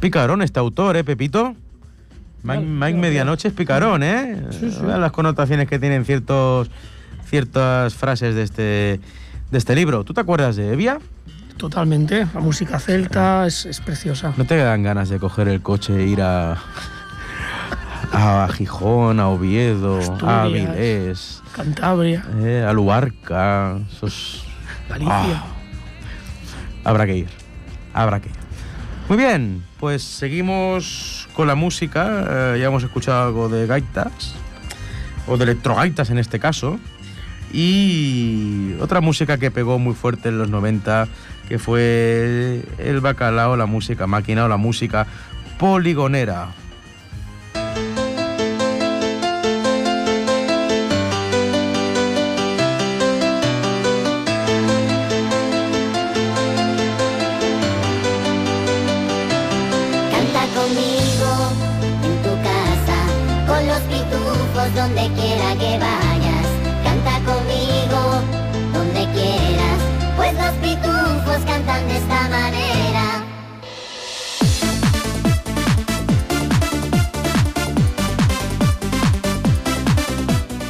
Picarón 0.00 0.40
este 0.40 0.58
autor, 0.58 0.96
¿eh, 0.96 1.04
Pepito? 1.04 1.54
Mike, 2.42 2.64
Mike 2.64 2.98
Medianoche 2.98 3.48
es 3.48 3.54
picarón, 3.54 4.02
¿eh? 4.02 4.42
Sí, 4.50 4.70
sí. 4.70 4.80
Las 4.82 5.12
connotaciones 5.12 5.68
que 5.68 5.78
tienen 5.78 6.06
ciertos, 6.06 6.70
ciertas 7.26 7.94
frases 7.94 8.34
de 8.34 8.42
este, 8.42 9.00
de 9.50 9.58
este 9.58 9.74
libro. 9.74 10.04
¿Tú 10.04 10.14
te 10.14 10.22
acuerdas 10.22 10.56
de 10.56 10.72
Evia? 10.72 10.98
Totalmente. 11.58 12.26
La 12.32 12.40
música 12.40 12.78
celta 12.78 13.46
es, 13.46 13.66
es 13.66 13.80
preciosa. 13.80 14.32
¿No 14.38 14.46
te 14.46 14.56
dan 14.56 14.82
ganas 14.82 15.10
de 15.10 15.18
coger 15.18 15.48
el 15.48 15.60
coche 15.60 15.94
e 15.98 16.06
ir 16.06 16.22
a, 16.22 16.56
a 18.12 18.48
Gijón, 18.52 19.20
a 19.20 19.28
Oviedo, 19.28 19.98
a. 20.22 20.42
Avilés, 20.42 21.42
Cantabria, 21.52 22.24
eh, 22.38 22.64
a 22.66 22.72
Luarca? 22.72 23.78
Esos... 23.90 24.44
Galicia. 24.88 25.14
Ah. 25.14 25.46
Habrá 26.84 27.06
que 27.06 27.16
ir, 27.18 27.28
habrá 27.94 28.20
que 28.20 28.28
ir. 28.28 28.34
Muy 29.08 29.18
bien, 29.18 29.64
pues 29.78 30.02
seguimos 30.02 31.28
con 31.34 31.46
la 31.46 31.54
música. 31.54 32.24
eh, 32.28 32.58
ya 32.60 32.66
hemos 32.66 32.82
escuchado 32.82 33.26
algo 33.26 33.48
de 33.48 33.66
gaitas, 33.66 34.34
o 35.26 35.36
de 35.36 35.44
electrogaitas 35.44 36.10
en 36.10 36.18
este 36.18 36.38
caso. 36.38 36.78
Y 37.52 38.74
otra 38.80 39.00
música 39.00 39.38
que 39.38 39.50
pegó 39.50 39.78
muy 39.78 39.94
fuerte 39.94 40.28
en 40.28 40.38
los 40.38 40.48
90, 40.50 41.08
que 41.48 41.58
fue 41.58 42.62
el 42.78 43.00
bacalao, 43.00 43.56
la 43.56 43.66
música 43.66 44.06
máquina 44.06 44.44
o 44.44 44.48
la 44.48 44.56
música 44.56 45.06
poligonera. 45.58 46.48
Donde 64.74 65.10
quiera 65.14 65.54
que 65.58 65.78
vayas. 65.78 66.46
Canta 66.84 67.18
conmigo 67.24 68.22
donde 68.72 69.06
quieras, 69.12 69.80
pues 70.16 70.34
los 70.34 70.52
pitufos 70.62 71.44
cantan 71.46 71.88
de 71.88 71.96
esta 71.96 72.28
manera. 72.28 72.80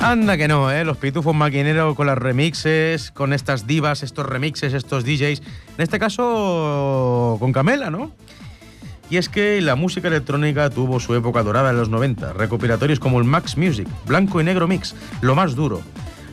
Anda 0.03 0.37
que 0.37 0.49
no, 0.49 0.71
¿eh? 0.73 0.85
Los 0.85 0.97
pitufos 0.97 1.35
maquineros 1.35 1.95
con 1.95 2.07
las 2.07 2.17
remixes, 2.17 3.11
con 3.11 3.33
estas 3.33 3.67
divas, 3.67 4.03
estos 4.03 4.27
remixes, 4.27 4.73
estos 4.73 5.05
DJs. 5.05 5.41
En 5.77 5.83
este 5.83 5.99
caso, 5.99 7.37
con 7.39 7.53
Camela, 7.53 7.91
¿no? 7.91 8.11
Y 9.11 9.17
es 9.17 9.29
que 9.29 9.61
la 9.61 9.75
música 9.75 10.07
electrónica 10.07 10.71
tuvo 10.71 11.01
su 11.01 11.15
época 11.17 11.43
dorada 11.43 11.71
en 11.71 11.77
los 11.77 11.89
90. 11.89 12.33
Recopilatorios 12.33 13.01
como 13.01 13.19
el 13.19 13.25
Max 13.25 13.57
Music, 13.57 13.89
Blanco 14.07 14.41
y 14.41 14.45
Negro 14.45 14.69
Mix, 14.69 14.95
Lo 15.21 15.35
Más 15.35 15.57
Duro. 15.57 15.83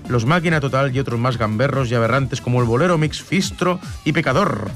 Los 0.07 0.25
Máquina 0.25 0.61
Total 0.61 0.95
y 0.95 0.99
otros 0.99 1.19
más 1.19 1.37
gamberros 1.37 1.89
y 1.89 1.95
aberrantes 1.95 2.39
como 2.39 2.61
el 2.61 2.67
Bolero 2.67 2.97
Mix 2.97 3.21
Fistro 3.21 3.79
y 4.05 4.13
Pecador. 4.13 4.69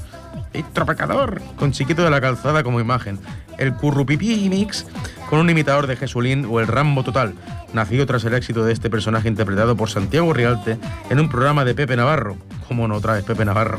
Fistro 0.52 0.84
Pecador, 0.84 1.40
con 1.56 1.72
Chiquito 1.72 2.02
de 2.02 2.10
la 2.10 2.20
Calzada 2.20 2.62
como 2.62 2.80
imagen. 2.80 3.18
El 3.56 3.72
Currupipi 3.74 4.48
Mix 4.50 4.84
con 5.30 5.38
un 5.38 5.48
imitador 5.48 5.86
de 5.86 5.96
Jesulín 5.96 6.44
o 6.44 6.60
el 6.60 6.66
Rambo 6.66 7.04
Total, 7.04 7.32
nacido 7.72 8.04
tras 8.04 8.24
el 8.24 8.34
éxito 8.34 8.64
de 8.64 8.72
este 8.72 8.90
personaje 8.90 9.28
interpretado 9.28 9.76
por 9.76 9.88
Santiago 9.88 10.32
Rialte 10.34 10.76
en 11.08 11.20
un 11.20 11.30
programa 11.30 11.64
de 11.64 11.74
Pepe 11.74 11.96
Navarro. 11.96 12.36
¿Cómo 12.68 12.86
no 12.88 12.96
otra 12.96 13.14
vez 13.14 13.24
Pepe 13.24 13.44
Navarro? 13.44 13.78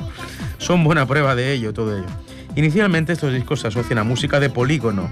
Son 0.58 0.84
buena 0.84 1.06
prueba 1.06 1.36
de 1.36 1.54
ello, 1.54 1.74
todo 1.74 1.96
ello. 1.96 2.08
Inicialmente 2.56 3.14
estos 3.14 3.34
discos 3.34 3.62
se 3.62 3.68
asocian 3.68 4.00
a 4.00 4.04
música 4.04 4.40
de 4.40 4.50
polígono, 4.50 5.10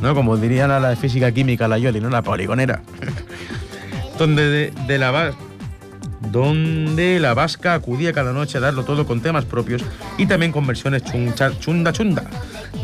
¿no? 0.00 0.14
Como 0.14 0.36
dirían 0.36 0.70
a 0.70 0.80
la 0.80 0.90
de 0.90 0.96
física 0.96 1.30
química, 1.32 1.68
la 1.68 1.78
Yoli, 1.78 2.00
¿no? 2.00 2.10
La 2.10 2.22
poligonera. 2.22 2.82
donde 4.18 4.48
de, 4.50 4.72
de 4.86 4.98
la 4.98 5.32
donde 6.30 7.18
la 7.18 7.34
vasca 7.34 7.74
acudía 7.74 8.12
cada 8.12 8.32
noche 8.32 8.58
a 8.58 8.60
darlo 8.60 8.84
todo 8.84 9.06
con 9.06 9.20
temas 9.20 9.44
propios 9.44 9.82
y 10.18 10.26
también 10.26 10.52
con 10.52 10.66
versiones 10.66 11.02
chuncha- 11.04 11.58
chunda 11.58 11.92
chunda 11.92 12.24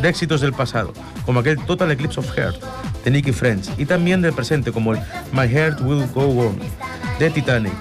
de 0.02 0.08
éxitos 0.08 0.40
del 0.40 0.52
pasado, 0.52 0.92
como 1.24 1.40
aquel 1.40 1.58
Total 1.64 1.90
Eclipse 1.90 2.18
of 2.20 2.30
Heart 2.36 2.56
de 3.04 3.10
Nicky 3.12 3.32
French 3.32 3.68
y 3.78 3.84
también 3.84 4.22
del 4.22 4.32
presente 4.32 4.72
como 4.72 4.92
el 4.92 4.98
My 5.32 5.46
Heart 5.48 5.80
Will 5.82 6.06
Go 6.12 6.48
On 6.48 6.58
de 7.18 7.30
Titanic. 7.30 7.72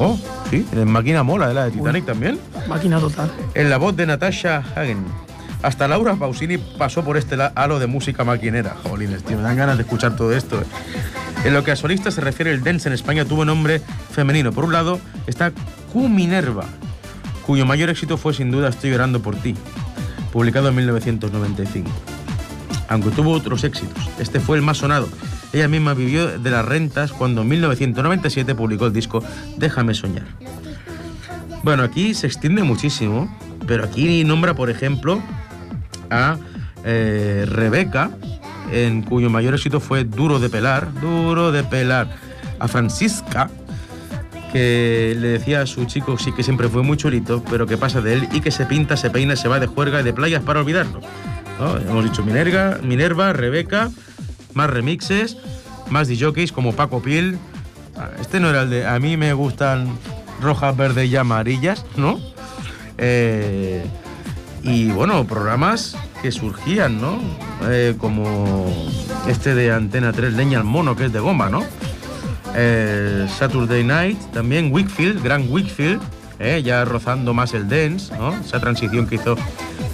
Oh, 0.00 0.18
sí, 0.50 0.64
en 0.72 0.90
máquina 0.90 1.22
mola 1.22 1.48
de 1.48 1.54
la 1.54 1.64
de 1.64 1.72
Titanic 1.72 2.06
también. 2.06 2.38
Máquina 2.68 3.00
total. 3.00 3.30
En 3.54 3.68
la 3.68 3.78
voz 3.78 3.96
de 3.96 4.06
Natasha 4.06 4.62
Hagen. 4.76 5.04
Hasta 5.62 5.88
Laura 5.88 6.14
Pausini 6.14 6.56
pasó 6.56 7.02
por 7.04 7.16
este 7.16 7.36
halo 7.56 7.80
de 7.80 7.88
música 7.88 8.22
maquinera. 8.22 8.76
Jolines, 8.84 9.24
tío, 9.24 9.36
me 9.36 9.42
dan 9.42 9.56
ganas 9.56 9.76
de 9.76 9.82
escuchar 9.82 10.14
todo 10.14 10.32
esto. 10.32 10.60
eh. 10.60 10.64
En 11.44 11.52
lo 11.54 11.64
que 11.64 11.72
a 11.72 11.76
solistas 11.76 12.14
se 12.14 12.20
refiere, 12.20 12.52
el 12.52 12.62
dance 12.62 12.88
en 12.88 12.92
España 12.92 13.24
tuvo 13.24 13.44
nombre 13.44 13.80
femenino. 14.12 14.52
Por 14.52 14.64
un 14.64 14.72
lado 14.72 15.00
está 15.26 15.50
Q 15.92 16.08
Minerva, 16.08 16.64
cuyo 17.44 17.66
mayor 17.66 17.90
éxito 17.90 18.16
fue 18.16 18.34
sin 18.34 18.50
duda 18.52 18.68
Estoy 18.68 18.90
llorando 18.90 19.20
por 19.20 19.34
ti, 19.36 19.56
publicado 20.32 20.68
en 20.68 20.76
1995. 20.76 21.90
Aunque 22.88 23.10
tuvo 23.10 23.32
otros 23.32 23.64
éxitos, 23.64 24.08
este 24.20 24.38
fue 24.38 24.56
el 24.56 24.62
más 24.62 24.78
sonado. 24.78 25.08
Ella 25.52 25.68
misma 25.68 25.94
vivió 25.94 26.38
de 26.38 26.50
las 26.50 26.64
rentas 26.64 27.12
cuando 27.12 27.42
en 27.42 27.48
1997 27.48 28.54
publicó 28.54 28.86
el 28.86 28.92
disco 28.92 29.22
Déjame 29.56 29.94
soñar. 29.94 30.26
Bueno, 31.62 31.82
aquí 31.82 32.14
se 32.14 32.26
extiende 32.26 32.62
muchísimo, 32.62 33.34
pero 33.66 33.84
aquí 33.84 34.24
nombra, 34.24 34.54
por 34.54 34.70
ejemplo, 34.70 35.22
a 36.10 36.38
eh, 36.84 37.46
Rebeca, 37.48 38.10
en 38.72 39.02
cuyo 39.02 39.30
mayor 39.30 39.54
éxito 39.54 39.80
fue 39.80 40.04
Duro 40.04 40.38
de 40.38 40.48
pelar, 40.48 40.92
Duro 41.00 41.50
de 41.52 41.64
pelar, 41.64 42.08
a 42.58 42.68
Francisca, 42.68 43.50
que 44.52 45.14
le 45.18 45.28
decía 45.28 45.62
a 45.62 45.66
su 45.66 45.84
chico 45.84 46.16
sí 46.18 46.32
que 46.32 46.42
siempre 46.42 46.68
fue 46.68 46.82
muy 46.82 46.96
chulito, 46.96 47.42
pero 47.50 47.66
que 47.66 47.76
pasa 47.76 48.00
de 48.00 48.14
él 48.14 48.28
y 48.32 48.40
que 48.40 48.50
se 48.50 48.66
pinta, 48.66 48.96
se 48.96 49.10
peina, 49.10 49.36
se 49.36 49.48
va 49.48 49.60
de 49.60 49.66
juerga 49.66 50.00
y 50.00 50.04
de 50.04 50.12
playas 50.12 50.42
para 50.42 50.60
olvidarlo. 50.60 51.00
Hemos 51.88 52.04
dicho 52.04 52.22
Minerva, 52.22 52.78
Minerva, 52.82 53.32
Rebeca, 53.32 53.90
más 54.58 54.68
remixes, 54.70 55.36
más 55.88 56.08
DJs 56.08 56.50
como 56.50 56.72
Paco 56.74 57.00
Pil. 57.00 57.38
Ah, 57.96 58.10
Este 58.20 58.40
no 58.40 58.50
era 58.50 58.62
el 58.62 58.70
de 58.70 58.86
a 58.86 58.98
mí 58.98 59.16
me 59.16 59.32
gustan 59.32 59.88
rojas, 60.42 60.76
verdes 60.76 61.08
y 61.08 61.16
amarillas, 61.16 61.84
¿no? 61.96 62.18
Eh, 62.98 63.86
y 64.64 64.90
bueno, 64.90 65.24
programas 65.26 65.96
que 66.20 66.32
surgían, 66.32 67.00
¿no? 67.00 67.20
Eh, 67.68 67.94
como 67.98 68.66
este 69.28 69.54
de 69.54 69.72
Antena 69.72 70.12
3, 70.12 70.34
Leña 70.34 70.58
al 70.58 70.64
Mono, 70.64 70.96
que 70.96 71.04
es 71.04 71.12
de 71.12 71.20
goma, 71.20 71.48
¿no? 71.48 71.62
Eh, 72.56 73.28
Saturday 73.38 73.84
Night, 73.84 74.18
también 74.32 74.72
Wickfield, 74.72 75.22
Gran 75.22 75.46
Wickfield, 75.48 76.00
eh, 76.40 76.62
ya 76.64 76.84
rozando 76.84 77.32
más 77.32 77.54
el 77.54 77.68
dance, 77.68 78.12
¿no? 78.16 78.34
Esa 78.34 78.58
transición 78.58 79.06
que 79.06 79.14
hizo 79.14 79.36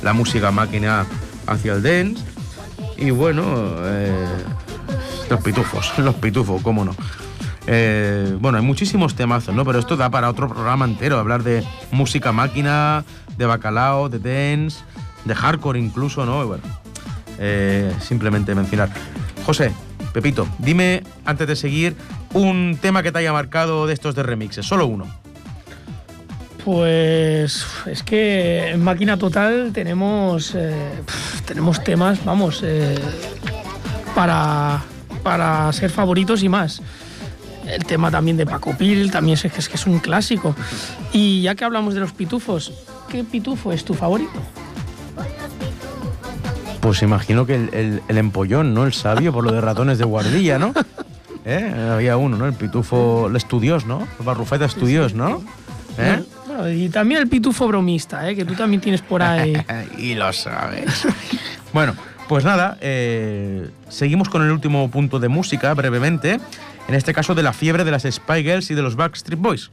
la 0.03 0.15
música 0.15 0.51
máquina 0.51 1.05
hacia 1.47 1.75
el 1.75 1.83
dance. 1.83 2.23
Y 2.97 3.11
bueno, 3.11 3.45
los 5.31 5.41
pitufos, 5.43 5.93
los 5.99 6.15
pitufos, 6.17 6.63
cómo 6.63 6.85
no. 6.85 6.95
Eh, 7.67 8.37
bueno, 8.41 8.59
hay 8.59 8.65
muchísimos 8.65 9.15
temazos, 9.15 9.55
¿no? 9.55 9.65
Pero 9.65 9.79
esto 9.79 9.97
da 9.97 10.11
para 10.11 10.29
otro 10.29 10.49
programa 10.49 10.85
entero, 10.85 11.19
hablar 11.19 11.43
de 11.43 11.65
música 11.91 12.33
máquina, 12.33 13.05
de 13.39 13.47
bacalao, 13.47 14.09
de 14.09 14.19
dance, 14.19 14.83
de 15.25 15.35
hardcore 15.35 15.79
incluso, 15.79 16.27
¿no? 16.27 16.47
Bueno, 16.47 16.63
eh, 17.39 17.93
simplemente 18.01 18.55
mencionar. 18.55 18.91
José, 19.47 19.73
Pepito, 20.13 20.47
dime 20.59 21.03
antes 21.25 21.47
de 21.49 21.57
seguir 21.57 21.97
un 22.35 22.79
tema 22.81 23.03
que 23.03 23.13
te 23.13 23.19
haya 23.19 23.33
marcado 23.33 23.87
de 23.87 23.95
estos 23.95 24.15
de 24.15 24.23
remixes, 24.23 24.67
solo 24.67 24.87
uno. 24.87 25.07
Pues 26.65 27.67
es 27.87 28.03
que 28.03 28.71
en 28.71 28.83
máquina 28.83 29.19
total 29.19 29.71
tenemos, 29.75 30.55
eh, 30.55 30.75
tenemos 31.47 31.83
temas, 31.85 32.25
vamos, 32.25 32.65
para, 34.15 34.83
para 35.25 35.73
ser 35.73 35.91
favoritos 35.91 36.45
y 36.45 36.49
más. 36.49 36.81
el 37.67 37.85
tema 37.85 38.11
también 38.11 38.37
de 38.37 38.45
Paco 38.47 38.77
Pil, 38.77 39.11
también 39.11 39.35
es 39.43 39.51
que 39.53 39.59
es, 39.59 39.69
que 39.69 39.75
es 39.77 39.87
un 39.87 39.99
clásico. 39.99 40.55
Y 41.13 41.41
ya 41.43 41.55
que 41.57 41.65
hablamos 41.65 41.95
de 41.95 42.01
los 42.01 42.13
pitufos, 42.13 42.73
¿qué 43.09 43.25
pitufo 43.25 43.73
es 43.73 43.85
tu 43.85 43.95
favorito? 43.95 44.31
Pues 46.81 47.03
imagino 47.03 47.47
que 47.47 47.55
el, 47.55 47.71
el- 47.73 48.03
el 48.09 48.19
empollón, 48.19 48.75
¿no? 48.75 48.85
El 48.85 48.93
sabio 48.93 49.33
por 49.33 49.43
lo 49.45 49.53
de 49.53 49.61
ratones 49.61 49.97
de 49.99 50.05
guardilla, 50.05 50.59
¿no? 50.59 50.75
¿Eh? 51.47 51.91
Había 51.93 52.17
uno, 52.19 52.37
¿no? 52.37 52.47
El 52.47 52.53
pitufo, 52.55 53.29
el 53.29 53.37
estudios, 53.37 53.87
¿no? 53.87 54.07
El 54.21 54.27
barrufeta 54.27 54.67
estudios, 54.67 55.15
¿no? 55.15 55.43
¿Eh? 55.97 56.23
Bueno, 56.47 56.69
y 56.71 56.89
también 56.91 57.23
el 57.23 57.29
pitufo 57.29 57.67
bromista, 57.69 58.29
¿eh? 58.29 58.37
que 58.37 58.45
tú 58.45 58.55
también 58.55 58.81
tienes 58.83 59.01
por 59.01 59.23
ahí. 59.23 59.55
y 59.99 60.15
lo 60.15 60.31
sabes. 60.35 61.07
bueno, 61.73 61.95
pues 62.29 62.45
nada, 62.45 62.79
eh, 62.81 63.71
seguimos 63.89 64.29
con 64.29 64.43
el 64.43 64.51
último 64.51 64.91
punto 64.91 65.19
de 65.19 65.29
música, 65.29 65.73
brevemente. 65.75 66.41
En 66.89 66.95
este 66.95 67.15
caso 67.15 67.35
de 67.35 67.43
la 67.43 67.53
fiebre 67.53 67.85
de 67.85 67.91
las 67.91 68.03
Spy 68.03 68.43
Girls 68.43 68.71
y 68.71 68.75
de 68.75 68.83
los 68.83 68.97
Backstreet 68.97 69.41
Boys. 69.41 69.71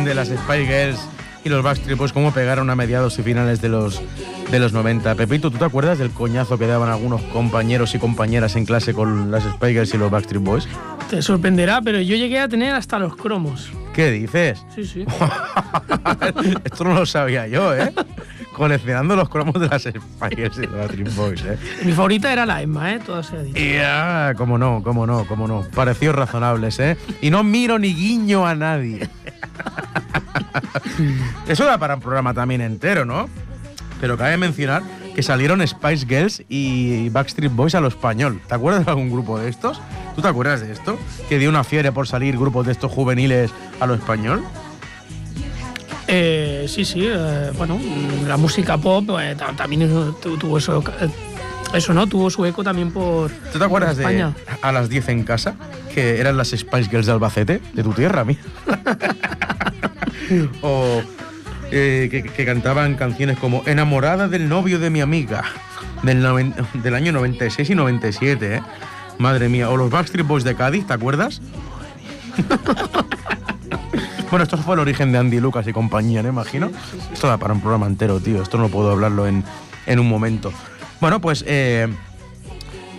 Grande 0.00 0.14
las 0.14 0.28
Spy 0.28 0.66
Girls 0.66 0.98
y 1.44 1.50
los 1.50 1.62
Backstreet 1.62 1.98
Boys, 1.98 2.12
cómo 2.12 2.32
pegaron 2.32 2.70
a 2.70 2.74
mediados 2.74 3.18
y 3.18 3.22
finales 3.22 3.60
de 3.60 3.68
los, 3.68 4.00
de 4.50 4.58
los 4.58 4.72
90. 4.72 5.14
Pepito, 5.14 5.50
¿tú 5.50 5.58
te 5.58 5.64
acuerdas 5.64 5.98
del 5.98 6.10
coñazo 6.10 6.58
que 6.58 6.66
daban 6.66 6.88
algunos 6.88 7.20
compañeros 7.22 7.94
y 7.94 7.98
compañeras 7.98 8.56
en 8.56 8.64
clase 8.64 8.94
con 8.94 9.30
las 9.30 9.44
Spy 9.44 9.72
Girls 9.72 9.92
y 9.92 9.98
los 9.98 10.10
Backstreet 10.10 10.42
Boys? 10.42 10.68
Te 11.10 11.20
sorprenderá, 11.20 11.82
pero 11.82 12.00
yo 12.00 12.16
llegué 12.16 12.40
a 12.40 12.48
tener 12.48 12.74
hasta 12.74 12.98
los 12.98 13.14
cromos. 13.14 13.70
¿Qué 13.92 14.10
dices? 14.10 14.64
Sí, 14.74 14.84
sí. 14.84 15.04
Esto 16.64 16.84
no 16.84 16.94
lo 16.94 17.04
sabía 17.04 17.46
yo, 17.46 17.74
¿eh? 17.74 17.92
Coleccionando 18.60 19.16
los 19.16 19.30
cromos 19.30 19.54
de 19.58 19.68
las 19.68 19.84
Spy 19.84 20.36
Girls 20.36 20.58
y 20.58 20.66
los 20.66 20.74
Backstreet 20.74 21.14
Boys, 21.14 21.42
¿eh? 21.46 21.56
Mi 21.86 21.92
favorita 21.92 22.30
era 22.30 22.44
la 22.44 22.60
Emma, 22.60 22.92
¿eh? 22.92 23.00
Todo 23.00 23.22
se 23.22 23.38
ha 23.38 23.42
dicho. 23.42 23.58
Y 23.58 23.78
ah, 23.78 24.34
cómo 24.36 24.58
no, 24.58 24.82
cómo 24.84 25.06
no, 25.06 25.24
cómo 25.24 25.48
no. 25.48 25.62
Parecidos 25.74 26.14
razonables, 26.14 26.78
¿eh? 26.78 26.98
Y 27.22 27.30
no 27.30 27.42
miro 27.42 27.78
ni 27.78 27.94
guiño 27.94 28.46
a 28.46 28.54
nadie. 28.54 29.08
Eso 31.48 31.64
da 31.64 31.78
para 31.78 31.94
un 31.94 32.02
programa 32.02 32.34
también 32.34 32.60
entero, 32.60 33.06
¿no? 33.06 33.30
Pero 33.98 34.18
cabe 34.18 34.36
mencionar 34.36 34.82
que 35.14 35.22
salieron 35.22 35.66
Spice 35.66 36.04
Girls 36.06 36.42
y 36.50 37.08
Backstreet 37.08 37.54
Boys 37.54 37.74
a 37.74 37.80
lo 37.80 37.88
español. 37.88 38.42
¿Te 38.46 38.56
acuerdas 38.56 38.84
de 38.84 38.90
algún 38.90 39.10
grupo 39.10 39.38
de 39.38 39.48
estos? 39.48 39.80
¿Tú 40.14 40.20
te 40.20 40.28
acuerdas 40.28 40.60
de 40.60 40.70
esto? 40.70 40.98
Que 41.30 41.38
dio 41.38 41.48
una 41.48 41.64
fiebre 41.64 41.92
por 41.92 42.06
salir 42.06 42.36
grupos 42.36 42.66
de 42.66 42.72
estos 42.72 42.92
juveniles 42.92 43.52
a 43.80 43.86
lo 43.86 43.94
español. 43.94 44.44
Eh, 46.12 46.66
sí, 46.68 46.84
sí, 46.84 47.06
eh, 47.06 47.52
bueno, 47.56 47.78
la 48.26 48.36
música 48.36 48.76
pop 48.78 49.08
eh, 49.20 49.36
ta- 49.38 49.52
también 49.52 49.88
tuvo 50.20 50.58
eso, 50.58 50.82
eh, 51.00 51.08
eso, 51.72 51.94
¿no? 51.94 52.06
Tuvo 52.08 52.28
su 52.30 52.44
eco 52.44 52.64
también 52.64 52.90
por 52.90 53.30
¿Tú 53.52 53.58
te 53.60 53.64
acuerdas 53.64 53.96
de. 53.96 54.32
A 54.60 54.72
las 54.72 54.88
10 54.88 55.08
en 55.10 55.22
casa? 55.22 55.54
Que 55.94 56.18
eran 56.20 56.36
las 56.36 56.48
Spice 56.48 56.90
Girls 56.90 57.06
de 57.06 57.12
Albacete, 57.12 57.60
de 57.72 57.82
tu 57.84 57.92
tierra, 57.92 58.24
mía. 58.24 58.38
o 60.62 61.00
eh, 61.70 62.08
que, 62.10 62.24
que 62.24 62.44
cantaban 62.44 62.96
canciones 62.96 63.38
como 63.38 63.62
Enamorada 63.66 64.26
del 64.26 64.48
novio 64.48 64.80
de 64.80 64.90
mi 64.90 65.00
amiga, 65.00 65.44
del, 66.02 66.22
noven- 66.24 66.54
del 66.82 66.94
año 66.96 67.12
96 67.12 67.70
y 67.70 67.74
97, 67.76 68.56
¿eh? 68.56 68.62
Madre 69.18 69.48
mía. 69.48 69.70
O 69.70 69.76
los 69.76 69.90
Backstreet 69.90 70.26
Boys 70.26 70.42
de 70.42 70.56
Cádiz, 70.56 70.86
¿te 70.88 70.92
acuerdas? 70.94 71.40
bueno, 74.30 74.44
esto 74.44 74.56
fue 74.56 74.74
el 74.74 74.80
origen 74.80 75.12
de 75.12 75.18
Andy 75.18 75.40
Lucas 75.40 75.66
y 75.66 75.72
compañía, 75.72 76.22
¿no? 76.22 76.28
Imagino. 76.28 76.70
Esto 77.12 77.26
da 77.26 77.36
para 77.36 77.52
un 77.52 77.60
programa 77.60 77.86
entero, 77.86 78.20
tío. 78.20 78.42
Esto 78.42 78.58
no 78.58 78.68
puedo 78.68 78.90
hablarlo 78.92 79.26
en, 79.26 79.44
en 79.86 79.98
un 79.98 80.08
momento. 80.08 80.52
Bueno, 81.00 81.20
pues 81.20 81.44
eh, 81.46 81.88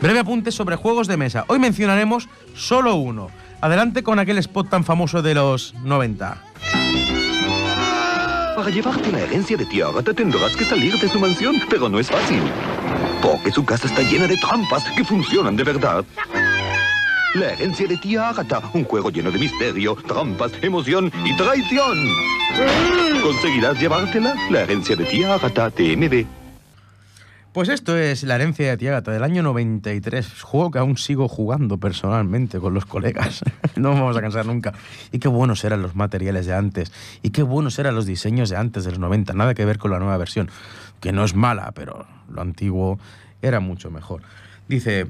Breve 0.01 0.19
apunte 0.19 0.51
sobre 0.51 0.75
juegos 0.75 1.07
de 1.07 1.15
mesa. 1.15 1.45
Hoy 1.47 1.59
mencionaremos 1.59 2.27
solo 2.55 2.95
uno. 2.95 3.29
Adelante 3.61 4.01
con 4.01 4.17
aquel 4.17 4.39
spot 4.39 4.69
tan 4.69 4.83
famoso 4.83 5.21
de 5.21 5.35
los 5.35 5.75
90. 5.83 6.43
Para 8.55 8.69
llevarte 8.69 9.11
la 9.11 9.21
herencia 9.21 9.55
de 9.55 9.65
tía 9.65 9.85
Agatha 9.87 10.13
tendrás 10.13 10.55
que 10.55 10.65
salir 10.65 10.99
de 10.99 11.07
su 11.07 11.19
mansión, 11.19 11.55
pero 11.69 11.87
no 11.87 11.99
es 11.99 12.09
fácil. 12.09 12.41
Porque 13.21 13.51
su 13.51 13.63
casa 13.63 13.87
está 13.87 14.01
llena 14.01 14.27
de 14.27 14.37
trampas 14.37 14.83
que 14.95 15.03
funcionan 15.03 15.55
de 15.55 15.63
verdad. 15.63 16.03
La 17.33 17.53
herencia 17.53 17.87
de 17.87 17.95
tía 17.95 18.27
Agatha, 18.27 18.61
un 18.73 18.83
juego 18.83 19.09
lleno 19.09 19.31
de 19.31 19.39
misterio, 19.39 19.95
trampas, 19.95 20.51
emoción 20.61 21.09
y 21.23 21.35
traición. 21.37 21.97
¿Conseguirás 23.23 23.79
llevártela? 23.79 24.35
La 24.49 24.63
herencia 24.63 24.97
de 24.97 25.05
tía 25.05 25.35
Agatha, 25.35 25.69
TMD. 25.69 26.25
Pues 27.53 27.69
esto 27.69 27.97
es 27.97 28.23
La 28.23 28.35
herencia 28.35 28.69
de 28.69 28.77
Tiagata 28.77 29.11
del 29.11 29.23
año 29.23 29.43
93. 29.43 30.41
Juego 30.41 30.71
que 30.71 30.79
aún 30.79 30.97
sigo 30.97 31.29
jugando 31.29 31.77
personalmente 31.77 32.59
con 32.59 32.73
los 32.73 32.85
colegas. 32.85 33.43
no 33.77 33.91
vamos 33.91 34.17
a 34.17 34.21
cansar 34.21 34.45
nunca. 34.45 34.73
Y 35.13 35.19
qué 35.19 35.29
buenos 35.29 35.63
eran 35.63 35.81
los 35.81 35.95
materiales 35.95 36.45
de 36.45 36.53
antes. 36.53 36.91
Y 37.21 37.29
qué 37.29 37.43
buenos 37.43 37.79
eran 37.79 37.95
los 37.95 38.05
diseños 38.05 38.49
de 38.49 38.57
antes 38.57 38.83
de 38.83 38.91
los 38.91 38.99
90. 38.99 39.33
Nada 39.33 39.53
que 39.53 39.63
ver 39.63 39.77
con 39.77 39.91
la 39.91 39.99
nueva 39.99 40.17
versión. 40.17 40.49
Que 40.99 41.13
no 41.13 41.23
es 41.23 41.33
mala, 41.33 41.71
pero 41.73 42.07
lo 42.29 42.41
antiguo 42.41 42.99
era 43.41 43.61
mucho 43.61 43.89
mejor. 43.89 44.21
Dice, 44.67 45.07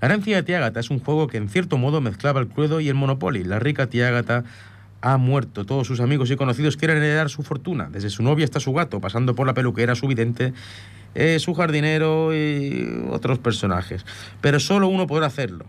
La 0.00 0.06
herencia 0.06 0.36
de 0.36 0.42
Tiagata 0.44 0.78
es 0.80 0.90
un 0.90 1.00
juego 1.00 1.26
que 1.26 1.38
en 1.38 1.48
cierto 1.48 1.76
modo 1.76 2.00
mezclaba 2.00 2.40
el 2.40 2.46
Cluedo 2.46 2.80
y 2.80 2.88
el 2.88 2.94
Monopoly. 2.94 3.42
La 3.42 3.58
rica 3.58 3.88
Tiagata 3.88 4.44
ha 5.00 5.16
muerto. 5.16 5.64
Todos 5.64 5.86
sus 5.86 6.00
amigos 6.00 6.30
y 6.30 6.36
conocidos 6.36 6.76
quieren 6.76 6.98
heredar 6.98 7.30
su 7.30 7.42
fortuna. 7.42 7.88
Desde 7.90 8.10
su 8.10 8.22
novia 8.22 8.44
hasta 8.44 8.60
su 8.60 8.72
gato, 8.72 9.00
pasando 9.00 9.34
por 9.34 9.46
la 9.46 9.54
peluquera, 9.54 9.96
su 9.96 10.06
vidente, 10.06 10.52
eh, 11.14 11.38
su 11.40 11.54
jardinero 11.54 12.32
y 12.32 13.06
otros 13.10 13.38
personajes. 13.40 14.06
Pero 14.40 14.60
solo 14.60 14.86
uno 14.86 15.06
podrá 15.06 15.26
hacerlo. 15.26 15.64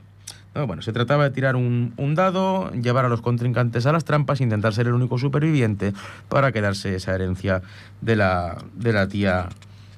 No, 0.54 0.68
bueno, 0.68 0.82
se 0.82 0.94
trataba 0.94 1.26
de 1.26 1.30
tirar 1.32 1.56
un, 1.56 1.94
un 1.98 2.16
dado, 2.16 2.72
llevar 2.72 3.06
a 3.06 3.10
los 3.10 3.22
contrincantes 3.22 3.86
a 3.86 3.92
las 3.92 4.04
trampas, 4.04 4.42
intentar 4.42 4.74
ser 4.74 4.88
el 4.88 4.94
único 4.94 5.18
superviviente 5.18 5.94
para 6.28 6.52
quedarse 6.52 6.96
esa 6.96 7.14
herencia 7.14 7.62
de 8.02 8.16
la, 8.16 8.58
de 8.76 8.94
la 8.94 9.08
tía 9.08 9.50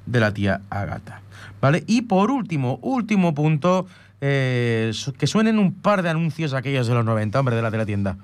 de 0.05 0.19
la 0.19 0.33
tía 0.33 0.61
Agata. 0.69 1.21
¿Vale? 1.61 1.83
Y 1.87 2.03
por 2.03 2.31
último, 2.31 2.79
último 2.81 3.33
punto, 3.33 3.87
eh, 4.21 4.91
que 5.17 5.27
suenen 5.27 5.57
un 5.57 5.73
par 5.73 6.03
de 6.03 6.09
anuncios 6.09 6.53
aquellos 6.53 6.87
de 6.87 6.93
los 6.93 7.03
90, 7.03 7.39
hombre, 7.39 7.55
de 7.55 7.61
la 7.61 7.71
teletienda. 7.71 8.17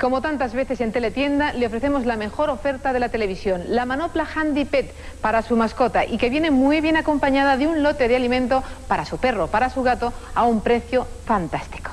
Como 0.00 0.20
tantas 0.20 0.52
veces 0.52 0.82
en 0.82 0.92
Teletienda, 0.92 1.54
le 1.54 1.66
ofrecemos 1.66 2.04
la 2.04 2.16
mejor 2.16 2.50
oferta 2.50 2.92
de 2.92 3.00
la 3.00 3.08
televisión, 3.08 3.62
la 3.68 3.86
manopla 3.86 4.26
Handy 4.34 4.66
Pet 4.66 4.92
para 5.22 5.40
su 5.40 5.56
mascota 5.56 6.04
y 6.04 6.18
que 6.18 6.28
viene 6.28 6.50
muy 6.50 6.82
bien 6.82 6.98
acompañada 6.98 7.56
de 7.56 7.66
un 7.66 7.82
lote 7.82 8.06
de 8.06 8.16
alimento 8.16 8.62
para 8.86 9.06
su 9.06 9.16
perro, 9.16 9.46
para 9.46 9.70
su 9.70 9.82
gato, 9.82 10.12
a 10.34 10.44
un 10.44 10.60
precio 10.60 11.06
fantástico. 11.24 11.90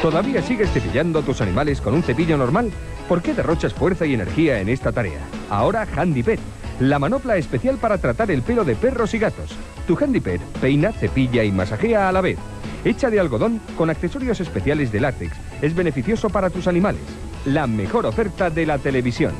¿Todavía 0.00 0.40
sigues 0.40 0.70
cepillando 0.70 1.18
a 1.18 1.22
tus 1.22 1.42
animales 1.42 1.82
con 1.82 1.92
un 1.92 2.02
cepillo 2.02 2.38
normal? 2.38 2.72
¿Por 3.08 3.22
qué 3.22 3.34
derrochas 3.34 3.72
fuerza 3.72 4.04
y 4.04 4.14
energía 4.14 4.60
en 4.60 4.68
esta 4.68 4.90
tarea? 4.90 5.20
Ahora 5.48 5.86
Handy 5.96 6.24
Pet, 6.24 6.40
la 6.80 6.98
manopla 6.98 7.36
especial 7.36 7.76
para 7.76 7.98
tratar 7.98 8.32
el 8.32 8.42
pelo 8.42 8.64
de 8.64 8.74
perros 8.74 9.14
y 9.14 9.18
gatos. 9.18 9.56
Tu 9.86 9.96
Handy 9.96 10.20
Pet 10.20 10.40
peina, 10.60 10.90
cepilla 10.90 11.44
y 11.44 11.52
masajea 11.52 12.08
a 12.08 12.12
la 12.12 12.20
vez. 12.20 12.36
Hecha 12.84 13.08
de 13.08 13.20
algodón 13.20 13.60
con 13.76 13.90
accesorios 13.90 14.40
especiales 14.40 14.90
de 14.90 15.00
látex, 15.00 15.36
es 15.62 15.74
beneficioso 15.74 16.30
para 16.30 16.50
tus 16.50 16.66
animales. 16.66 17.02
La 17.44 17.68
mejor 17.68 18.06
oferta 18.06 18.50
de 18.50 18.66
la 18.66 18.78
televisión. 18.78 19.34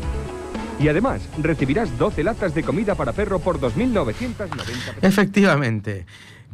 Y 0.79 0.89
además, 0.89 1.29
recibirás 1.39 1.97
12 1.99 2.23
latas 2.23 2.55
de 2.55 2.62
comida 2.62 2.95
para 2.95 3.12
perro 3.12 3.41
por 3.41 3.59
2.990 3.59 4.35
pesos. 4.37 4.95
Efectivamente. 5.03 6.07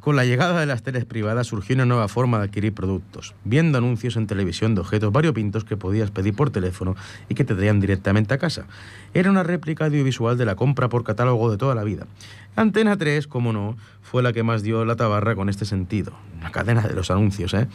Con 0.03 0.17
la 0.17 0.25
llegada 0.25 0.59
de 0.59 0.67
las 0.67 0.83
teles 0.83 1.05
privadas 1.05 1.47
surgió 1.47 1.77
una 1.77 1.87
nueva 1.87 2.09
forma 2.09 2.39
de 2.39 2.47
adquirir 2.47 2.75
productos, 2.75 3.37
viendo 3.45 3.79
anuncios 3.79 4.17
en 4.17 4.27
televisión 4.27 4.75
de 4.75 4.81
objetos 4.81 5.13
variopintos 5.13 5.65
que 5.65 5.77
podías 5.77 6.11
pedir 6.11 6.35
por 6.35 6.51
teléfono 6.51 6.97
y 7.29 7.37
que 7.37 7.45
te 7.45 7.55
traían 7.55 7.79
directamente 7.79 8.35
a 8.35 8.39
casa. 8.39 8.67
Era 9.15 9.31
una 9.31 9.45
réplica 9.45 9.85
audiovisual 9.85 10.37
de 10.37 10.45
la 10.45 10.57
compra 10.57 10.89
por 10.89 11.05
catálogo 11.05 11.53
de 11.53 11.57
toda 11.57 11.77
la 11.77 11.85
vida. 11.85 12.09
Antena 12.57 12.97
3, 12.97 13.29
como 13.29 13.53
no, 13.53 13.77
fue 14.13 14.23
la 14.23 14.35
que 14.35 14.43
más 14.43 14.63
dio 14.63 14.85
la 14.85 14.95
tabarra 14.95 15.35
con 15.35 15.49
este 15.49 15.65
sentido. 15.65 16.13
La 16.43 16.53
cadena 16.53 16.83
de 16.83 16.95
los 16.95 17.11
anuncios, 17.11 17.55
¿eh? 17.55 17.67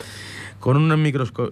Con 0.60 0.92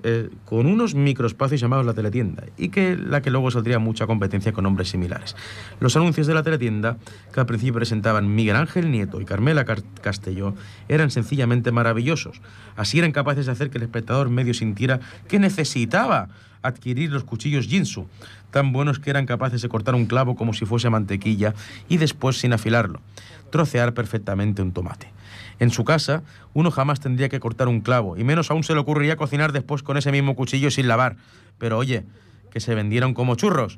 eh, 0.04 0.30
unos 0.52 0.94
microespacios 0.94 1.60
llamados 1.60 1.88
la 1.88 1.96
teletienda 1.96 2.44
y 2.56 2.70
que 2.70 2.96
la 2.96 3.24
que 3.24 3.32
luego 3.32 3.50
saldría 3.50 3.80
mucha 3.80 4.06
competencia 4.06 4.54
con 4.54 4.64
nombres 4.64 4.90
similares. 4.90 5.36
Los 5.80 5.96
anuncios 5.96 6.28
de 6.28 6.36
la 6.36 6.44
teletienda, 6.44 6.98
que 7.34 7.40
al 7.40 7.48
principio 7.48 7.74
presentaban 7.74 8.36
Miguel 8.36 8.58
Ángel 8.58 8.92
Nieto 8.92 9.20
y 9.20 9.26
Carmela 9.26 9.66
Car- 9.66 9.82
Castelló, 10.02 10.54
eran 10.88 11.10
sencillamente 11.10 11.72
maravillosos. 11.72 12.40
Así 12.76 13.00
eran 13.00 13.12
capaces 13.12 13.48
de 13.48 13.54
hacer 13.54 13.72
que 13.72 13.80
el 13.80 13.84
espectador 13.86 14.30
medio 14.30 14.54
sintiera 14.54 15.00
que 15.28 15.40
necesitaba 15.40 16.30
adquirir 16.62 17.12
los 17.12 17.24
cuchillos 17.24 17.68
Jinsu, 17.68 18.08
tan 18.56 18.72
buenos 18.72 19.00
que 19.00 19.10
eran 19.10 19.26
capaces 19.26 19.62
de 19.62 19.68
cortar 19.68 19.96
un 19.96 20.06
clavo 20.06 20.38
como 20.38 20.54
si 20.54 20.66
fuese 20.66 20.90
mantequilla 20.90 21.54
y 21.90 21.98
después, 21.98 22.40
sin 22.40 22.54
afilarlo, 22.54 23.02
trocear 23.50 23.94
perfectamente 23.94 24.62
un 24.62 24.72
tomate. 24.72 25.12
En 25.60 25.72
su 25.72 25.84
casa, 25.84 26.24
uno 26.54 26.72
jamás 26.72 27.02
tendría 27.02 27.28
que 27.28 27.42
cortar 27.42 27.68
un 27.68 27.82
clavo, 27.82 28.16
y 28.16 28.24
menos 28.24 28.50
aún 28.52 28.64
se 28.64 28.74
le 28.74 28.80
ocurriría 28.80 29.18
cocinar 29.18 29.52
después 29.52 29.84
con 29.84 29.98
ese 29.98 30.10
mismo 30.10 30.38
cuchillo 30.38 30.72
sin 30.72 30.88
lavar. 30.88 31.18
Pero 31.58 31.78
oye, 31.78 32.06
que 32.50 32.62
se 32.62 32.74
vendieron 32.76 33.14
como 33.14 33.36
churros. 33.36 33.78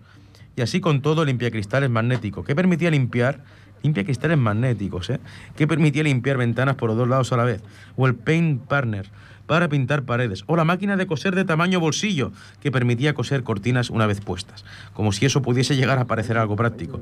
Y 0.55 0.61
así 0.61 0.79
con 0.79 1.01
todo 1.01 1.25
limpiacristales 1.25 1.89
magnético, 1.89 2.43
que 2.43 2.53
permitía 2.53 2.91
limpiar, 2.91 3.43
limpiacristales 3.81 4.37
magnéticos, 4.37 5.09
¿eh? 5.09 5.19
que 5.55 5.65
permitía 5.65 6.03
limpiar 6.03 6.37
ventanas 6.37 6.75
por 6.75 6.89
los 6.89 6.99
dos 6.99 7.07
lados 7.07 7.33
a 7.33 7.37
la 7.37 7.45
vez. 7.45 7.63
O 7.95 8.05
el 8.05 8.13
Paint 8.13 8.61
Partner, 8.67 9.09
para 9.47 9.69
pintar 9.69 10.03
paredes. 10.03 10.43
O 10.45 10.55
la 10.55 10.65
máquina 10.65 10.97
de 10.97 11.07
coser 11.07 11.33
de 11.33 11.45
tamaño 11.45 11.79
bolsillo, 11.79 12.31
que 12.61 12.71
permitía 12.71 13.15
coser 13.15 13.43
cortinas 13.43 13.89
una 13.89 14.05
vez 14.05 14.21
puestas. 14.21 14.63
Como 14.93 15.11
si 15.11 15.25
eso 15.25 15.41
pudiese 15.41 15.75
llegar 15.75 15.97
a 15.97 16.05
parecer 16.05 16.37
algo 16.37 16.55
práctico. 16.55 17.01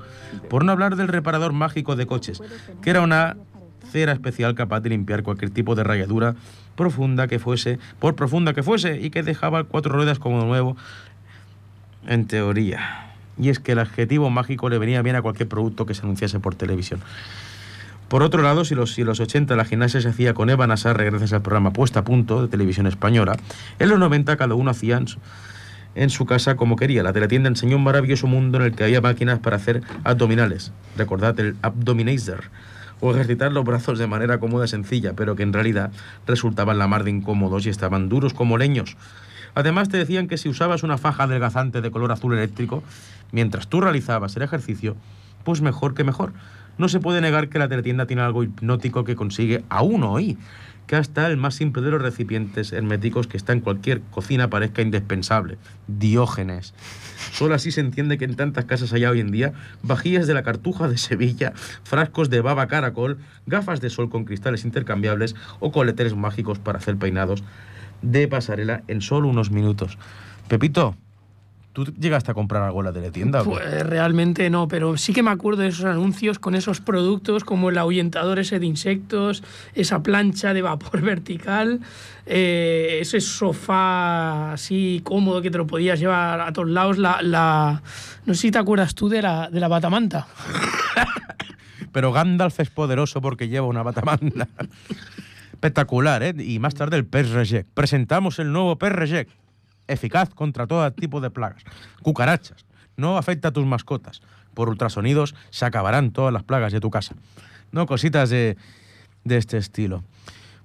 Por 0.49 0.63
no 0.63 0.71
hablar 0.71 0.95
del 0.95 1.09
reparador 1.09 1.51
mágico 1.51 1.95
de 1.95 2.05
coches, 2.05 2.41
que 2.81 2.91
era 2.91 3.01
una 3.01 3.35
cera 3.91 4.13
especial 4.13 4.55
capaz 4.55 4.81
de 4.81 4.89
limpiar 4.89 5.23
cualquier 5.23 5.51
tipo 5.51 5.75
de 5.75 5.83
rayadura 5.83 6.35
profunda 6.75 7.27
que 7.27 7.39
fuese, 7.39 7.79
por 7.99 8.15
profunda 8.15 8.53
que 8.53 8.63
fuese, 8.63 8.99
y 9.01 9.09
que 9.09 9.23
dejaba 9.23 9.63
cuatro 9.63 9.93
ruedas 9.93 10.19
como 10.19 10.43
nuevo, 10.45 10.77
en 12.07 12.27
teoría. 12.27 13.13
Y 13.37 13.49
es 13.49 13.59
que 13.59 13.73
el 13.73 13.79
adjetivo 13.79 14.29
mágico 14.29 14.69
le 14.69 14.77
venía 14.77 15.01
bien 15.01 15.15
a 15.15 15.21
cualquier 15.21 15.49
producto 15.49 15.85
que 15.85 15.93
se 15.93 16.03
anunciase 16.03 16.39
por 16.39 16.55
televisión. 16.55 17.01
Por 18.08 18.22
otro 18.22 18.43
lado, 18.43 18.66
si 18.66 18.76
los, 18.76 18.93
si 18.93 19.03
los 19.03 19.20
80 19.20 19.56
la 19.56 19.66
gimnasia 19.66 19.99
se 19.99 20.10
hacía 20.10 20.34
con 20.34 20.49
Eva 20.49 20.68
Nassarre 20.68 21.06
gracias 21.06 21.34
al 21.34 21.41
programa 21.41 21.74
Puesta 21.74 22.01
a 22.01 22.03
Punto 22.03 22.41
de 22.41 22.47
televisión 22.47 22.86
española, 22.86 23.36
en 23.80 23.89
los 23.89 23.97
90 23.97 24.38
cada 24.38 24.53
uno 24.53 24.70
hacía 24.72 25.01
en 25.95 26.10
su, 26.10 26.26
casa 26.26 26.56
como 26.56 26.76
quería. 26.76 27.01
La 27.01 27.14
teletienda 27.14 27.49
enseñó 27.49 27.78
un 27.78 27.84
maravilloso 27.84 28.28
mundo 28.28 28.60
en 28.60 28.66
el 28.66 28.76
que 28.76 28.84
había 28.84 29.01
máquinas 29.01 29.39
para 29.39 29.56
hacer 29.56 29.82
abdominales. 30.03 30.72
Recordad 30.97 31.39
el 31.39 31.56
abdominator. 31.62 32.43
O 33.01 33.12
ejercitar 33.12 33.51
los 33.51 33.66
brazos 33.66 33.99
de 33.99 34.08
manera 34.08 34.39
cómoda 34.39 34.66
y 34.66 34.68
sencilla, 34.70 35.14
pero 35.14 35.36
que 35.36 35.43
en 35.43 35.51
realidad 35.51 35.91
resultaban 36.26 36.78
la 36.78 36.88
mar 36.88 37.03
de 37.03 37.12
incómodos 37.12 37.66
y 37.66 37.70
estaban 37.70 38.08
duros 38.08 38.34
como 38.34 38.58
leños. 38.58 38.95
Además 39.53 39.89
te 39.89 39.97
decían 39.97 40.28
que 40.28 40.38
si 40.38 40.47
usabas 40.47 40.84
una 40.84 40.97
faja 40.97 41.24
adelgazante 41.24 41.82
de 41.82 41.91
color 41.91 42.12
azul 42.12 42.34
eléctrico, 42.34 42.84
mientras 43.32 43.68
tú 43.68 43.82
realizabas 43.82 44.36
el 44.36 44.43
ejercicio, 44.43 44.95
pues 45.43 45.62
mejor 45.62 45.93
que 45.93 46.03
mejor. 46.03 46.34
No 46.78 46.89
se 46.89 46.99
puede 46.99 47.21
negar 47.21 47.49
que 47.49 47.59
la 47.59 47.69
teletienda 47.69 48.05
tiene 48.05 48.21
algo 48.21 48.43
hipnótico 48.43 49.03
que 49.03 49.15
consigue 49.15 49.63
aún 49.69 50.03
hoy, 50.03 50.38
que 50.88 50.95
hasta 50.95 51.28
el 51.28 51.38
más 51.38 51.55
simple 51.55 51.82
de 51.82 51.91
los 51.91 52.01
recipientes 52.01 52.71
herméticos 52.73 53.28
que 53.28 53.38
está 53.38 53.53
en 53.53 53.61
cualquier 53.61 54.01
cocina 54.01 54.49
parezca 54.49 54.82
indispensable. 54.82 55.57
Diógenes. 55.88 56.73
Solo 57.32 57.55
así 57.55 57.71
se 57.71 57.82
entiende 57.82 58.17
que 58.17 58.26
en 58.26 58.36
tantas 58.36 58.65
casas 58.65 58.93
allá 58.93 59.09
hoy 59.09 59.19
en 59.19 59.32
día, 59.32 59.53
vajillas 59.84 60.28
de 60.28 60.34
la 60.34 60.43
Cartuja 60.43 60.88
de 60.88 60.97
Sevilla, 60.97 61.53
frascos 61.84 62.30
de 62.30 62.41
baba 62.41 62.67
caracol, 62.67 63.17
gafas 63.45 63.82
de 63.82 63.89
sol 63.89 64.09
con 64.09 64.26
cristales 64.26 64.65
intercambiables 64.65 65.36
o 65.59 65.71
coleteres 65.71 66.15
mágicos 66.15 66.59
para 66.59 66.78
hacer 66.78 66.97
peinados 66.97 67.43
de 68.01 68.28
pasarela 68.28 68.84
en 68.88 69.01
solo 69.01 69.28
unos 69.28 69.51
minutos. 69.51 69.97
Pepito, 70.47 70.95
¿tú 71.76 71.84
llegaste 71.86 72.32
a 72.32 72.34
comprar 72.34 72.63
algo 72.63 72.80
en 72.80 72.86
la 72.86 72.93
teletienda? 72.93 73.43
Pues 73.43 73.86
realmente 73.86 74.49
no, 74.49 74.67
pero 74.67 74.97
sí 74.97 75.13
que 75.13 75.21
me 75.21 75.30
acuerdo 75.30 75.61
de 75.61 75.67
esos 75.67 75.86
anuncios 75.86 76.39
con 76.39 76.55
esos 76.55 76.82
productos 76.82 77.43
como 77.43 77.69
el 77.69 77.78
ahuyentador 77.78 78.39
ese 78.39 78.57
de 78.59 78.65
insectos, 78.65 79.43
esa 79.76 80.01
plancha 80.01 80.53
de 80.53 80.61
vapor 80.63 81.01
vertical, 81.03 81.82
eh, 82.26 82.99
ese 83.01 83.19
sofá 83.21 84.53
así 84.53 85.01
cómodo 85.03 85.41
que 85.43 85.51
te 85.51 85.57
lo 85.59 85.67
podías 85.67 85.99
llevar 85.99 86.39
a 86.41 86.51
todos 86.53 86.69
lados, 86.69 86.97
la, 86.97 87.21
la- 87.21 87.84
no 88.26 88.34
sé 88.34 88.41
si 88.41 88.51
te 88.51 88.57
acuerdas 88.57 88.95
tú 88.95 89.09
de 89.09 89.21
la, 89.21 89.49
de 89.51 89.59
la 89.59 89.67
batamanta. 89.67 90.26
Pero 91.91 92.11
Gandalf 92.11 92.59
es 92.59 92.69
poderoso 92.69 93.21
porque 93.21 93.47
lleva 93.47 93.67
una 93.67 93.84
batamanda. 93.84 94.47
Espectacular, 95.53 96.23
¿eh? 96.23 96.34
Y 96.38 96.59
más 96.59 96.73
tarde 96.76 96.97
el 96.97 97.05
pez 97.05 97.30
reject. 97.32 97.69
Presentamos 97.73 98.39
el 98.39 98.51
nuevo 98.51 98.78
pez 98.78 98.91
reject. 98.91 99.32
Eficaz 99.88 100.29
contra 100.33 100.67
todo 100.67 100.91
tipo 100.93 101.21
de 101.21 101.29
plagas. 101.29 101.63
Cucarachas. 102.01 102.65
No 102.97 103.17
afecta 103.17 103.49
a 103.49 103.51
tus 103.51 103.65
mascotas. 103.65 104.21
Por 104.53 104.69
ultrasonidos 104.69 105.36
se 105.49 105.65
acabarán 105.65 106.11
todas 106.11 106.31
las 106.33 106.43
plagas 106.43 106.71
de 106.71 106.79
tu 106.79 106.89
casa. 106.89 107.15
No 107.71 107.86
cositas 107.86 108.29
de, 108.29 108.55
de 109.25 109.38
este 109.38 109.57
estilo. 109.57 110.03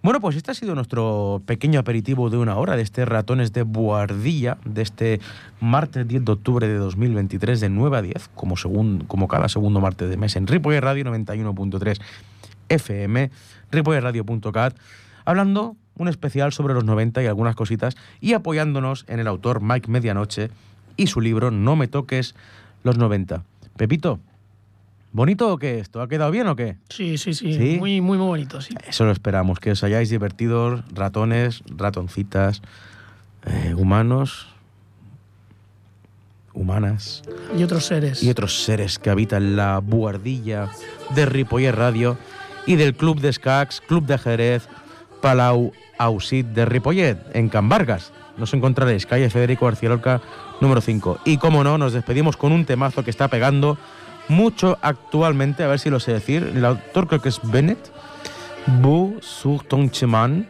Bueno, 0.02 0.18
pues 0.20 0.34
este 0.36 0.52
ha 0.52 0.54
sido 0.54 0.74
nuestro 0.74 1.42
pequeño 1.44 1.78
aperitivo 1.78 2.30
de 2.30 2.38
una 2.38 2.56
hora 2.56 2.74
de 2.76 2.82
este 2.82 3.04
Ratones 3.04 3.52
de 3.52 3.64
Buardilla, 3.64 4.56
de 4.64 4.80
este 4.80 5.20
martes 5.60 6.08
10 6.08 6.24
de 6.24 6.32
octubre 6.32 6.66
de 6.68 6.76
2023, 6.76 7.60
de 7.60 7.68
9 7.68 7.98
a 7.98 8.02
10, 8.02 8.30
como, 8.34 8.56
segun- 8.56 9.04
como 9.06 9.28
cada 9.28 9.50
segundo 9.50 9.78
martes 9.80 10.08
de 10.08 10.16
mes, 10.16 10.36
en 10.36 10.46
Ripoller 10.46 10.82
Radio 10.84 11.04
91.3 11.04 12.00
FM, 12.70 13.30
ripollerradio.cat, 13.70 14.74
hablando 15.24 15.76
un 15.96 16.08
especial 16.08 16.52
sobre 16.52 16.72
los 16.74 16.84
90 16.84 17.22
y 17.22 17.26
algunas 17.26 17.54
cositas, 17.54 17.94
y 18.20 18.32
apoyándonos 18.32 19.04
en 19.08 19.20
el 19.20 19.26
autor 19.26 19.60
Mike 19.60 19.90
Medianoche 19.90 20.50
y 20.96 21.08
su 21.08 21.20
libro 21.20 21.50
No 21.50 21.76
me 21.76 21.88
toques 21.88 22.34
los 22.84 22.96
90. 22.96 23.44
Pepito, 23.76 24.18
¿bonito 25.12 25.52
o 25.52 25.58
qué? 25.58 25.78
¿Esto 25.78 26.00
ha 26.00 26.08
quedado 26.08 26.30
bien 26.30 26.46
o 26.46 26.56
qué? 26.56 26.78
Sí, 26.88 27.18
sí, 27.18 27.34
sí, 27.34 27.52
¿Sí? 27.52 27.76
Muy, 27.78 28.00
muy, 28.00 28.16
muy 28.16 28.26
bonito, 28.26 28.60
sí. 28.62 28.74
Eso 28.88 29.04
lo 29.04 29.12
esperamos, 29.12 29.58
que 29.60 29.72
os 29.72 29.84
hayáis 29.84 30.08
divertido, 30.08 30.82
ratones, 30.94 31.62
ratoncitas, 31.76 32.62
eh, 33.44 33.74
humanos, 33.76 34.48
humanas 36.52 37.22
Y 37.56 37.62
otros 37.62 37.84
seres. 37.86 38.22
y 38.22 38.30
otros 38.30 38.62
seres 38.64 38.98
que 38.98 39.10
habitan 39.10 39.56
la 39.56 39.78
buhardilla 39.78 40.68
de 41.14 41.26
Ripoller 41.26 41.76
Radio 41.76 42.16
y 42.66 42.76
del 42.76 42.94
Club 42.94 43.20
de 43.20 43.28
Escacs, 43.30 43.80
Club 43.80 44.06
de 44.06 44.14
Ajedrez, 44.14 44.68
Palau 45.20 45.72
Ausit 45.98 46.46
de 46.46 46.64
Ripollet, 46.64 47.18
en 47.34 47.48
Can 47.48 47.68
Vargas. 47.68 48.12
Nos 48.36 48.54
encontraréis, 48.54 49.06
calle 49.06 49.28
Federico 49.30 49.66
García 49.66 49.90
Lorca, 49.90 50.20
número 50.60 50.80
5. 50.80 51.20
Y 51.24 51.36
como 51.36 51.62
no, 51.62 51.78
nos 51.78 51.92
despedimos 51.92 52.36
con 52.36 52.52
un 52.52 52.64
temazo 52.64 53.04
que 53.04 53.10
está 53.10 53.28
pegando 53.28 53.78
mucho 54.28 54.78
actualmente, 54.80 55.62
a 55.62 55.68
ver 55.68 55.78
si 55.78 55.90
lo 55.90 56.00
sé 56.00 56.12
decir. 56.12 56.52
El 56.54 56.64
autor 56.64 57.06
creo 57.06 57.20
que 57.20 57.28
es 57.28 57.40
Bennett. 57.42 57.92
Bu 58.80 59.20
chemin. 59.90 60.48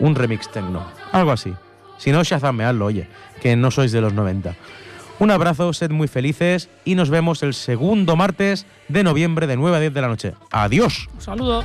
Un 0.00 0.14
remix 0.14 0.50
tecno. 0.50 0.84
Algo 1.12 1.32
así. 1.32 1.54
Si 1.96 2.12
no, 2.12 2.22
shazameadlo, 2.22 2.86
oye, 2.86 3.08
que 3.40 3.56
no 3.56 3.70
sois 3.70 3.92
de 3.92 4.00
los 4.00 4.12
90. 4.12 4.54
Un 5.18 5.32
abrazo, 5.32 5.72
sed 5.72 5.90
muy 5.90 6.06
felices 6.06 6.68
y 6.84 6.94
nos 6.94 7.10
vemos 7.10 7.42
el 7.42 7.54
segundo 7.54 8.14
martes 8.14 8.66
de 8.86 9.02
noviembre 9.02 9.48
de 9.48 9.56
9 9.56 9.76
a 9.76 9.80
10 9.80 9.94
de 9.94 10.00
la 10.00 10.08
noche. 10.08 10.34
Adiós. 10.52 11.08
Un 11.14 11.20
saludo. 11.20 11.64